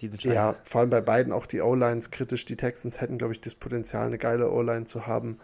[0.00, 0.34] Die sind scheiße.
[0.34, 2.44] Ja, vor allem bei beiden auch die O-Lines kritisch.
[2.44, 5.38] Die Texans hätten, glaube ich, das Potenzial, eine geile O-Line zu haben.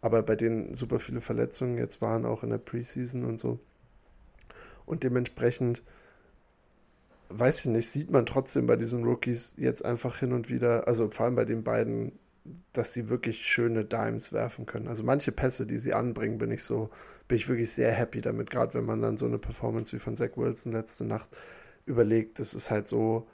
[0.00, 3.60] Aber bei denen super viele Verletzungen jetzt waren, auch in der Preseason und so.
[4.84, 5.82] Und dementsprechend,
[7.28, 11.08] weiß ich nicht, sieht man trotzdem bei diesen Rookies jetzt einfach hin und wieder, also
[11.10, 12.18] vor allem bei den beiden,
[12.72, 14.88] dass sie wirklich schöne Dimes werfen können.
[14.88, 16.90] Also manche Pässe, die sie anbringen, bin ich so,
[17.32, 20.14] bin ich wirklich sehr happy damit, gerade wenn man dann so eine Performance wie von
[20.14, 21.30] Zach Wilson letzte Nacht
[21.86, 22.38] überlegt.
[22.38, 23.26] Das ist halt so,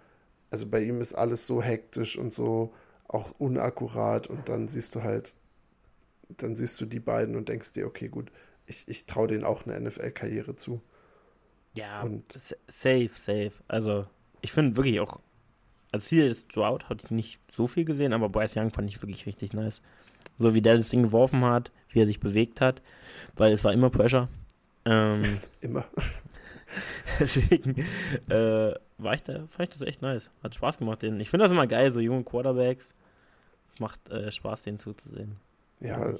[0.53, 2.73] also bei ihm ist alles so hektisch und so
[3.09, 5.35] auch unakkurat und dann siehst du halt,
[6.29, 8.31] dann siehst du die beiden und denkst dir, okay, gut,
[8.67, 10.81] ich, ich traue denen auch eine NFL-Karriere zu.
[11.75, 12.25] Ja, und
[12.69, 13.55] safe, safe.
[13.67, 14.07] Also
[14.43, 15.19] ich finde wirklich auch
[15.93, 19.27] also CJ Stroud hatte ich nicht so viel gesehen, aber Bryce Young fand ich wirklich
[19.27, 19.83] richtig nice.
[20.39, 22.83] So wie der das Ding geworfen hat, wie er sich bewegt hat,
[23.37, 24.29] weil es war immer Pressure.
[24.85, 25.25] Ähm,
[25.61, 25.85] immer.
[27.21, 27.77] deswegen
[28.29, 30.31] äh, war ich da, fand ich das echt nice.
[30.43, 31.21] Hat Spaß gemacht, denen.
[31.21, 32.95] Ich finde das immer geil, so junge Quarterbacks.
[33.69, 35.37] Es macht äh, Spaß, denen zuzusehen.
[35.81, 36.15] Ja,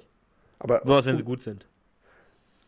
[0.59, 0.81] aber.
[0.81, 1.67] Besonders wenn sie gut sind.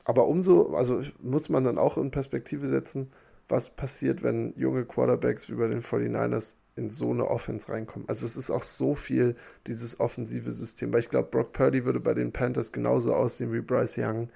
[0.05, 3.13] Aber umso, also muss man dann auch in Perspektive setzen,
[3.49, 8.09] was passiert, wenn junge Quarterbacks wie bei den 49ers in so eine Offense reinkommen.
[8.09, 12.01] Also es ist auch so viel dieses offensive System, weil ich glaube, Brock Purdy würde
[12.01, 14.31] bei den Panthers genauso aussehen wie Bryce Young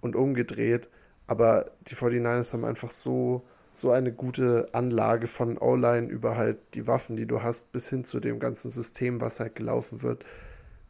[0.00, 0.88] und umgedreht.
[1.26, 6.86] Aber die 49ers haben einfach so, so eine gute Anlage von O-Line über halt die
[6.86, 10.24] Waffen, die du hast, bis hin zu dem ganzen System, was halt gelaufen wird,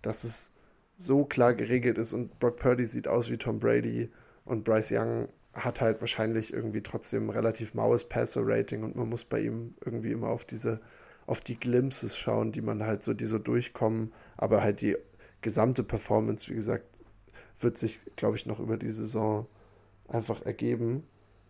[0.03, 0.53] dass es
[0.97, 4.11] so klar geregelt ist und Brock Purdy sieht aus wie Tom Brady
[4.45, 5.28] und Bryce Young
[5.64, 10.12] hat halt wahrscheinlich irgendwie trotzdem ein relativ maues Passer-Rating und man muss bei ihm irgendwie
[10.12, 10.80] immer auf diese,
[11.26, 14.96] auf die Glimpses schauen, die man halt so, die so durchkommen, aber halt die
[15.40, 16.84] gesamte Performance, wie gesagt,
[17.59, 19.46] wird sich, glaube ich, noch über die Saison
[20.09, 21.04] einfach ergeben.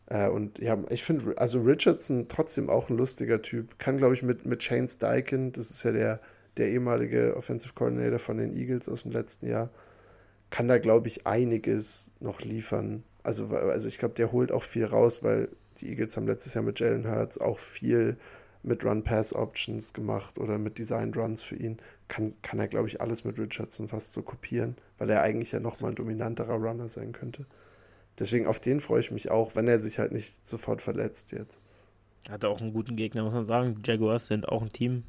[0.07, 3.79] Äh, und ja, ich finde, also Richardson trotzdem auch ein lustiger Typ.
[3.79, 6.21] Kann, glaube ich, mit, mit Shane Steichen, das ist ja der,
[6.57, 9.71] der ehemalige Offensive Coordinator von den Eagles aus dem letzten Jahr,
[10.51, 13.03] kann da, glaube ich, einiges noch liefern.
[13.27, 15.49] Also, also ich glaube, der holt auch viel raus, weil
[15.81, 18.19] die Eagles haben letztes Jahr mit Jalen Hurts auch viel
[18.63, 21.79] mit Run-Pass-Options gemacht oder mit Design-Runs für ihn.
[22.07, 25.59] Kann, kann er, glaube ich, alles mit Richardson fast so kopieren, weil er eigentlich ja
[25.59, 27.47] nochmal ein dominanterer Runner sein könnte.
[28.17, 31.61] Deswegen auf den freue ich mich auch, wenn er sich halt nicht sofort verletzt jetzt.
[32.31, 33.83] Hat auch einen guten Gegner, muss man sagen.
[33.83, 35.03] Die Jaguars sind auch ein Team.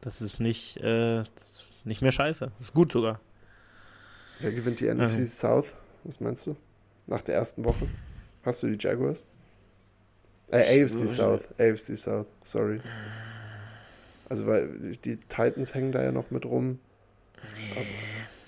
[0.00, 1.24] Das ist nicht, äh,
[1.82, 2.52] nicht mehr scheiße.
[2.56, 3.20] Das ist gut sogar.
[4.38, 5.26] Wer gewinnt die NFC.
[5.26, 5.74] South?
[6.04, 6.56] Was meinst du?
[7.08, 7.88] Nach der ersten Woche?
[8.44, 9.24] Hast du die Jaguars?
[10.50, 11.48] Äh, AFC South.
[11.58, 12.80] AFC South, sorry.
[14.28, 14.68] Also, weil
[15.04, 16.78] die Titans hängen da ja noch mit rum.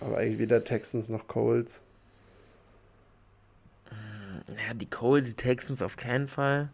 [0.00, 1.82] Aber, aber eigentlich weder Texans noch Colts.
[4.48, 6.68] Ja, die Colts, die Texans auf keinen Fall.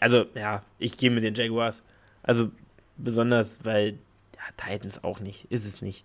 [0.00, 1.84] Also, ja, ich gehe mit den Jaguars.
[2.24, 2.50] Also,
[2.96, 3.98] besonders, weil
[4.34, 5.52] ja, Titans auch nicht.
[5.52, 6.04] Ist es nicht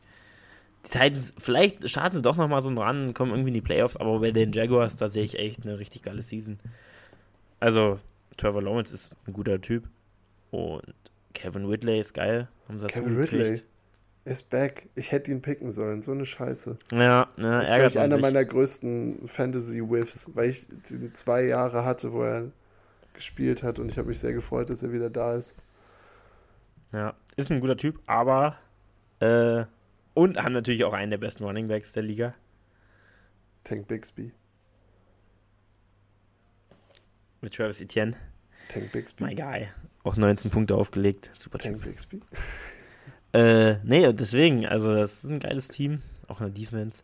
[0.86, 4.20] die Titans, vielleicht starten sie doch nochmal so ran, kommen irgendwie in die Playoffs, aber
[4.20, 6.60] bei den Jaguars, da sehe ich echt eine richtig geile Season.
[7.60, 8.00] Also,
[8.38, 9.88] Trevor Lawrence ist ein guter Typ
[10.52, 10.82] und
[11.34, 12.50] Kevin Whitley ist geil.
[12.68, 13.64] Haben sie Kevin Whitley
[14.26, 14.90] ist back.
[14.96, 16.02] Ich hätte ihn picken sollen.
[16.02, 16.78] So eine Scheiße.
[16.92, 18.22] Ja, ne, das ist, glaube ich, einer sich.
[18.22, 20.68] meiner größten Fantasy-Whiffs, weil ich
[21.14, 22.52] zwei Jahre hatte, wo er
[23.14, 25.56] gespielt hat und ich habe mich sehr gefreut, dass er wieder da ist.
[26.94, 28.58] Ja, ist ein guter Typ, aber
[29.20, 29.66] äh,
[30.14, 32.34] und haben natürlich auch einen der besten Running Backs der Liga.
[33.64, 34.32] Tank Bixby.
[37.41, 38.16] Mit Travis Etienne.
[38.70, 39.24] Tank Bixby.
[39.24, 39.68] My guy.
[40.03, 41.32] Auch 19 Punkte aufgelegt.
[41.36, 41.86] Super Tank typ.
[41.86, 42.22] Bixby.
[43.36, 46.03] Äh, nee, deswegen, also das ist ein geiles Team.
[46.28, 47.01] Auch eine Defense.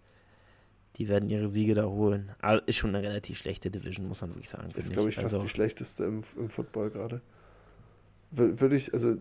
[0.98, 2.32] Die werden ihre Siege da holen.
[2.40, 4.70] Aber ist schon eine relativ schlechte Division, muss man wirklich sagen.
[4.76, 7.22] Ist, glaube ich, fast also, die schlechteste im, im Football gerade.
[8.30, 9.18] Würde ich, also,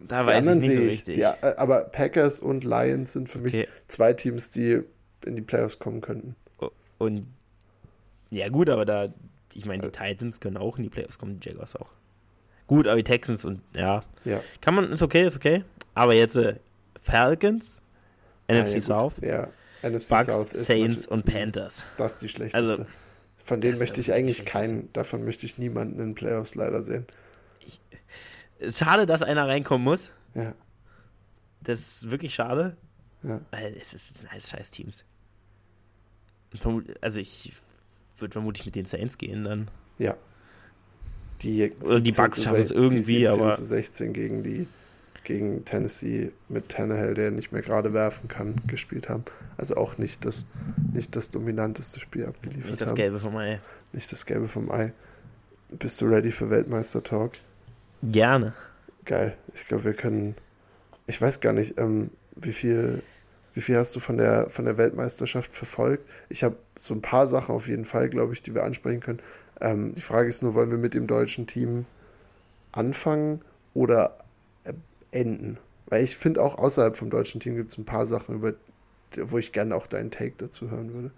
[0.00, 1.16] da die weiß ich nicht so richtig.
[1.18, 3.68] Ja, äh, aber Packers und Lions sind für mich okay.
[3.88, 4.82] zwei Teams, die
[5.26, 6.36] in die Playoffs kommen könnten.
[6.98, 7.26] Und
[8.32, 9.08] ja gut, aber da,
[9.54, 9.90] ich meine, die äh.
[9.90, 11.90] Titans können auch in die Playoffs kommen, die Jaguars auch.
[12.66, 14.02] Gut, aber die Texans und ja.
[14.24, 14.40] ja.
[14.60, 15.64] Kann man, ist okay, ist okay.
[15.94, 16.56] Aber jetzt äh,
[17.00, 17.78] Falcons,
[18.48, 19.48] NFC ja, South, ja,
[19.82, 21.84] NFC Bucks, South Saints und Panthers.
[21.98, 22.56] Das ist die schlechteste.
[22.56, 22.86] Also,
[23.38, 27.06] Von denen möchte ich eigentlich keinen, davon möchte ich niemanden in Playoffs leider sehen.
[27.60, 27.80] Ich,
[28.74, 30.10] schade, dass einer reinkommen muss.
[30.34, 30.54] Ja.
[31.60, 32.76] Das ist wirklich schade.
[33.22, 33.40] Ja.
[33.50, 35.04] Weil es sind alles scheiß Teams.
[37.00, 37.52] Also ich
[38.18, 39.68] würde vermutlich mit den Saints gehen dann.
[39.98, 40.16] Ja.
[41.42, 43.52] Die, Oder die Bugs schaffen es irgendwie, die aber.
[43.52, 44.66] zu 16 gegen die
[45.24, 49.24] gegen Tennessee mit Tannehill, der nicht mehr gerade werfen kann, gespielt haben.
[49.56, 50.46] Also auch nicht das,
[50.92, 52.96] nicht das dominanteste Spiel abgeliefert Nicht das haben.
[52.96, 53.60] Gelbe vom Ei.
[53.92, 54.92] Nicht das Gelbe vom Ei.
[55.70, 57.32] Bist du ready für Weltmeister-Talk?
[58.02, 58.52] Gerne.
[59.04, 59.36] Geil.
[59.54, 60.34] Ich glaube, wir können.
[61.06, 63.02] Ich weiß gar nicht, ähm, wie viel
[63.54, 66.08] wie viel hast du von der, von der Weltmeisterschaft verfolgt?
[66.28, 69.20] Ich habe so ein paar Sachen auf jeden Fall, glaube ich, die wir ansprechen können.
[69.60, 71.84] Ähm, die Frage ist nur, wollen wir mit dem deutschen Team
[72.72, 73.40] anfangen
[73.74, 74.18] oder
[74.64, 74.72] äh,
[75.10, 75.58] enden?
[75.86, 78.54] Weil ich finde auch außerhalb vom deutschen Team gibt es ein paar Sachen, über,
[79.16, 81.10] wo ich gerne auch deinen Take dazu hören würde.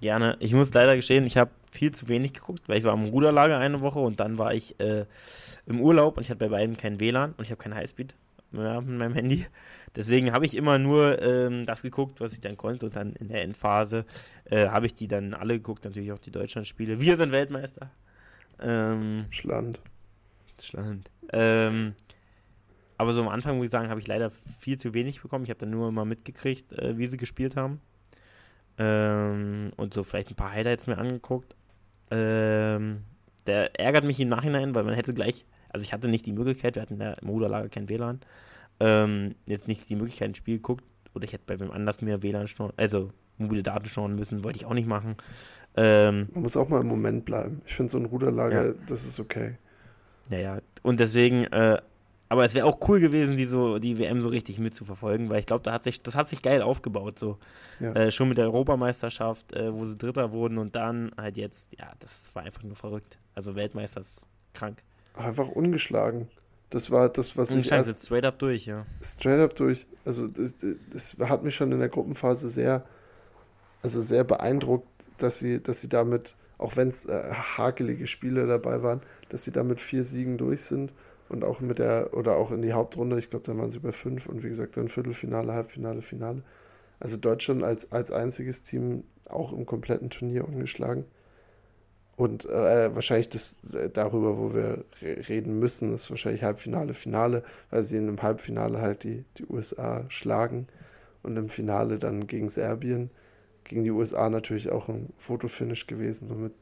[0.00, 0.38] Gerne.
[0.40, 3.58] Ich muss leider gestehen, ich habe viel zu wenig geguckt, weil ich war im Ruderlager
[3.58, 5.04] eine Woche und dann war ich äh,
[5.66, 8.14] im Urlaub und ich hatte bei beiden kein WLAN und ich habe kein Highspeed
[8.52, 9.46] ja, mit meinem Handy.
[9.96, 12.86] Deswegen habe ich immer nur ähm, das geguckt, was ich dann konnte.
[12.86, 14.04] Und dann in der Endphase
[14.44, 17.00] äh, habe ich die dann alle geguckt, natürlich auch die Deutschlandspiele.
[17.00, 17.90] Wir sind Weltmeister.
[18.60, 19.80] Ähm, Schland.
[20.62, 21.10] Schland.
[21.32, 21.94] Ähm,
[22.98, 25.44] aber so am Anfang, muss ich sagen, habe ich leider viel zu wenig bekommen.
[25.44, 27.80] Ich habe dann nur immer mitgekriegt, äh, wie sie gespielt haben.
[28.78, 31.56] Ähm, und so vielleicht ein paar Highlights mir angeguckt.
[32.10, 33.02] Ähm,
[33.46, 36.74] der ärgert mich im Nachhinein, weil man hätte gleich also ich hatte nicht die Möglichkeit,
[36.74, 38.20] wir hatten da im Ruderlager kein WLAN,
[38.80, 42.22] ähm, jetzt nicht die Möglichkeit, ein Spiel geguckt, oder ich hätte bei wem anders mehr
[42.22, 45.16] WLAN schnorren, also mobile Daten schnorren müssen, wollte ich auch nicht machen.
[45.76, 47.62] Ähm, Man muss auch mal im Moment bleiben.
[47.66, 48.74] Ich finde so ein Ruderlager, ja.
[48.86, 49.56] das ist okay.
[50.30, 50.58] Ja, ja.
[50.82, 51.80] Und deswegen, äh,
[52.28, 55.46] aber es wäre auch cool gewesen, die so die WM so richtig mitzuverfolgen, weil ich
[55.46, 57.38] glaube, da hat sich das hat sich geil aufgebaut so.
[57.80, 57.92] Ja.
[57.92, 61.92] Äh, schon mit der Europameisterschaft, äh, wo sie Dritter wurden und dann halt jetzt, ja,
[61.98, 63.18] das war einfach nur verrückt.
[63.34, 64.82] Also Weltmeister ist krank
[65.14, 66.28] einfach ungeschlagen.
[66.70, 68.86] Das war das, was ich erst straight up durch, ja.
[69.02, 69.86] Straight up durch.
[70.04, 70.54] Also das,
[70.92, 72.84] das, hat mich schon in der Gruppenphase sehr,
[73.82, 78.84] also sehr beeindruckt, dass sie, dass sie damit, auch wenn es äh, hakelige Spiele dabei
[78.84, 80.92] waren, dass sie damit vier Siegen durch sind
[81.28, 83.92] und auch mit der, oder auch in die Hauptrunde, ich glaube, da waren sie bei
[83.92, 86.42] fünf und wie gesagt, dann Viertelfinale, Halbfinale, Finale.
[87.00, 91.04] Also Deutschland als, als einziges Team auch im kompletten Turnier ungeschlagen.
[92.20, 97.82] Und äh, wahrscheinlich das äh, darüber, wo wir reden müssen, ist wahrscheinlich Halbfinale, Finale, weil
[97.82, 100.66] sie in einem Halbfinale halt die, die USA schlagen
[101.22, 103.08] und im Finale dann gegen Serbien.
[103.64, 106.52] Gegen die USA natürlich auch ein Fotofinish gewesen, nur mit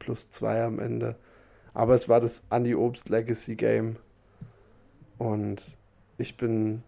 [0.00, 1.14] plus zwei am Ende.
[1.74, 3.94] Aber es war das Andy Obst Legacy Game.
[5.18, 5.62] Und
[6.18, 6.82] ich bin.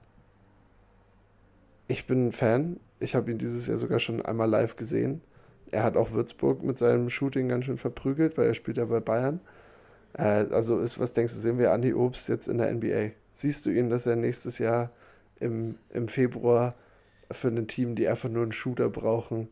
[1.87, 2.81] Ich bin Fan.
[2.99, 5.21] Ich habe ihn dieses Jahr sogar schon einmal live gesehen.
[5.77, 8.99] Er hat auch Würzburg mit seinem Shooting ganz schön verprügelt, weil er spielt ja bei
[8.99, 9.41] Bayern.
[10.15, 13.11] Äh, also ist, was denkst du, sehen wir Andi Obst jetzt in der NBA?
[13.33, 14.91] Siehst du ihn, dass er nächstes Jahr
[15.39, 16.77] im, im Februar
[17.31, 19.49] für ein Team, die einfach nur einen Shooter brauchen,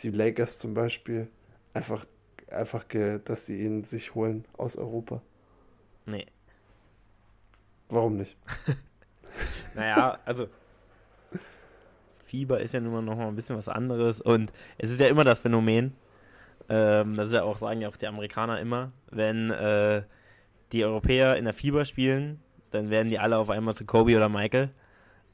[0.00, 1.28] die Lakers zum Beispiel,
[1.72, 2.04] einfach,
[2.50, 2.84] einfach
[3.24, 5.22] dass sie ihn sich holen aus Europa?
[6.04, 6.26] Nee.
[7.90, 8.36] Warum nicht?
[9.76, 10.48] naja, also
[12.36, 15.06] Fieber ist ja nun mal noch mal ein bisschen was anderes und es ist ja
[15.06, 15.94] immer das Phänomen,
[16.68, 20.02] ähm, das ist ja auch, sagen ja auch die Amerikaner immer, wenn äh,
[20.72, 24.28] die Europäer in der Fieber spielen, dann werden die alle auf einmal zu Kobe oder
[24.28, 24.68] Michael,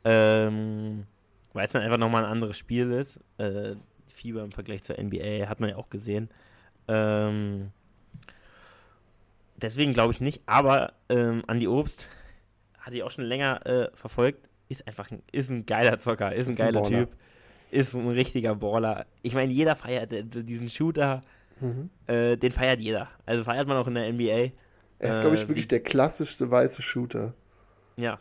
[0.04, 1.06] ähm,
[1.52, 3.18] weil es dann einfach nochmal ein anderes Spiel ist.
[3.38, 3.74] Äh,
[4.06, 6.28] Fieber im Vergleich zur NBA hat man ja auch gesehen.
[6.86, 7.72] Ähm,
[9.56, 12.06] deswegen glaube ich nicht, aber ähm, Andi Obst
[12.78, 16.46] hatte ich auch schon länger äh, verfolgt ist einfach ein, ist ein geiler Zocker, ist
[16.46, 17.16] ein ist geiler ein Typ,
[17.70, 19.06] ist ein richtiger Baller.
[19.22, 21.20] Ich meine, jeder feiert diesen Shooter,
[21.60, 21.90] mhm.
[22.06, 23.08] äh, den feiert jeder.
[23.26, 24.52] Also feiert man auch in der NBA.
[24.98, 27.34] Er ist, glaube ich, äh, wirklich die, der klassischste weiße Shooter.
[27.96, 28.18] Ja.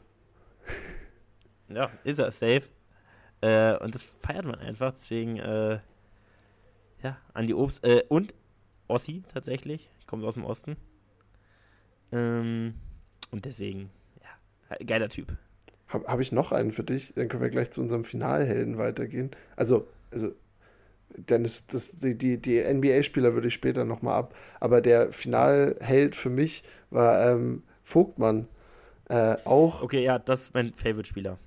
[1.69, 2.63] ja, ist er, safe.
[3.41, 5.79] Äh, und das feiert man einfach, deswegen, äh,
[7.03, 7.83] ja, Andi Obst.
[7.83, 8.33] Äh, und
[8.87, 10.75] Ossi tatsächlich, kommt aus dem Osten.
[12.11, 12.75] Ähm,
[13.31, 13.89] und deswegen,
[14.21, 15.37] ja, geiler Typ.
[15.91, 17.13] Habe hab ich noch einen für dich?
[17.15, 19.31] Dann können wir gleich zu unserem Finalhelden weitergehen.
[19.55, 20.31] Also, also
[21.17, 24.35] Dennis, das, die, die, die NBA-Spieler würde ich später nochmal ab.
[24.59, 28.47] Aber der Finalheld für mich war ähm, Vogtmann.
[29.09, 29.83] Äh, auch.
[29.83, 31.37] Okay, ja, das ist mein Favorite-Spieler.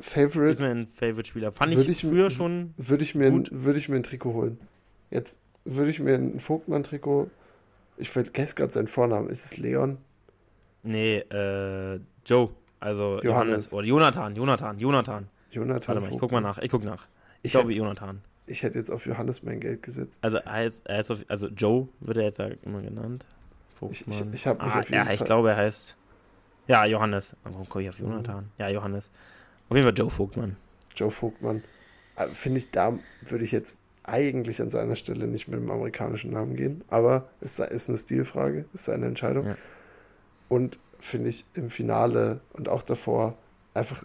[0.00, 0.50] Favorite.
[0.50, 1.52] Ist mein Favorite-Spieler.
[1.52, 2.74] Fand ich, ich, früher schon.
[2.76, 4.58] Würde ich, mir ein, würd ich mir ein Trikot holen.
[5.10, 7.30] Jetzt würde ich mir ein Vogtmann-Trikot.
[7.98, 9.28] Ich vergesse gerade seinen Vornamen.
[9.28, 9.98] Ist es Leon?
[10.82, 12.50] Nee, äh, Joe.
[12.82, 13.24] Also Johannes.
[13.24, 13.72] Johannes.
[13.72, 15.28] Oder Jonathan, Jonathan, Jonathan.
[15.52, 15.94] Jonathan.
[15.94, 16.58] Warte mal, ich guck mal nach.
[16.58, 17.06] Ich guck nach.
[17.36, 18.22] Ich, ich glaube hätte, Jonathan.
[18.46, 20.18] Ich hätte jetzt auf Johannes mein Geld gesetzt.
[20.22, 23.24] Also er heißt, er heißt auf, also Joe wird er jetzt immer genannt.
[23.78, 24.16] Vogtmann.
[24.16, 25.14] Ich, ich, ich habe mich ah, auf jeden ja, Fall.
[25.14, 25.96] ich glaube, er heißt.
[26.66, 27.36] Ja, Johannes.
[27.44, 28.44] Warum komme ich auf Jonathan?
[28.44, 28.50] Mhm.
[28.58, 29.12] Ja, Johannes.
[29.68, 30.56] Auf jeden Fall Joe Vogtmann.
[30.96, 31.62] Joe Vogtmann.
[32.16, 36.32] Äh, finde ich, da würde ich jetzt eigentlich an seiner Stelle nicht mit dem amerikanischen
[36.32, 36.82] Namen gehen.
[36.88, 39.46] Aber es ist eine Stilfrage, ist seine Entscheidung.
[39.46, 39.56] Ja.
[40.48, 43.36] Und finde ich im Finale und auch davor
[43.74, 44.04] einfach,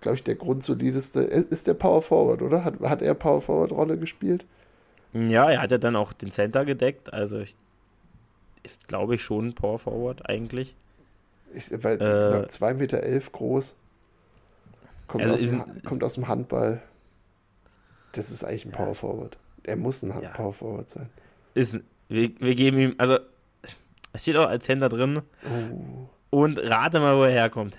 [0.00, 1.20] glaube ich, der grundsolideste.
[1.20, 2.64] Ist der Power Forward, oder?
[2.64, 4.44] Hat, hat er Power Forward Rolle gespielt?
[5.12, 7.12] Ja, er hat ja dann auch den Center gedeckt.
[7.12, 7.56] Also ich,
[8.62, 10.74] ist, glaube ich, schon Power Forward eigentlich.
[11.54, 13.76] Ich, weil äh, 2,11 Meter elf groß.
[15.06, 16.80] Kommt, also aus dem, kommt aus dem Handball.
[18.12, 18.76] Das ist eigentlich ein ja.
[18.76, 19.36] Power Forward.
[19.64, 20.30] Er muss ein ja.
[20.30, 21.10] Power Forward sein.
[21.54, 23.18] Ist, wir, wir geben ihm, also
[24.12, 25.22] es steht auch als Händler drin.
[25.44, 26.08] Oh.
[26.34, 27.76] Und rate mal, wo er herkommt.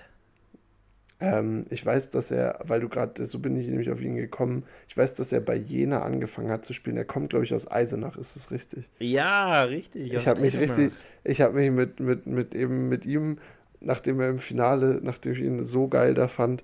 [1.18, 4.62] Ähm, ich weiß, dass er, weil du gerade, so bin ich nämlich auf ihn gekommen,
[4.86, 6.96] ich weiß, dass er bei Jena angefangen hat zu spielen.
[6.96, 8.88] Er kommt, glaube ich, aus Eisenach, ist das richtig?
[9.00, 10.12] Ja, richtig.
[10.12, 10.92] Ich habe mich richtig,
[11.24, 13.38] ich habe mich mit, mit, mit eben mit ihm,
[13.80, 16.62] nachdem er im Finale, nachdem ich ihn so geil da fand,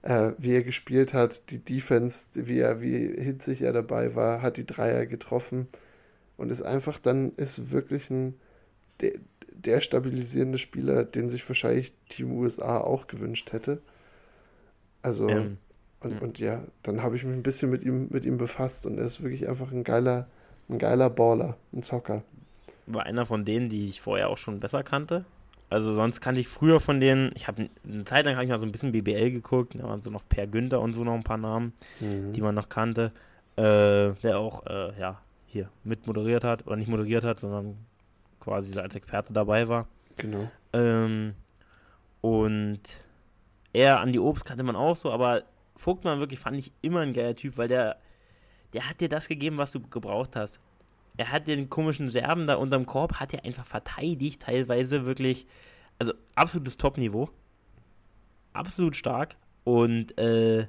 [0.00, 4.56] äh, wie er gespielt hat, die Defense, wie er, wie hitzig er dabei war, hat
[4.56, 5.68] die Dreier getroffen
[6.38, 8.40] und ist einfach dann, ist wirklich ein,
[9.00, 9.12] der,
[9.66, 13.82] der stabilisierende Spieler, den sich wahrscheinlich Team USA auch gewünscht hätte.
[15.02, 15.58] Also, ähm,
[16.00, 16.18] und, ja.
[16.20, 19.04] und ja, dann habe ich mich ein bisschen mit ihm, mit ihm befasst und er
[19.04, 20.28] ist wirklich einfach ein geiler,
[20.68, 22.22] ein geiler Baller, ein Zocker.
[22.86, 25.24] War einer von denen, die ich vorher auch schon besser kannte.
[25.68, 28.58] Also sonst kannte ich früher von denen, ich habe eine Zeit lang habe ich mal
[28.58, 31.24] so ein bisschen BBL geguckt, da waren so noch Per Günther und so noch ein
[31.24, 32.32] paar Namen, mhm.
[32.32, 33.10] die man noch kannte,
[33.56, 37.76] äh, der auch, äh, ja, hier mit moderiert hat, oder nicht moderiert hat, sondern
[38.46, 39.88] quasi als Experte dabei war.
[40.16, 40.48] Genau.
[40.72, 41.34] Ähm,
[42.20, 42.80] und
[43.72, 45.42] er an die Obst kannte man auch so, aber
[45.74, 47.96] Vogtmann wirklich fand ich immer ein geiler Typ, weil der,
[48.72, 50.60] der hat dir das gegeben, was du gebraucht hast.
[51.16, 55.46] Er hat den komischen Serben da unterm Korb, hat er einfach verteidigt, teilweise wirklich,
[55.98, 57.28] also absolutes Top-Niveau.
[58.52, 59.34] Absolut stark.
[59.64, 60.68] Und äh,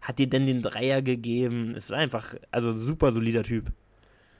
[0.00, 1.74] hat dir dann den Dreier gegeben.
[1.74, 3.72] Es war einfach, also super solider Typ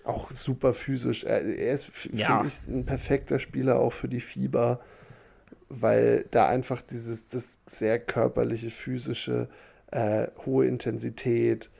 [0.05, 1.25] auch super physisch.
[1.25, 2.27] Er, er ist, ja.
[2.27, 4.81] finde ich, ein perfekter Spieler auch für die Fieber,
[5.69, 9.49] weil da einfach dieses, das sehr körperliche, physische,
[9.91, 11.71] äh, hohe Intensität,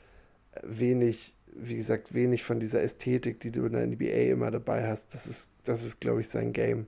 [0.62, 5.14] wenig, wie gesagt, wenig von dieser Ästhetik, die du in der NBA immer dabei hast,
[5.14, 6.87] das ist, das ist, glaube ich, sein Game.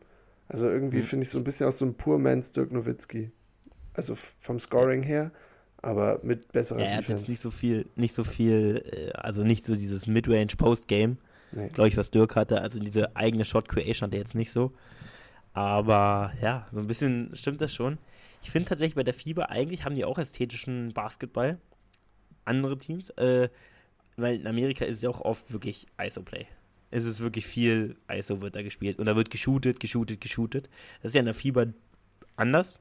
[0.48, 1.04] Also irgendwie mhm.
[1.04, 3.30] finde ich so ein bisschen aus so einem Poor Man's Dirk Nowitzki.
[3.94, 5.32] Also vom Scoring her,
[5.78, 9.42] aber mit besserer ja, Er hat jetzt nicht so viel, nicht so viel, äh, also
[9.42, 11.16] nicht so dieses Midrange Post-Game,
[11.52, 11.68] nee.
[11.68, 12.60] glaube ich, was Dirk hatte.
[12.60, 14.72] Also diese eigene Shot Creation hat er jetzt nicht so.
[15.52, 17.98] Aber ja, so ein bisschen stimmt das schon.
[18.42, 21.58] Ich finde tatsächlich bei der Fieber, eigentlich haben die auch ästhetischen Basketball.
[22.44, 23.10] Andere Teams.
[23.10, 23.48] Äh,
[24.16, 26.46] weil in Amerika ist es ja auch oft wirklich ISO-Play.
[26.90, 28.98] Es ist wirklich viel ISO wird da gespielt.
[28.98, 30.68] Und da wird geshootet, geshootet, geshootet.
[31.02, 31.66] Das ist ja in der Fieber
[32.36, 32.78] anders.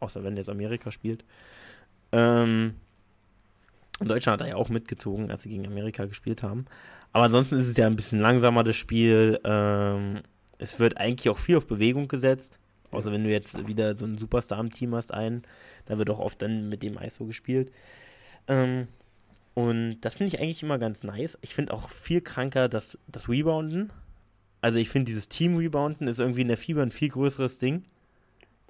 [0.00, 1.24] Außer wenn jetzt Amerika spielt.
[2.12, 2.74] Ähm,
[4.00, 6.66] Deutschland hat da ja auch mitgezogen, als sie gegen Amerika gespielt haben.
[7.12, 9.40] Aber ansonsten ist es ja ein bisschen langsamer, das Spiel.
[9.44, 10.20] Ähm,
[10.58, 12.58] es wird eigentlich auch viel auf Bewegung gesetzt.
[12.90, 15.42] Außer wenn du jetzt wieder so einen Superstar im Team hast, einen.
[15.86, 17.72] Da wird auch oft dann mit dem Eis so gespielt.
[18.48, 18.88] Ähm,
[19.54, 21.38] und das finde ich eigentlich immer ganz nice.
[21.40, 23.90] Ich finde auch viel kranker das, das Rebounden.
[24.60, 27.84] Also ich finde dieses Team-Rebounden ist irgendwie in der Fieber ein viel größeres Ding.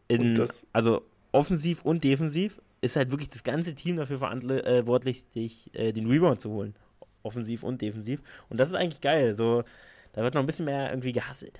[0.08, 0.40] In,
[0.72, 1.02] also
[1.32, 6.40] offensiv und defensiv ist halt wirklich das ganze Team dafür verantwortlich, dich, äh, den Rebound
[6.40, 6.74] zu holen.
[7.22, 8.22] Offensiv und defensiv.
[8.48, 9.34] Und das ist eigentlich geil.
[9.34, 9.64] So,
[10.12, 11.58] da wird noch ein bisschen mehr irgendwie gehasselt.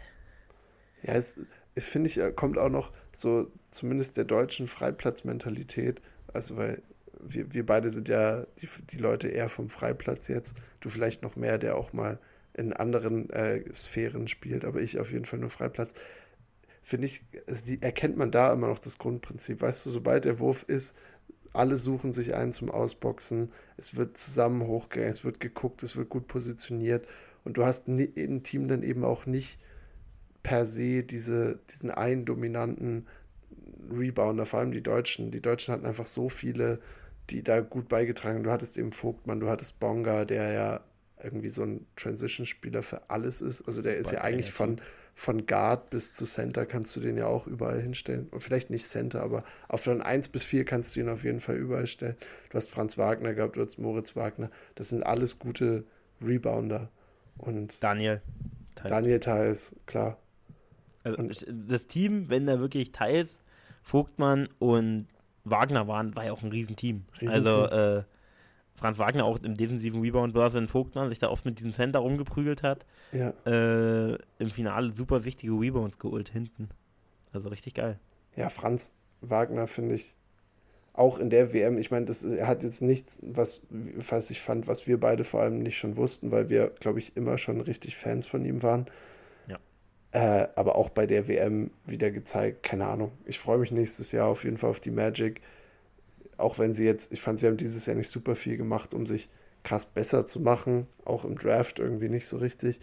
[1.03, 1.37] Ja, es
[1.77, 6.01] finde ich, kommt auch noch so zumindest der deutschen Freiplatzmentalität.
[6.33, 6.83] Also, weil
[7.21, 10.55] wir, wir beide sind ja die, die Leute eher vom Freiplatz jetzt.
[10.81, 12.19] Du vielleicht noch mehr, der auch mal
[12.55, 15.93] in anderen äh, Sphären spielt, aber ich auf jeden Fall nur Freiplatz
[16.87, 19.61] finde ich, also die, erkennt man da immer noch das Grundprinzip.
[19.61, 20.97] Weißt du, sobald der Wurf ist,
[21.53, 26.11] alle suchen sich einen zum Ausboxen, es wird zusammen hochgegangen, es wird geguckt, es wird
[26.11, 27.05] gut positioniert
[27.43, 29.59] und du hast im Team dann eben auch nicht
[30.45, 33.09] per se diese, diesen einen dominanten
[33.91, 35.33] Rebounder, vor allem die Deutschen.
[35.33, 36.79] Die Deutschen hatten einfach so viele,
[37.31, 38.45] die da gut beigetragen haben.
[38.45, 40.81] Du hattest eben Vogtmann, du hattest Bonga, der ja
[41.21, 43.63] irgendwie so ein Transition-Spieler für alles ist.
[43.63, 44.81] Also der ist ja eigentlich von,
[45.19, 48.29] von Guard bis zu Center kannst du den ja auch überall hinstellen.
[48.31, 51.41] Und vielleicht nicht Center, aber auf von 1 bis 4 kannst du ihn auf jeden
[51.41, 52.17] Fall überall stellen.
[52.51, 54.51] Du hast Franz Wagner gehabt, du hast Moritz Wagner.
[54.75, 55.85] Das sind alles gute
[56.21, 56.91] Rebounder.
[57.39, 58.21] Und Daniel.
[58.75, 58.91] Theis.
[58.91, 60.19] Daniel Theiss, klar.
[61.03, 63.41] Also das Team, wenn da wirklich Theiss,
[63.83, 65.09] Vogtmann und
[65.45, 67.07] Wagner waren, war ja auch ein Riesenteam.
[67.23, 67.29] Riesenteam.
[67.31, 68.03] Also äh,
[68.77, 72.01] Franz Wagner auch im defensiven Rebound war, wenn Vogtmann sich da oft mit diesem Center
[72.01, 72.85] rumgeprügelt hat.
[73.13, 73.33] Ja.
[73.47, 76.69] Äh, Im Finale super wichtige Rebounds geholt hinten.
[77.33, 77.99] Also richtig geil.
[78.37, 80.17] Ja, Franz Wagner finde ich
[80.93, 82.07] auch in der WM, ich meine,
[82.39, 85.97] er hat jetzt nichts, was, was ich fand, was wir beide vor allem nicht schon
[85.97, 88.87] wussten, weil wir, glaube ich, immer schon richtig Fans von ihm waren.
[89.47, 89.59] Ja.
[90.13, 93.13] Äh, aber auch bei der WM wieder gezeigt, keine Ahnung.
[93.27, 95.43] Ich freue mich nächstes Jahr auf jeden Fall auf die Magic
[96.39, 99.07] auch wenn sie jetzt, ich fand, sie haben dieses Jahr nicht super viel gemacht, um
[99.07, 99.29] sich
[99.65, 102.81] krass besser zu machen, auch im Draft irgendwie nicht so richtig.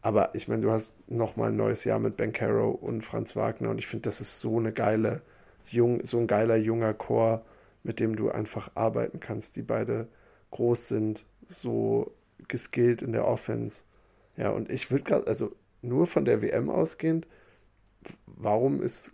[0.00, 3.70] Aber ich meine, du hast nochmal ein neues Jahr mit Ben Caro und Franz Wagner
[3.70, 5.22] und ich finde, das ist so eine geile,
[5.66, 7.44] jung, so ein geiler junger Chor,
[7.84, 10.08] mit dem du einfach arbeiten kannst, die beide
[10.50, 12.12] groß sind, so
[12.48, 13.84] geskillt in der Offense.
[14.36, 17.26] Ja, und ich würde gerade, also nur von der WM ausgehend,
[18.26, 19.12] warum ist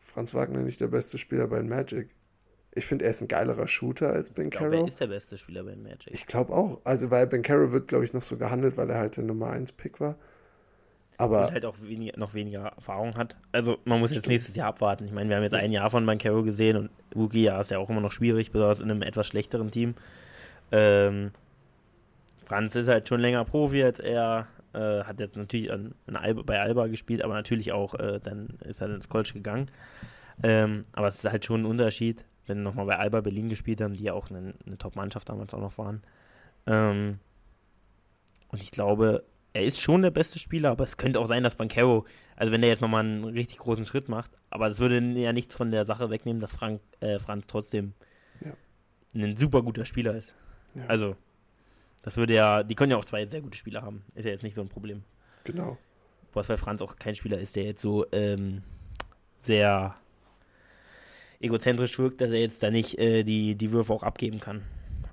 [0.00, 2.10] Franz Wagner nicht der beste Spieler bei Magic?
[2.72, 4.72] Ich finde, er ist ein geilerer Shooter als Ben Caro.
[4.72, 6.12] Er ist der beste Spieler bei Magic.
[6.14, 6.80] Ich glaube auch.
[6.84, 9.50] Also, weil Ben Caro wird, glaube ich, noch so gehandelt, weil er halt der Nummer
[9.50, 10.16] 1 Pick war.
[11.18, 13.36] Aber und halt auch wenig, noch weniger Erfahrung hat.
[13.50, 15.04] Also, man muss jetzt nächstes Jahr abwarten.
[15.04, 17.72] Ich meine, wir haben jetzt ein Jahr von Ben Caro gesehen und Rookie ja ist
[17.72, 19.94] ja auch immer noch schwierig, besonders in einem etwas schlechteren Team.
[20.70, 21.32] Ähm,
[22.46, 24.46] Franz ist halt schon länger Profi als er.
[24.72, 28.80] Äh, hat jetzt natürlich an Alba, bei Alba gespielt, aber natürlich auch, äh, dann ist
[28.80, 29.66] er ins College gegangen.
[30.44, 33.94] Ähm, aber es ist halt schon ein Unterschied wenn nochmal bei Alba Berlin gespielt haben,
[33.94, 36.02] die ja auch eine, eine Top-Mannschaft damals auch noch waren.
[36.66, 37.20] Ähm,
[38.48, 41.54] und ich glaube, er ist schon der beste Spieler, aber es könnte auch sein, dass
[41.54, 42.04] Bankero,
[42.36, 45.54] also wenn der jetzt nochmal einen richtig großen Schritt macht, aber das würde ja nichts
[45.54, 47.94] von der Sache wegnehmen, dass Frank, äh, Franz trotzdem
[48.44, 48.52] ja.
[49.14, 50.34] ein super guter Spieler ist.
[50.74, 50.86] Ja.
[50.86, 51.16] Also,
[52.02, 54.04] das würde ja, die können ja auch zwei sehr gute Spieler haben.
[54.14, 55.04] Ist ja jetzt nicht so ein Problem.
[55.44, 55.78] Genau.
[56.32, 58.62] Was weil Franz auch kein Spieler ist, der jetzt so ähm,
[59.40, 59.96] sehr
[61.40, 64.62] egozentrisch wirkt, dass er jetzt da nicht äh, die, die Würfe auch abgeben kann.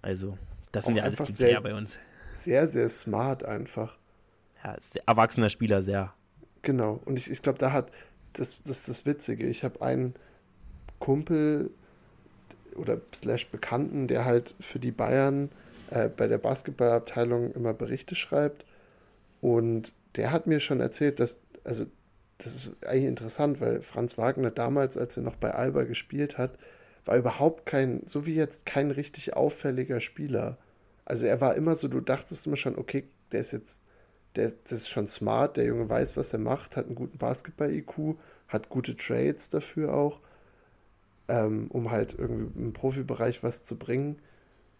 [0.01, 0.37] Also,
[0.71, 1.97] das sind auch ja alles die sehr, bei uns.
[2.31, 3.97] Sehr, sehr smart einfach.
[4.63, 4.75] Ja,
[5.05, 6.13] erwachsener Spieler, sehr.
[6.61, 7.91] Genau, und ich, ich glaube, da hat,
[8.33, 10.15] das, das ist das Witzige, ich habe einen
[10.99, 11.71] Kumpel
[12.75, 15.49] oder slash Bekannten, der halt für die Bayern
[15.89, 18.65] äh, bei der Basketballabteilung immer Berichte schreibt
[19.41, 21.85] und der hat mir schon erzählt, dass, also
[22.37, 26.57] das ist eigentlich interessant, weil Franz Wagner damals, als er noch bei Alba gespielt hat,
[27.05, 30.57] war überhaupt kein, so wie jetzt, kein richtig auffälliger Spieler.
[31.05, 33.81] Also er war immer so, du dachtest immer schon, okay, der ist jetzt,
[34.35, 37.17] der ist, das ist schon smart, der Junge weiß, was er macht, hat einen guten
[37.17, 38.17] Basketball-IQ,
[38.47, 40.19] hat gute Trades dafür auch,
[41.29, 44.19] ähm, um halt irgendwie im Profibereich was zu bringen,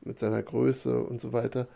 [0.02, 1.68] mit seiner Größe und so weiter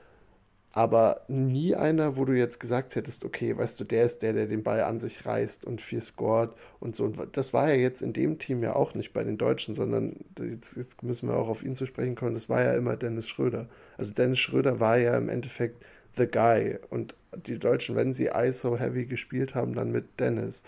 [0.73, 4.45] aber nie einer, wo du jetzt gesagt hättest, okay, weißt du, der ist der, der
[4.45, 7.03] den Ball an sich reißt und viel scored und so.
[7.03, 10.15] Und das war ja jetzt in dem Team ja auch nicht bei den Deutschen, sondern
[10.39, 13.27] jetzt, jetzt müssen wir auch auf ihn zu sprechen kommen, das war ja immer Dennis
[13.27, 13.67] Schröder.
[13.97, 15.83] Also Dennis Schröder war ja im Endeffekt
[16.17, 17.15] the guy und
[17.45, 20.63] die Deutschen, wenn sie ISO Heavy gespielt haben, dann mit Dennis.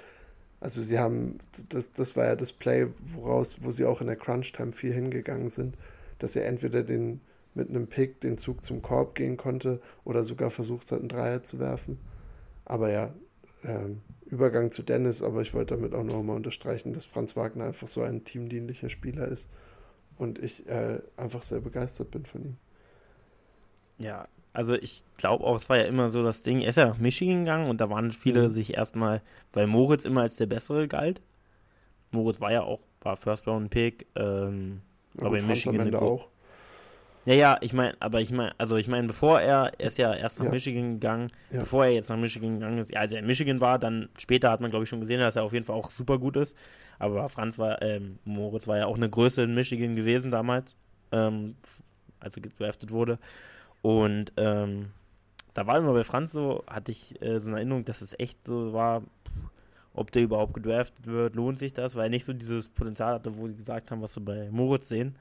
[0.60, 1.40] Also sie haben,
[1.70, 5.50] das, das war ja das Play, woraus, wo sie auch in der Crunch-Time viel hingegangen
[5.50, 5.76] sind,
[6.20, 7.20] dass er entweder den
[7.56, 11.44] mit einem Pick den Zug zum Korb gehen konnte oder sogar versucht hat, einen Dreier
[11.44, 12.00] zu werfen.
[12.66, 13.14] Aber ja,
[13.64, 17.88] ähm, Übergang zu Dennis, aber ich wollte damit auch nochmal unterstreichen, dass Franz Wagner einfach
[17.88, 19.50] so ein teamdienlicher Spieler ist
[20.18, 22.58] und ich äh, einfach sehr begeistert bin von ihm.
[24.00, 26.88] Ja, also ich glaube auch, es war ja immer so das Ding, er ist ja
[26.88, 28.50] nach Michigan gegangen und da waren viele mhm.
[28.50, 31.22] sich erstmal, weil Moritz immer als der Bessere galt.
[32.12, 34.82] Moritz war ja auch, war First Round Pick, ähm,
[35.20, 36.30] aber in Michigan Ende auch.
[37.26, 40.14] Ja, ja, ich meine, aber ich meine, also ich meine, bevor er, er ist ja
[40.14, 40.52] erst nach ja.
[40.52, 41.62] Michigan gegangen, ja.
[41.62, 44.52] bevor er jetzt nach Michigan gegangen ist, ja, als er in Michigan war, dann später
[44.52, 46.58] hat man, glaube ich, schon gesehen, dass er auf jeden Fall auch super gut ist.
[47.00, 50.76] Aber Franz war, ähm, Moritz war ja auch eine Größe in Michigan gewesen damals,
[51.12, 51.56] ähm,
[52.20, 53.20] als er gedraftet wurde.
[53.82, 54.92] Und ähm,
[55.54, 58.46] da war immer bei Franz so, hatte ich äh, so eine Erinnerung, dass es echt
[58.46, 59.04] so war,
[59.94, 63.38] ob der überhaupt gedraftet wird, lohnt sich das, weil er nicht so dieses Potenzial hatte,
[63.38, 65.16] wo sie gesagt haben, was sie bei Moritz sehen.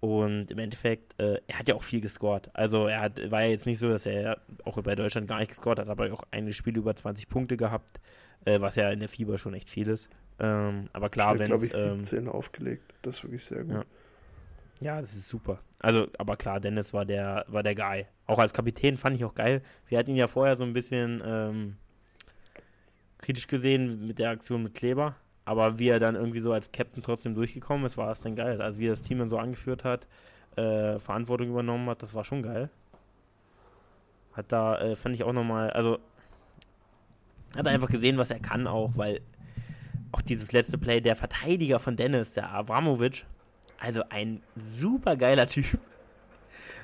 [0.00, 2.50] Und im Endeffekt, äh, er hat ja auch viel gescored.
[2.54, 5.50] Also er hat, war ja jetzt nicht so, dass er auch bei Deutschland gar nicht
[5.50, 8.00] gescored hat, aber auch ein Spiel über 20 Punkte gehabt,
[8.46, 10.08] äh, was ja in der Fieber schon echt viel ist.
[10.38, 11.48] Ähm, aber klar, wenn es.
[11.48, 12.94] glaube ich, 17 ähm, aufgelegt.
[13.02, 13.74] Das ist wirklich sehr gut.
[13.74, 13.84] Ja.
[14.80, 15.60] Ja, das ist super.
[15.78, 18.06] Also, aber klar, Dennis war der, war der Guy.
[18.26, 19.62] Auch als Kapitän fand ich auch geil.
[19.86, 21.76] Wir hatten ihn ja vorher so ein bisschen ähm,
[23.18, 25.16] kritisch gesehen mit der Aktion mit Kleber.
[25.50, 28.62] Aber wie er dann irgendwie so als Captain trotzdem durchgekommen ist, war es dann geil.
[28.62, 30.06] Also wie er das Team dann so angeführt hat,
[30.54, 32.70] äh, Verantwortung übernommen hat, das war schon geil.
[34.32, 35.98] Hat da, äh, fand ich auch nochmal, also
[37.56, 39.22] hat er einfach gesehen, was er kann auch, weil
[40.12, 43.26] auch dieses letzte Play, der Verteidiger von Dennis, der Abramovic,
[43.80, 45.66] also ein super geiler Typ.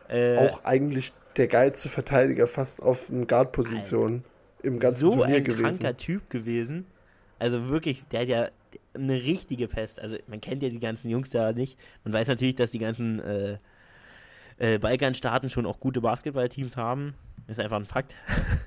[0.09, 4.23] Äh, auch eigentlich der geilste Verteidiger fast auf Guard-Position
[4.63, 5.83] im ganzen so Turnier ein gewesen.
[5.83, 6.87] kranker Typ gewesen.
[7.39, 8.49] Also wirklich, der hat ja
[8.95, 10.01] eine richtige Pest.
[10.01, 11.79] Also man kennt ja die ganzen Jungs da nicht.
[12.05, 13.59] Man weiß natürlich, dass die ganzen äh,
[14.59, 17.15] äh, Balkanstaaten schon auch gute Basketballteams haben.
[17.47, 18.15] Ist einfach ein Fakt.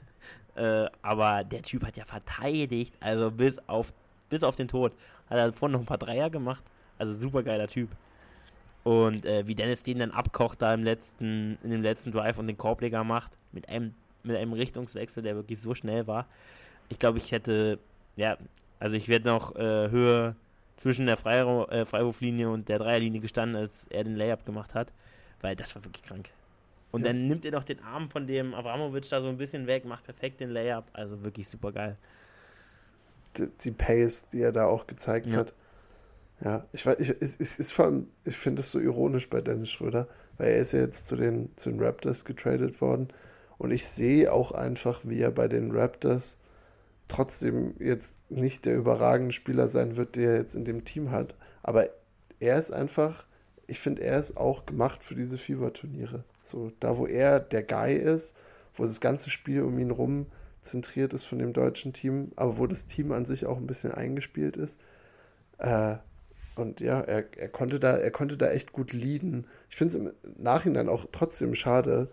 [0.56, 3.94] äh, aber der Typ hat ja verteidigt, also bis auf,
[4.30, 4.94] bis auf den Tod.
[5.30, 6.64] Hat er vorhin noch ein paar Dreier gemacht.
[6.98, 7.90] Also super geiler Typ.
[8.84, 12.48] Und äh, wie Dennis den dann abkocht da im letzten, in dem letzten Drive und
[12.48, 13.94] den Korbleger macht, mit einem,
[14.24, 16.28] mit einem Richtungswechsel, der wirklich so schnell war.
[16.88, 17.80] Ich glaube, ich hätte,
[18.20, 18.38] ja,
[18.80, 20.36] also ich werde noch äh, Höhe
[20.76, 24.92] zwischen der Freirau äh, Freiwurflinie und der Dreierlinie gestanden, als er den Layup gemacht hat,
[25.42, 26.30] weil das war wirklich krank.
[26.92, 27.08] Und ja.
[27.08, 30.04] dann nimmt er noch den Arm von dem Avramovic da so ein bisschen weg, macht
[30.04, 31.98] perfekt den Layup, also wirklich super geil.
[33.38, 35.38] Die, die Pace, die er da auch gezeigt ja.
[35.38, 35.54] hat.
[36.44, 39.40] Ja, ich weiß, ich, es, es ist vor allem, ich finde es so ironisch bei
[39.40, 43.10] Dennis Schröder, weil er ist ja jetzt zu den, zu den Raptors getradet worden
[43.58, 46.39] und ich sehe auch einfach, wie er bei den Raptors
[47.10, 51.36] trotzdem jetzt nicht der überragende Spieler sein wird, der er jetzt in dem Team hat.
[51.62, 51.88] Aber
[52.40, 53.26] er ist einfach,
[53.68, 56.24] ich finde, er ist auch gemacht für diese Fieberturniere.
[56.44, 58.38] So, da wo er der Guy ist,
[58.74, 60.28] wo das ganze Spiel um ihn rum
[60.62, 63.92] zentriert ist von dem deutschen Team, aber wo das Team an sich auch ein bisschen
[63.92, 64.80] eingespielt ist.
[65.58, 65.98] Äh,
[66.56, 69.48] und ja, er, er, konnte da, er konnte da echt gut leaden.
[69.70, 72.10] Ich finde es im Nachhinein auch trotzdem schade,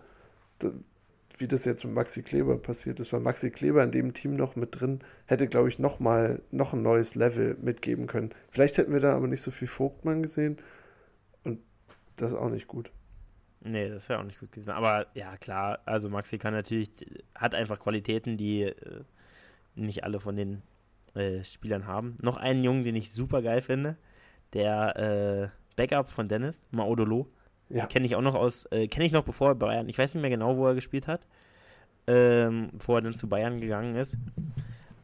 [1.37, 4.55] wie das jetzt mit Maxi Kleber passiert ist, weil Maxi Kleber in dem Team noch
[4.55, 8.31] mit drin hätte, glaube ich, noch mal noch ein neues Level mitgeben können.
[8.49, 10.57] Vielleicht hätten wir dann aber nicht so viel Vogtmann gesehen
[11.43, 11.59] und
[12.15, 12.91] das ist auch nicht gut.
[13.61, 14.69] Nee, das wäre auch nicht gut gewesen.
[14.69, 16.89] Aber ja, klar, also Maxi kann natürlich,
[17.35, 19.03] hat einfach Qualitäten, die äh,
[19.75, 20.61] nicht alle von den
[21.15, 22.17] äh, Spielern haben.
[22.21, 23.97] Noch einen Jungen, den ich super geil finde,
[24.53, 27.27] der äh, Backup von Dennis, Maodolo.
[27.69, 27.85] Ja.
[27.85, 30.21] Kenne ich auch noch aus, äh, kenne ich noch bevor er Bayern, ich weiß nicht
[30.21, 31.25] mehr genau, wo er gespielt hat,
[32.07, 34.17] ähm, bevor er dann zu Bayern gegangen ist.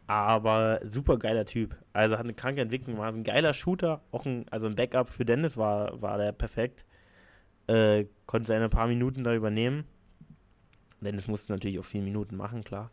[0.07, 1.75] Aber super geiler Typ.
[1.93, 5.25] Also hat eine kranke Entwicklung, war ein geiler Shooter, auch ein, also ein Backup für
[5.25, 6.85] Dennis war, war der perfekt.
[7.67, 9.85] Äh, konnte seine paar Minuten da übernehmen.
[10.99, 12.91] Dennis musste natürlich auch viele Minuten machen, klar.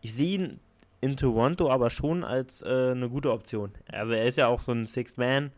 [0.00, 0.60] Ich sehe ihn
[1.00, 3.72] in Toronto aber schon als äh, eine gute Option.
[3.90, 5.52] Also er ist ja auch so ein Sixth Man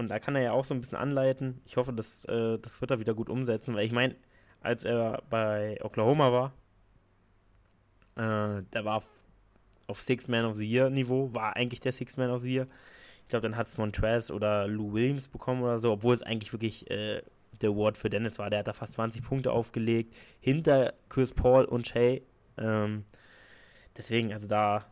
[0.00, 1.60] und da kann er ja auch so ein bisschen anleiten.
[1.64, 4.16] Ich hoffe, dass, äh, das wird er wieder gut umsetzen, weil ich meine,
[4.60, 6.52] als er bei Oklahoma war,
[8.16, 9.02] äh, der war
[9.86, 12.66] auf Six Man of the Year Niveau, war eigentlich der Six Man of the Year.
[13.22, 16.52] Ich glaube, dann hat es Montrez oder Lou Williams bekommen oder so, obwohl es eigentlich
[16.52, 17.22] wirklich äh,
[17.60, 18.50] der Award für Dennis war.
[18.50, 22.22] Der hat da fast 20 Punkte aufgelegt, hinter Chris Paul und Shay.
[22.58, 23.04] Ähm,
[23.96, 24.86] deswegen, also da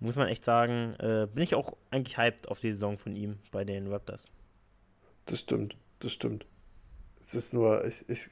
[0.00, 3.38] muss man echt sagen, äh, bin ich auch eigentlich hyped auf die Saison von ihm
[3.50, 4.28] bei den Raptors.
[5.26, 6.46] Das stimmt, das stimmt.
[7.22, 8.30] Es ist nur, ich, ich,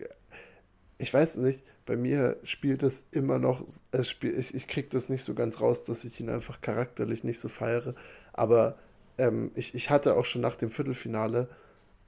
[0.98, 5.08] ich weiß nicht, bei mir spielt es immer noch, es spiel, ich, ich krieg das
[5.08, 7.94] nicht so ganz raus, dass ich ihn einfach charakterlich nicht so feiere.
[8.32, 8.78] Aber
[9.18, 11.48] ähm, ich, ich hatte auch schon nach dem Viertelfinale,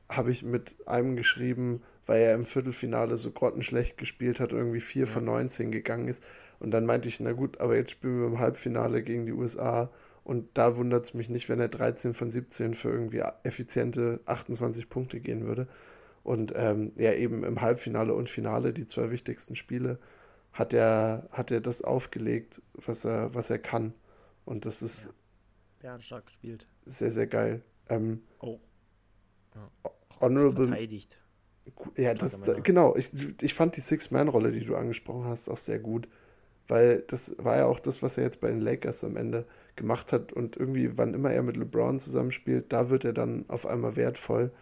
[0.08, 5.00] habe ich mit einem geschrieben, weil er im Viertelfinale so grottenschlecht gespielt hat, irgendwie 4
[5.00, 5.06] ja.
[5.06, 6.22] von 19 gegangen ist.
[6.60, 9.90] Und dann meinte ich, na gut, aber jetzt spielen wir im Halbfinale gegen die USA.
[10.24, 14.88] Und da wundert es mich nicht, wenn er 13 von 17 für irgendwie effiziente 28
[14.88, 15.68] Punkte gehen würde.
[16.22, 19.98] Und ähm, ja, eben im Halbfinale und Finale, die zwei wichtigsten Spiele,
[20.52, 23.92] hat er, hat er das aufgelegt, was er, was er kann.
[24.46, 25.10] Und das ist
[25.82, 26.00] ja.
[26.00, 26.66] stark gespielt.
[26.86, 27.62] Sehr, sehr geil.
[27.90, 28.58] Ähm, oh.
[29.54, 29.70] Ja.
[30.20, 30.68] Honorable.
[30.68, 31.20] Verteidigt.
[31.96, 32.96] Ja, das, da, genau.
[32.96, 33.10] Ich,
[33.42, 36.08] ich fand die Six-Man-Rolle, die du angesprochen hast, auch sehr gut
[36.68, 39.46] weil das war ja auch das, was er jetzt bei den Lakers am Ende
[39.76, 43.66] gemacht hat und irgendwie, wann immer er mit LeBron zusammenspielt, da wird er dann auf
[43.66, 44.52] einmal wertvoll,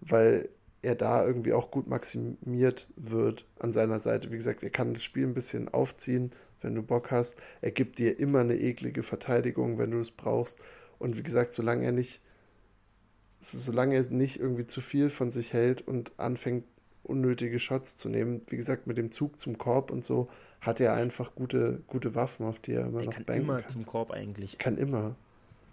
[0.00, 0.48] weil
[0.82, 4.30] er da irgendwie auch gut maximiert wird an seiner Seite.
[4.30, 7.38] Wie gesagt, er kann das Spiel ein bisschen aufziehen, wenn du Bock hast.
[7.60, 10.58] Er gibt dir immer eine eklige Verteidigung, wenn du es brauchst.
[10.98, 12.22] Und wie gesagt, solange er nicht,
[13.38, 16.64] solange er nicht irgendwie zu viel von sich hält und anfängt,
[17.02, 20.28] unnötige Shots zu nehmen, wie gesagt, mit dem Zug zum Korb und so,
[20.60, 23.66] hat er einfach gute, gute Waffen, auf die er immer der noch kann banken immer
[23.66, 24.58] zum Korb eigentlich.
[24.58, 25.16] Kann immer.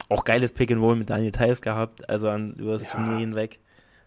[0.10, 2.92] Auch geiles Pick and Roll mit Daniel Theiss gehabt, also an, über das ja.
[2.92, 3.60] Turnier hinweg.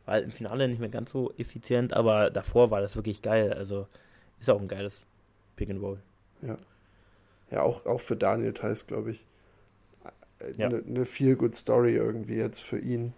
[0.06, 3.52] War im Finale nicht mehr ganz so effizient, aber davor war das wirklich geil.
[3.52, 3.86] Also
[4.40, 5.04] ist auch ein geiles
[5.56, 6.00] Pick and Roll.
[6.40, 6.56] Ja.
[7.50, 9.26] Ja, auch, auch für Daniel Theiss, glaube ich,
[10.40, 10.68] eine ja.
[10.68, 13.12] ne, ne viel good Story irgendwie jetzt für ihn.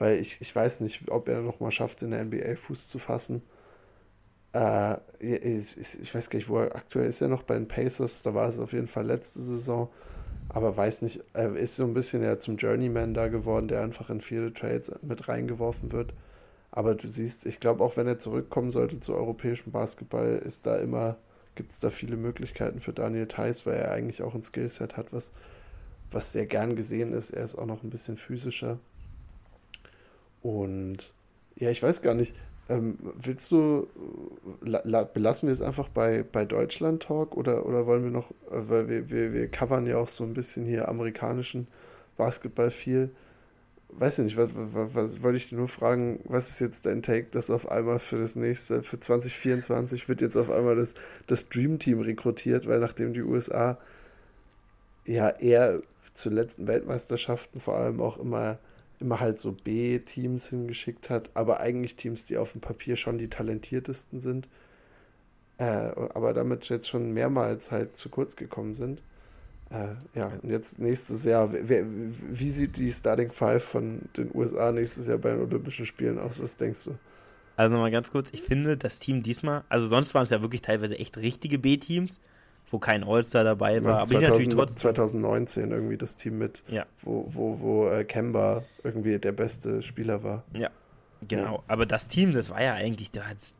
[0.00, 2.98] Weil ich, ich weiß nicht, ob er noch mal schafft, in der NBA Fuß zu
[2.98, 3.42] fassen.
[4.54, 7.20] Äh, ich, ich, weiß gar nicht, wo er aktuell ist.
[7.20, 8.22] Er noch bei den Pacers.
[8.22, 9.90] Da war es auf jeden Fall letzte Saison.
[10.48, 14.08] Aber weiß nicht, er ist so ein bisschen ja zum Journeyman da geworden, der einfach
[14.08, 16.14] in viele Trades mit reingeworfen wird.
[16.70, 20.78] Aber du siehst, ich glaube, auch wenn er zurückkommen sollte zu europäischem Basketball, ist da
[20.78, 21.18] immer,
[21.56, 25.12] gibt es da viele Möglichkeiten für Daniel Theiss, weil er eigentlich auch ein Skillset hat,
[25.12, 25.30] was,
[26.10, 27.32] was sehr gern gesehen ist.
[27.32, 28.78] Er ist auch noch ein bisschen physischer.
[30.42, 31.12] Und
[31.56, 32.34] ja, ich weiß gar nicht,
[32.70, 33.88] ähm, willst du,
[34.62, 38.68] la, belassen wir es einfach bei, bei Deutschland Talk oder, oder wollen wir noch, äh,
[38.68, 41.66] weil wir, wir, wir covern ja auch so ein bisschen hier amerikanischen
[42.16, 43.10] Basketball viel.
[43.88, 47.02] Weiß ich nicht, was, was, was wollte ich dir nur fragen, was ist jetzt dein
[47.02, 50.94] Take, dass auf einmal für das nächste, für 2024 wird jetzt auf einmal das,
[51.26, 53.78] das Dream Team rekrutiert, weil nachdem die USA
[55.06, 55.82] ja eher
[56.14, 58.58] zu letzten Weltmeisterschaften vor allem auch immer
[59.00, 63.28] immer halt so B-Teams hingeschickt hat, aber eigentlich Teams, die auf dem Papier schon die
[63.28, 64.48] talentiertesten sind,
[65.58, 69.02] äh, aber damit jetzt schon mehrmals halt zu kurz gekommen sind.
[69.70, 74.72] Äh, ja, und jetzt nächstes Jahr, wer, wie sieht die Starting Five von den USA
[74.72, 76.40] nächstes Jahr bei den Olympischen Spielen aus?
[76.42, 76.98] Was denkst du?
[77.56, 80.62] Also nochmal ganz kurz, ich finde das Team diesmal, also sonst waren es ja wirklich
[80.62, 82.20] teilweise echt richtige B-Teams,
[82.70, 83.96] wo kein All-Star dabei war.
[83.96, 86.86] Aber 2000, natürlich trotzdem 2019 irgendwie das Team mit, ja.
[87.02, 90.44] wo, wo, wo äh, Kemba irgendwie der beste Spieler war.
[90.52, 90.70] Ja,
[91.28, 91.56] genau.
[91.56, 91.62] Ja.
[91.68, 93.56] Aber das Team, das war ja eigentlich, du hattest,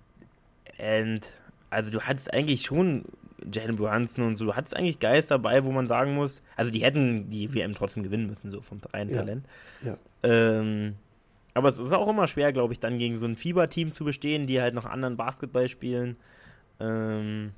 [0.78, 1.32] and,
[1.70, 3.04] also du hattest eigentlich schon
[3.52, 6.82] Jalen Brunson und so, du hattest eigentlich Guys dabei, wo man sagen muss, also die
[6.82, 9.16] hätten die WM trotzdem gewinnen müssen, so vom reinen ja.
[9.16, 9.46] Talent.
[9.82, 9.96] Ja.
[10.22, 10.94] Ähm,
[11.54, 14.46] aber es ist auch immer schwer, glaube ich, dann gegen so ein Fieberteam zu bestehen,
[14.46, 16.16] die halt noch anderen Basketball spielen.
[16.78, 17.52] Ähm,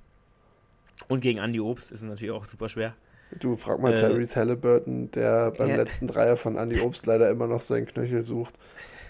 [1.08, 2.94] und gegen Andy Obst ist es natürlich auch super schwer.
[3.40, 5.76] Du frag mal äh, Tyrese Halliburton, der beim ja.
[5.76, 8.58] letzten Dreier von Andy Obst leider immer noch seinen Knöchel sucht.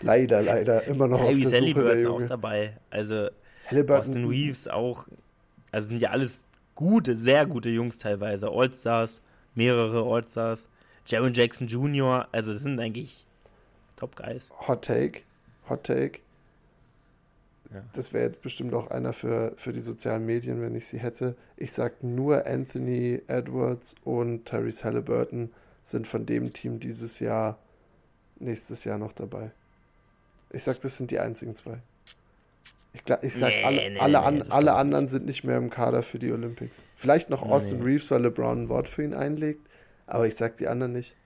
[0.02, 2.76] Leider, leider, immer noch Tyrese auf der Suche Halliburton auch dabei.
[2.90, 3.28] Also
[3.88, 5.06] Austin Reeves auch.
[5.72, 8.48] Also sind ja alles gute, sehr gute Jungs teilweise.
[8.48, 9.22] All-Stars,
[9.54, 10.68] mehrere All-Stars.
[11.06, 13.26] Jaron Jackson Jr., also das sind eigentlich
[13.96, 14.50] Top-Guys.
[14.68, 15.22] Hot Take,
[15.68, 16.20] Hot Take.
[17.92, 21.36] Das wäre jetzt bestimmt auch einer für, für die sozialen Medien, wenn ich sie hätte.
[21.56, 25.50] Ich sage nur Anthony Edwards und Tyrese Halliburton
[25.82, 27.58] sind von dem Team dieses Jahr,
[28.38, 29.50] nächstes Jahr noch dabei.
[30.50, 31.78] Ich sage, das sind die einzigen zwei.
[32.92, 35.70] Ich, ich sage, nee, alle, nee, alle, nee, an, alle anderen sind nicht mehr im
[35.70, 36.84] Kader für die Olympics.
[36.94, 39.66] Vielleicht noch Austin Reeves, weil LeBron ein Wort für ihn einlegt,
[40.06, 41.16] aber ich sage die anderen nicht.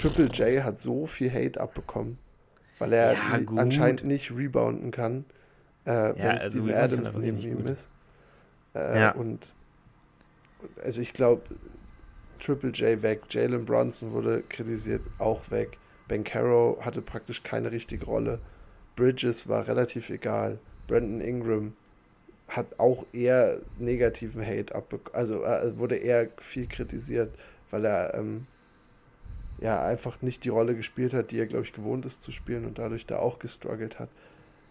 [0.00, 2.18] Triple J hat so viel Hate abbekommen
[2.78, 3.20] weil er ja,
[3.56, 5.24] anscheinend nicht rebounden kann,
[5.86, 7.90] äh, ja, wenn also Steven Adams neben ihm ist.
[8.74, 9.10] Äh, ja.
[9.12, 9.54] Und
[10.82, 11.42] also ich glaube,
[12.40, 15.78] Triple J weg, Jalen Bronson wurde kritisiert, auch weg.
[16.08, 18.40] Ben Caro hatte praktisch keine richtige Rolle.
[18.96, 20.58] Bridges war relativ egal.
[20.86, 21.72] Brandon Ingram
[22.48, 25.14] hat auch eher negativen Hate abbekommen.
[25.14, 27.34] Also äh, wurde eher viel kritisiert,
[27.70, 28.46] weil er ähm,
[29.64, 32.66] ja einfach nicht die Rolle gespielt hat, die er, glaube ich, gewohnt ist zu spielen
[32.66, 34.10] und dadurch da auch gestruggelt hat.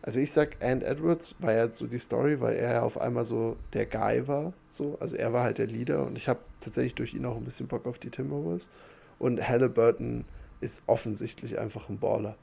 [0.04, 3.24] Also ich sag, And Edwards war ja so die Story, weil er ja auf einmal
[3.24, 6.94] so der Guy war, so, also er war halt der Leader und ich habe tatsächlich
[6.94, 8.70] durch ihn auch ein bisschen Bock auf die Timberwolves.
[9.18, 10.26] Und Halliburton
[10.62, 12.36] ist offensichtlich einfach ein Baller,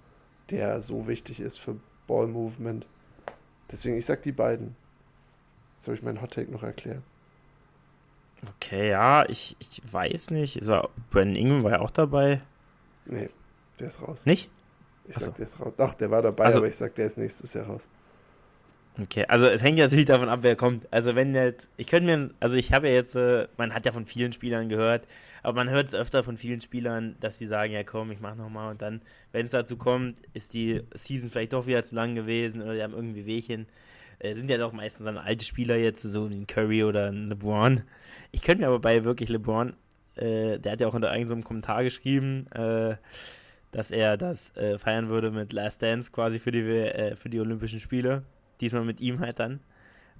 [0.51, 1.76] der so wichtig ist für
[2.09, 2.86] Ball Movement.
[3.70, 4.74] Deswegen, ich sag die beiden.
[5.76, 7.03] Jetzt habe ich meinen Hot Take noch erklärt.
[8.49, 10.59] Okay, ja, ich, ich weiß nicht.
[10.61, 12.41] Also, Brandon Ingram war ja auch dabei.
[13.07, 13.28] Nee,
[13.78, 14.24] der ist raus.
[14.24, 14.51] Nicht?
[15.07, 15.26] Ich Achso.
[15.26, 15.72] sag, der ist raus.
[15.76, 17.88] Doch, der war dabei, also, aber ich sag, der ist nächstes Jahr raus.
[18.99, 20.86] Okay, also es hängt natürlich davon ab, wer kommt.
[20.93, 23.93] Also wenn jetzt, ich könnte mir, also ich habe ja jetzt, äh, man hat ja
[23.93, 25.07] von vielen Spielern gehört,
[25.43, 28.34] aber man hört es öfter von vielen Spielern, dass sie sagen, ja komm, ich mach
[28.34, 29.01] nochmal und dann,
[29.32, 32.82] wenn es dazu kommt, ist die Season vielleicht doch wieder zu lang gewesen oder die
[32.82, 33.66] haben irgendwie Wehchen.
[34.20, 37.28] Äh, sind ja doch meistens dann alte Spieler jetzt, so wie ein Curry oder ein
[37.28, 37.82] LeBron.
[38.32, 39.74] Ich könnte mir aber bei wirklich LeBron,
[40.16, 42.96] äh, der hat ja auch unter irgendeinem Kommentar geschrieben, äh,
[43.72, 47.40] dass er das äh, feiern würde mit Last Dance quasi für die, äh, für die
[47.40, 48.22] Olympischen Spiele.
[48.60, 49.60] Diesmal mit ihm halt dann.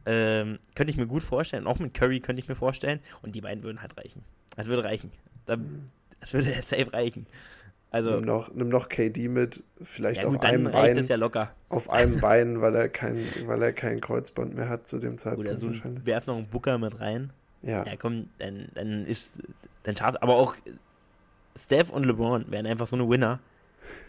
[0.07, 1.67] Ähm, könnte ich mir gut vorstellen.
[1.67, 3.01] Auch mit Curry könnte ich mir vorstellen.
[3.23, 4.25] Und die beiden würden halt reichen.
[4.57, 5.13] Das würde reichen.
[5.47, 5.59] Das
[6.33, 7.27] würde safe reichen.
[7.93, 11.05] Also, nimm, noch, nimm noch KD mit, vielleicht ja gut, auf einem Bein.
[11.05, 11.53] Ja locker.
[11.69, 15.49] Auf einem Bein, weil er kein, weil er kein Kreuzband mehr hat zu dem Zeitpunkt.
[15.49, 17.33] Oder so ein, werf noch einen Booker mit rein.
[17.63, 17.85] Ja.
[17.85, 19.43] Ja, komm, dann, dann ist
[19.83, 20.23] dann schade.
[20.23, 20.55] Aber auch
[21.59, 23.41] Steph und LeBron wären einfach so eine Winner.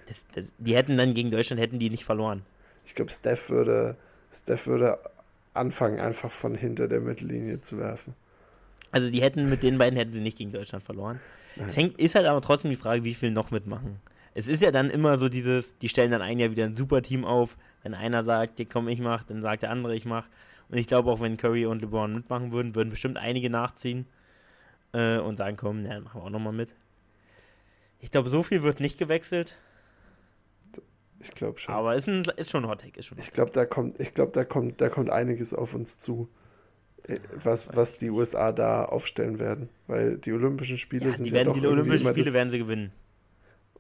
[0.07, 2.43] das, das, die hätten dann gegen Deutschland hätten die nicht verloren.
[2.86, 3.95] Ich glaube, Steph würde,
[4.32, 4.99] Steph würde
[5.53, 8.13] anfangen, einfach von hinter der Mittellinie zu werfen.
[8.91, 11.19] Also die hätten mit den beiden hätten sie nicht gegen Deutschland verloren.
[11.57, 13.99] Es hängt, ist halt aber trotzdem die Frage, wie viel noch mitmachen.
[14.33, 17.01] Es ist ja dann immer so dieses, die stellen dann ein Jahr wieder ein super
[17.01, 17.57] Team auf.
[17.83, 20.27] Wenn einer sagt, komm, ich mach, dann sagt der andere, ich mach.
[20.69, 24.05] Und ich glaube auch, wenn Curry und LeBron mitmachen würden, würden bestimmt einige nachziehen
[24.93, 26.73] äh, und sagen, komm, ja, machen wir auch nochmal mit.
[27.99, 29.57] Ich glaube, so viel wird nicht gewechselt.
[31.19, 31.75] Ich glaube schon.
[31.75, 32.97] Aber ist, ein, ist schon ein Hot Take.
[32.97, 35.99] Ist schon ich glaube, da kommt, ich glaube, da kommt, da kommt einiges auf uns
[35.99, 36.29] zu,
[37.43, 39.69] was, was die USA da aufstellen werden.
[39.87, 42.49] Weil die Olympischen Spiele ja, sind die werden, ja doch Die Olympischen Spiele das, werden
[42.49, 42.91] sie gewinnen.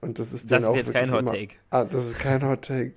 [0.01, 1.55] Und das ist das dann ist auch jetzt kein Hot Take.
[1.69, 2.93] ah, das ist kein Hot Take.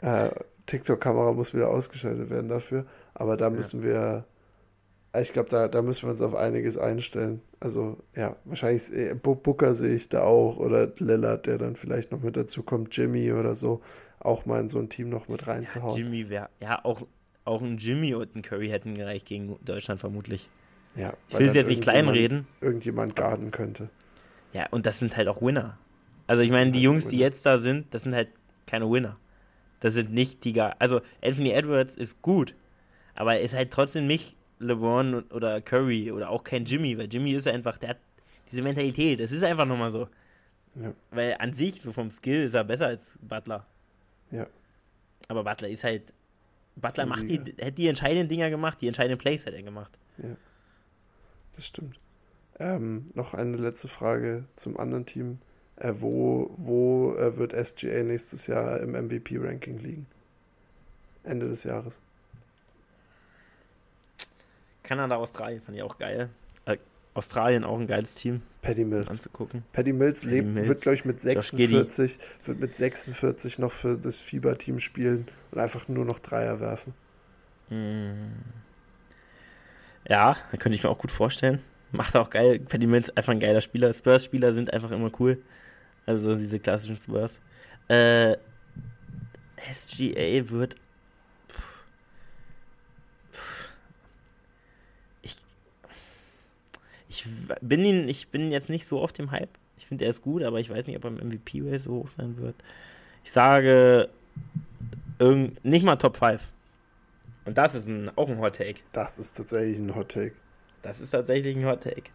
[0.00, 0.30] Äh,
[0.66, 2.86] TikTok-Kamera muss wieder ausgeschaltet werden dafür.
[3.14, 4.24] Aber da müssen ja.
[5.12, 7.42] wir, ich glaube, da, da müssen wir uns auf einiges einstellen.
[7.58, 12.22] Also, ja, wahrscheinlich äh, Booker sehe ich da auch oder Lillard, der dann vielleicht noch
[12.22, 13.82] mit dazu kommt, Jimmy oder so,
[14.18, 15.98] auch mal in so ein Team noch mit reinzuhauen.
[15.98, 17.02] Ja, Jimmy wäre, ja, auch,
[17.50, 20.48] auch ein Jimmy und ein Curry hätten gereicht gegen Deutschland vermutlich.
[20.94, 22.46] Ja, ich will es jetzt nicht kleinreden.
[22.60, 23.90] Irgendjemand garden könnte.
[24.52, 25.78] Ja, und das sind halt auch Winner.
[26.26, 27.10] Also, ich meine, die halt Jungs, Winner.
[27.10, 28.28] die jetzt da sind, das sind halt
[28.66, 29.16] keine Winner.
[29.80, 32.54] Das sind nicht die, also Anthony Edwards ist gut,
[33.14, 37.32] aber er ist halt trotzdem nicht LeBron oder Curry oder auch kein Jimmy, weil Jimmy
[37.32, 37.98] ist einfach, der hat
[38.50, 40.08] diese Mentalität, das ist einfach nochmal so.
[40.74, 40.92] Ja.
[41.10, 43.66] Weil an sich, so vom Skill, ist er besser als Butler.
[44.30, 44.46] Ja.
[45.28, 46.12] Aber Butler ist halt,
[46.76, 49.98] Butler macht die, hätte die entscheidenden Dinger gemacht, die entscheidenden Plays hat er gemacht.
[50.18, 50.36] Ja.
[51.54, 51.98] Das stimmt.
[52.58, 55.38] Ähm, noch eine letzte Frage zum anderen Team.
[55.76, 60.06] Äh, wo wo äh, wird SGA nächstes Jahr im MVP-Ranking liegen?
[61.24, 62.00] Ende des Jahres.
[64.82, 66.28] Kanada, Australien fand ich auch geil.
[67.14, 68.42] Australien auch ein geiles Team.
[68.62, 69.08] Paddy Mills.
[69.08, 69.64] Anzugucken.
[69.72, 70.68] Paddy Mills Paddy lebt, Mills.
[70.68, 75.88] wird, glaube ich, mit 46, wird mit 46 noch für das Fieberteam spielen und einfach
[75.88, 76.94] nur noch Dreier werfen.
[77.70, 78.32] Mm.
[80.08, 81.60] Ja, da könnte ich mir auch gut vorstellen.
[81.92, 82.60] Macht auch geil.
[82.60, 83.92] Paddy Mills einfach ein geiler Spieler.
[83.92, 85.42] Spurs-Spieler sind einfach immer cool.
[86.06, 87.40] Also diese klassischen Spurs.
[87.88, 88.36] Äh,
[89.72, 90.76] SGA wird
[97.20, 97.26] Ich
[97.60, 99.50] bin ihn, ich bin jetzt nicht so auf dem Hype.
[99.76, 102.10] Ich finde, er ist gut, aber ich weiß nicht, ob er im MVP-Race so hoch
[102.10, 102.54] sein wird.
[103.24, 104.08] Ich sage
[105.18, 106.48] irgend, nicht mal Top 5.
[107.44, 108.80] Und das ist ein, auch ein Hot Take.
[108.92, 110.32] Das ist tatsächlich ein Hot Take.
[110.82, 112.10] Das ist tatsächlich ein Hot Take.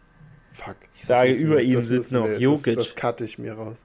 [0.52, 0.76] Fuck.
[0.96, 2.76] Ich sage, über wir, ihm sitzt noch wir, Jokic.
[2.76, 3.84] Das, das cutte ich mir raus.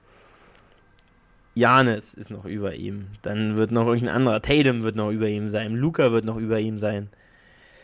[1.54, 3.08] Janis ist noch über ihm.
[3.20, 4.40] Dann wird noch irgendein anderer.
[4.40, 5.74] Tatum wird noch über ihm sein.
[5.74, 7.10] Luca wird noch über ihm sein.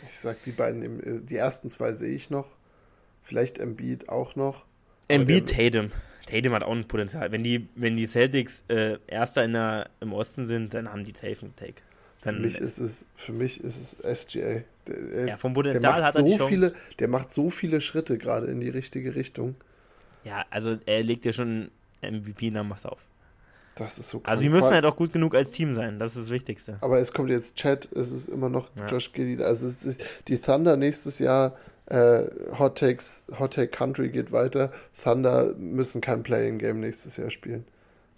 [0.08, 2.46] Ich sag, die beiden, die ersten zwei sehe ich noch.
[3.28, 4.64] Vielleicht Embiid auch noch.
[5.08, 5.90] Embiid, Tatum.
[6.24, 7.30] Tatum hat auch ein Potenzial.
[7.30, 11.12] Wenn die, wenn die Celtics äh, Erster in der, im Osten sind, dann haben die
[11.12, 11.82] safe einen Take.
[12.22, 14.62] Dann für, mich ist es, für mich ist es SGA.
[14.86, 18.60] Der, ja, vom Potenzial hat er so viele, Der macht so viele Schritte gerade in
[18.60, 19.56] die richtige Richtung.
[20.24, 21.70] Ja, also er legt ja schon
[22.00, 23.04] MVP-Namen was auf.
[23.74, 26.22] Das ist so Also sie müssen halt auch gut genug als Team sein, das ist
[26.22, 26.78] das Wichtigste.
[26.80, 28.86] Aber es kommt jetzt Chat, es ist immer noch ja.
[28.86, 29.42] Josh Giddy.
[29.42, 31.56] Also ist, die Thunder nächstes Jahr
[31.88, 32.24] äh,
[32.58, 34.70] Hot, Takes, Hot Take Country geht weiter.
[35.02, 37.64] Thunder müssen kein Playing-Game nächstes Jahr spielen.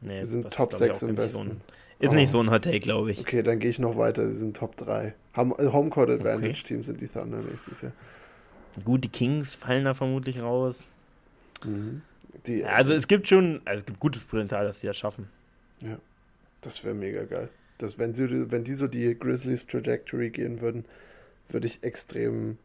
[0.01, 1.49] Nee, Sie sind Top 6 im Westen.
[1.49, 2.15] So ist oh.
[2.15, 3.21] nicht so ein Hot Take, glaube ich.
[3.21, 4.27] Okay, dann gehe ich noch weiter.
[4.29, 5.15] Sie sind Top 3.
[5.35, 6.63] Haben, äh, Homecourt Advantage okay.
[6.65, 7.93] Teams sind die Thunder nächstes Jahr.
[8.85, 10.87] Gut, die Kings fallen da vermutlich raus.
[11.65, 12.03] Mhm.
[12.47, 15.29] Die, also es gibt schon, also es gibt gutes Potenzial, dass sie das schaffen.
[15.81, 15.99] Ja,
[16.63, 17.49] das wäre mega geil.
[17.79, 20.85] Das, wenn, sie, wenn die so die Grizzlies Trajectory gehen würden,
[21.49, 22.59] würde ich extrem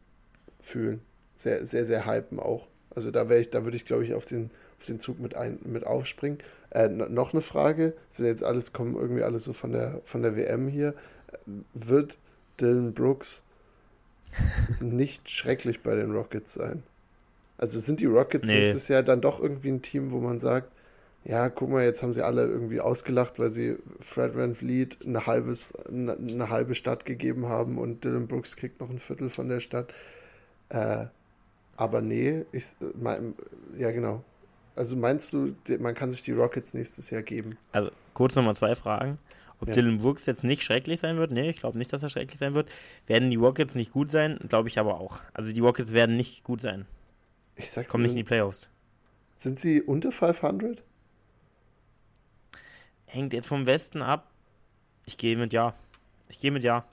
[0.66, 1.02] fühlen.
[1.36, 2.68] Sehr, sehr, sehr hypen auch.
[2.94, 5.36] Also da wäre ich, da würde ich, glaube ich, auf den, auf den Zug mit,
[5.36, 6.40] ein, mit aufspringen.
[6.72, 10.36] Äh, noch eine Frage, sind jetzt alles, kommen irgendwie alles so von der, von der
[10.36, 10.94] WM hier.
[11.74, 12.18] Wird
[12.60, 13.44] Dylan Brooks
[14.80, 16.84] nicht schrecklich bei den Rockets sein?
[17.58, 18.60] Also sind die Rockets nee.
[18.60, 20.72] nächstes Jahr dann doch irgendwie ein Team, wo man sagt,
[21.24, 25.26] ja, guck mal, jetzt haben sie alle irgendwie ausgelacht, weil sie Fred Van Vliet eine,
[25.26, 29.50] halbes, eine, eine halbe Stadt gegeben haben und Dylan Brooks kriegt noch ein Viertel von
[29.50, 29.92] der Stadt.
[30.70, 31.06] Äh,
[31.78, 32.66] aber nee, ich,
[32.96, 33.34] mein,
[33.78, 34.24] ja genau.
[34.76, 37.58] Also meinst du, man kann sich die Rockets nächstes Jahr geben?
[37.72, 39.18] Also kurz nochmal zwei Fragen.
[39.62, 39.76] Ob ja.
[39.76, 41.32] Dylan Brooks jetzt nicht schrecklich sein wird?
[41.32, 42.70] Nee, ich glaube nicht, dass er schrecklich sein wird.
[43.08, 44.38] Werden die Rockets nicht gut sein?
[44.50, 45.22] Glaube ich aber auch.
[45.34, 46.86] Also die Rockets werden nicht gut sein.
[47.56, 48.70] Ich sag's Kommen nicht in die Playoffs.
[49.38, 50.84] Sind sie unter 500?
[53.06, 54.30] Hängt jetzt vom Westen ab.
[55.06, 55.74] Ich gehe mit Ja.
[56.28, 56.86] Ich gehe mit Ja.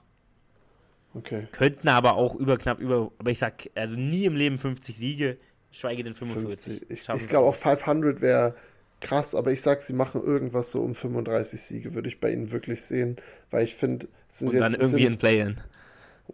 [1.15, 1.47] Okay.
[1.51, 5.37] Könnten aber auch über knapp über, aber ich sag, also nie im Leben 50 Siege,
[5.71, 6.79] schweige denn 45.
[6.87, 6.91] 50.
[6.91, 8.55] Ich, ich glaube auch 500 wäre
[8.99, 12.51] krass, aber ich sag, sie machen irgendwas so um 35 Siege, würde ich bei ihnen
[12.51, 13.17] wirklich sehen,
[13.51, 15.57] weil ich finde, sind Und jetzt, dann irgendwie sind, ein Play-In.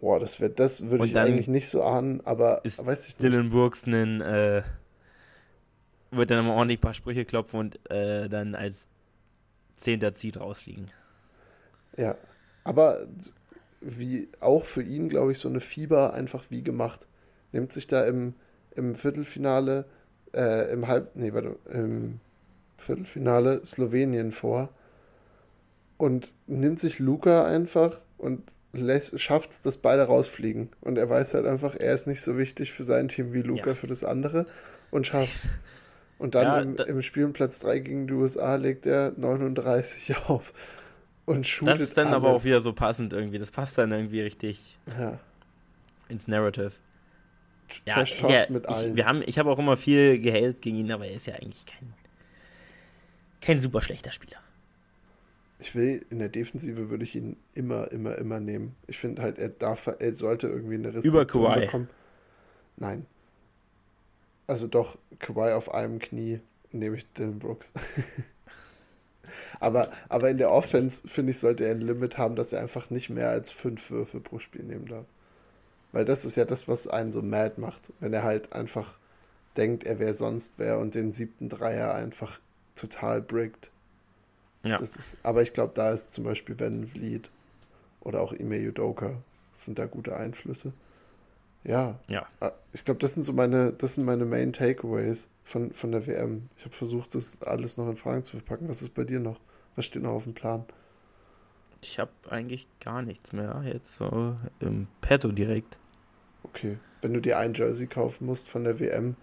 [0.00, 3.22] Boah, das wird, das würde ich eigentlich nicht so ahnen, aber ist weiß ich nicht.
[3.22, 4.62] Dylan Brooks einen, äh,
[6.10, 8.88] wird dann mal ordentlich ein paar Sprüche klopfen und äh, dann als
[9.76, 10.90] zehnter Seed rausfliegen.
[11.96, 12.16] Ja,
[12.64, 13.06] aber
[13.80, 17.06] wie auch für ihn, glaube ich, so eine Fieber einfach wie gemacht.
[17.52, 18.34] Nimmt sich da im,
[18.74, 19.86] im Viertelfinale,
[20.34, 22.20] äh, im Halb, nee, warte, im
[22.78, 24.70] Viertelfinale Slowenien vor
[25.96, 28.42] und nimmt sich Luca einfach und
[29.16, 30.70] schafft es, dass beide rausfliegen.
[30.80, 33.68] Und er weiß halt einfach, er ist nicht so wichtig für sein Team wie Luca
[33.68, 33.74] ja.
[33.74, 34.46] für das andere
[34.90, 35.40] und schafft
[36.20, 40.52] Und dann ja, im, im Spiel Platz 3 gegen die USA legt er 39 auf
[41.30, 42.16] und shootet Das ist dann alles.
[42.16, 43.38] aber auch wieder so passend irgendwie.
[43.38, 45.18] Das passt dann irgendwie richtig ja.
[46.08, 46.72] ins Narrative.
[47.86, 48.90] Ja, ja mit allen.
[48.90, 51.34] Ich, wir haben, ich habe auch immer viel gehatet gegen ihn, aber er ist ja
[51.34, 51.94] eigentlich kein,
[53.40, 54.38] kein super schlechter Spieler.
[55.60, 58.74] Ich will, in der Defensive würde ich ihn immer, immer, immer nehmen.
[58.86, 61.66] Ich finde halt, er darf, er sollte irgendwie eine Restriktion Über Kawhi.
[61.66, 61.88] bekommen.
[62.76, 63.06] Nein.
[64.46, 66.40] Also doch, Kawhi auf einem Knie
[66.72, 67.72] nehme ich Dylan Brooks.
[69.58, 72.90] aber, aber in der Offense, finde ich, sollte er ein Limit haben, dass er einfach
[72.90, 75.06] nicht mehr als fünf Würfe pro Spiel nehmen darf.
[75.92, 77.92] Weil das ist ja das, was einen so mad macht.
[78.00, 78.98] Wenn er halt einfach
[79.56, 82.38] denkt, er wäre sonst wer und den siebten Dreier einfach
[82.76, 83.70] total brickt.
[84.62, 84.78] Ja.
[84.78, 87.30] Das ist, aber ich glaube, da ist zum Beispiel Van Vliet
[88.00, 89.14] oder auch Ime Yudoka.
[89.52, 90.72] Das sind da gute Einflüsse.
[91.64, 91.98] Ja.
[92.08, 92.26] Ja.
[92.40, 96.06] Ah, ich glaube, das sind so meine, das sind meine Main Takeaways von, von der
[96.06, 96.48] WM.
[96.56, 98.68] Ich habe versucht, das alles noch in Fragen zu verpacken.
[98.68, 99.40] Was ist bei dir noch?
[99.76, 100.64] Was steht noch auf dem Plan?
[101.82, 105.78] Ich habe eigentlich gar nichts mehr jetzt so im Petto direkt.
[106.42, 106.78] Okay.
[107.02, 109.16] Wenn du dir ein Jersey kaufen musst von der WM,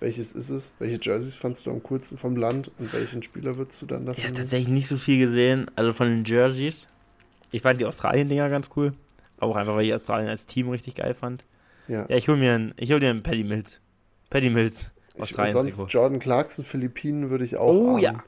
[0.00, 0.72] welches ist es?
[0.78, 4.18] Welche Jerseys fandst du am coolsten vom Land und welchen Spieler würdest du dann davon?
[4.18, 6.86] Ich habe tatsächlich nicht so viel gesehen, also von den Jerseys.
[7.50, 8.94] Ich fand die Australien-Dinger ganz cool.
[9.38, 11.44] Auch einfach, weil ich Australien als Team richtig geil fand.
[11.88, 13.80] Ja, ja ich hole mir einen, ich hol dir einen Paddy Mills.
[14.30, 14.93] Paddy Mills.
[15.18, 15.88] Australien sonst Trikot.
[15.88, 17.74] Jordan Clarkson, Philippinen würde ich auch.
[17.74, 18.00] Oh ahnen.
[18.00, 18.24] ja.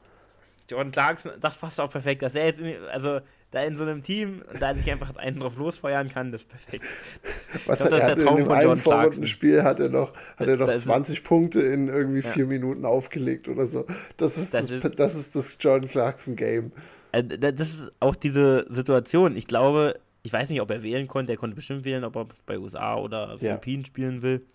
[0.69, 2.61] Jordan Clarkson, das passt auch perfekt, dass er jetzt,
[2.91, 6.41] also da in so einem Team und da sich einfach einen drauf losfeuern kann, das
[6.41, 6.85] ist perfekt.
[7.65, 10.75] Was glaub, hat, er hat in dem einen Vorrundenspiel hat er noch, hat er noch
[10.75, 12.29] 20 ist, Punkte in irgendwie ja.
[12.29, 13.85] vier Minuten aufgelegt oder so.
[14.17, 16.73] Das ist das, das, ist, das, ist das Jordan Clarkson Game.
[17.13, 19.37] Äh, das ist auch diese Situation.
[19.37, 21.31] Ich glaube, ich weiß nicht, ob er wählen konnte.
[21.31, 23.87] Er konnte bestimmt wählen, ob er bei USA oder Philippinen ja.
[23.87, 24.45] spielen will.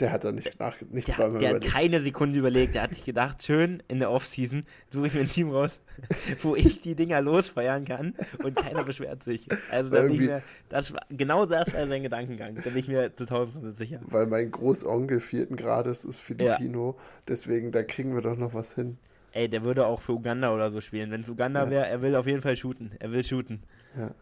[0.00, 1.72] Der hat da nicht nach, nicht der, zweimal Der überlegt.
[1.72, 2.74] hat keine Sekunde überlegt.
[2.74, 5.80] Der hat sich gedacht, schön, in der Offseason suche ich mir ein Team raus,
[6.42, 9.48] wo ich die Dinger losfeuern kann und keiner beschwert sich.
[9.70, 12.54] Also da bin ich mir, das, genau das war sein Gedankengang.
[12.56, 14.00] Da bin ich mir zu 1000 sicher.
[14.06, 17.04] Weil mein Großonkel vierten Grades ist Filipino, ja.
[17.28, 18.96] deswegen da kriegen wir doch noch was hin.
[19.32, 21.10] Ey, der würde auch für Uganda oder so spielen.
[21.10, 21.70] Wenn es Uganda ja.
[21.70, 22.92] wäre, er will auf jeden Fall shooten.
[22.98, 23.62] Er will shooten.
[23.96, 24.14] Ja.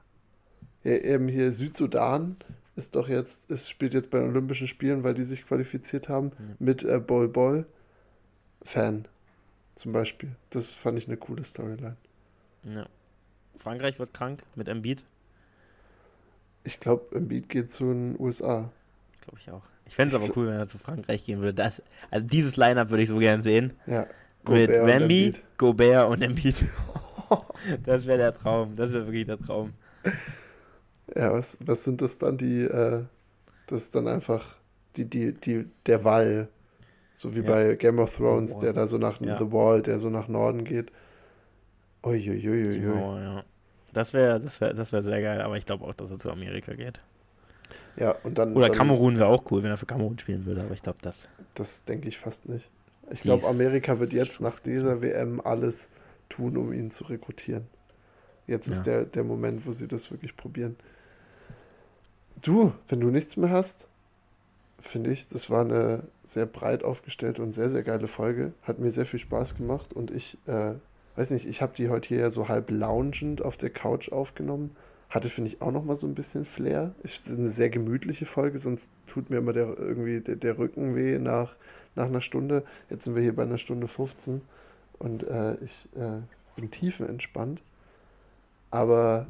[0.84, 2.36] ja eben hier Südsudan
[2.76, 6.32] ist doch jetzt, es spielt jetzt bei den Olympischen Spielen, weil die sich qualifiziert haben,
[6.38, 6.44] ja.
[6.59, 7.66] mit äh, Bol Bol.
[8.62, 9.09] Fan
[9.74, 10.30] zum Beispiel.
[10.51, 11.97] Das fand ich eine coole Storyline.
[12.64, 12.86] Ja.
[13.56, 15.05] Frankreich wird krank mit Embiid.
[16.64, 18.70] Ich glaube, Embiid geht zu den USA.
[19.22, 19.62] Glaube ich auch.
[19.86, 21.55] Ich fände es aber cool, wenn er zu Frankreich gehen würde.
[21.55, 23.72] Das, also dieses Line-Up würde ich so gern sehen.
[23.86, 24.06] Ja.
[24.44, 26.64] Gobert mit Wemby, Gobert und Embiid.
[27.84, 28.76] das wäre der Traum.
[28.76, 29.72] Das wäre wirklich der Traum.
[31.14, 32.36] Ja, was, was sind das dann?
[32.36, 33.04] Die, äh,
[33.66, 34.56] das ist dann einfach
[34.96, 36.48] die, die, die, der Wall.
[37.14, 37.46] So wie ja.
[37.46, 39.36] bei Game of Thrones, der da so nach ja.
[39.38, 40.90] The Wall, der so nach Norden geht.
[42.02, 42.78] Uiuiuiui.
[42.78, 43.44] Mauer, ja.
[43.92, 46.30] Das wäre das wär, das wär sehr geil, aber ich glaube auch, dass er zu
[46.30, 47.00] Amerika geht.
[47.96, 48.54] Ja, und dann.
[48.54, 50.98] Oder dann, Kamerun wäre auch cool, wenn er für Kamerun spielen würde, aber ich glaube
[51.02, 51.28] das.
[51.54, 52.70] Das denke ich fast nicht.
[53.10, 55.88] Ich glaube, Amerika wird jetzt nach dieser WM alles
[56.28, 57.66] tun, um ihn zu rekrutieren.
[58.46, 58.94] Jetzt ist ja.
[58.94, 60.76] der, der Moment, wo sie das wirklich probieren.
[62.42, 63.88] Du, wenn du nichts mehr hast,
[64.78, 68.52] finde ich, das war eine sehr breit aufgestellte und sehr, sehr geile Folge.
[68.62, 70.72] Hat mir sehr viel Spaß gemacht und ich, äh,
[71.16, 74.74] weiß nicht, ich habe die heute hier so halb loungend auf der Couch aufgenommen.
[75.10, 76.94] Hatte, finde ich, auch noch mal so ein bisschen Flair.
[77.02, 81.18] Ist eine sehr gemütliche Folge, sonst tut mir immer der, irgendwie der, der Rücken weh
[81.18, 81.56] nach,
[81.94, 82.64] nach einer Stunde.
[82.88, 84.40] Jetzt sind wir hier bei einer Stunde 15
[84.98, 86.20] und äh, ich äh,
[86.56, 87.60] bin tiefenentspannt.
[88.70, 89.26] Aber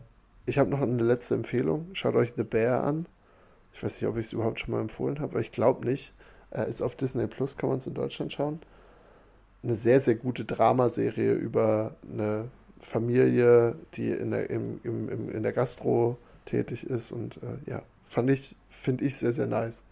[0.50, 1.86] ich habe noch eine letzte Empfehlung.
[1.94, 3.06] Schaut euch The Bear an.
[3.72, 6.12] Ich weiß nicht, ob ich es überhaupt schon mal empfohlen habe, aber ich glaube nicht.
[6.50, 8.60] Äh, ist auf Disney Plus, kann man es in Deutschland schauen.
[9.62, 12.48] Eine sehr, sehr gute Dramaserie über eine
[12.80, 17.12] Familie, die in der, im, im, in der Gastro tätig ist.
[17.12, 19.84] Und äh, ja, fand ich, finde ich sehr, sehr nice.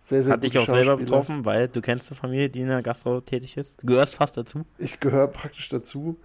[0.00, 2.82] Sehr, sehr Hat dich auch selber betroffen, weil du kennst eine Familie, die in der
[2.82, 3.82] Gastro tätig ist.
[3.82, 4.66] Du gehörst fast dazu.
[4.76, 6.18] Ich gehöre praktisch dazu.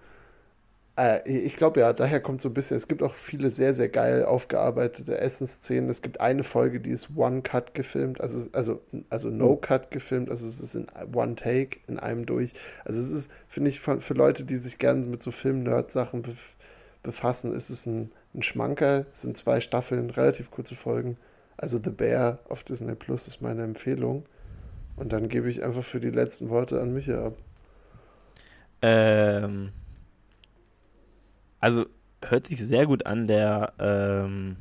[0.96, 2.76] Äh, ich glaube ja, daher kommt so ein bisschen.
[2.76, 5.90] Es gibt auch viele sehr, sehr geil aufgearbeitete Essensszenen.
[5.90, 8.80] Es gibt eine Folge, die ist One-Cut gefilmt, also, also,
[9.10, 12.52] also No-Cut gefilmt, also es ist in One-Take, in einem durch.
[12.84, 16.56] Also es ist, finde ich, für, für Leute, die sich gerne mit so Film-Nerd-Sachen bef
[17.02, 19.04] befassen, ist es ein, ein Schmankerl.
[19.12, 21.18] Es sind zwei Staffeln, relativ kurze Folgen.
[21.58, 24.24] Also The Bear auf Disney Plus ist meine Empfehlung.
[24.96, 27.34] Und dann gebe ich einfach für die letzten Worte an Micha ab.
[28.80, 29.72] Ähm,
[31.64, 31.86] also
[32.22, 34.56] hört sich sehr gut an, der, ähm,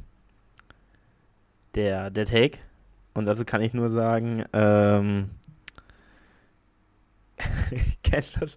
[1.76, 2.60] der, der Take.
[3.14, 5.32] Und dazu kann ich nur sagen, ähm,
[7.72, 8.56] ich kenne das,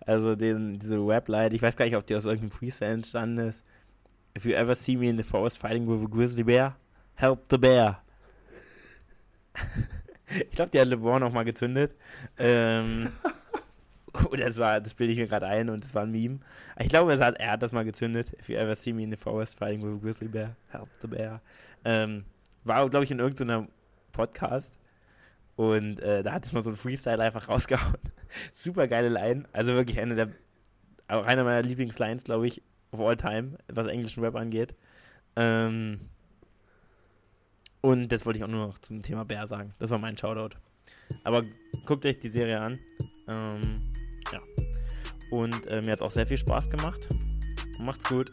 [0.00, 3.62] also den, diese Webline, ich weiß gar nicht, ob die aus irgendeinem Freestyle entstanden ist.
[4.36, 6.74] If you ever see me in the forest fighting with a grizzly bear,
[7.14, 8.02] help the bear.
[10.26, 11.94] ich glaube, die hat LeBron noch mal gezündet.
[12.38, 13.12] Ähm,
[14.30, 16.40] oder das, war, das bilde ich mir gerade ein und das war ein Meme.
[16.78, 18.32] Ich glaube, er hat, er hat das mal gezündet.
[18.38, 21.08] If you ever see me in the forest fighting with a grizzly bear, help the
[21.08, 21.40] bear.
[21.84, 22.24] Ähm,
[22.64, 23.68] war, glaube ich, in irgendeinem
[24.12, 24.78] Podcast.
[25.56, 27.98] Und äh, da hat es mal so ein Freestyle einfach rausgehauen.
[28.52, 29.44] Super geile Line.
[29.52, 30.28] Also wirklich eine der,
[31.08, 32.62] auch einer meiner Lieblingslines, glaube ich,
[32.92, 34.74] of all time, was englischen Rap angeht.
[35.36, 36.00] Ähm,
[37.80, 39.74] und das wollte ich auch nur noch zum Thema Bär sagen.
[39.78, 40.56] Das war mein Shoutout.
[41.22, 41.44] Aber
[41.84, 42.78] guckt euch die Serie an.
[43.28, 43.82] Ähm.
[45.30, 47.08] Und äh, mir hat es auch sehr viel Spaß gemacht.
[47.80, 48.32] Macht's gut.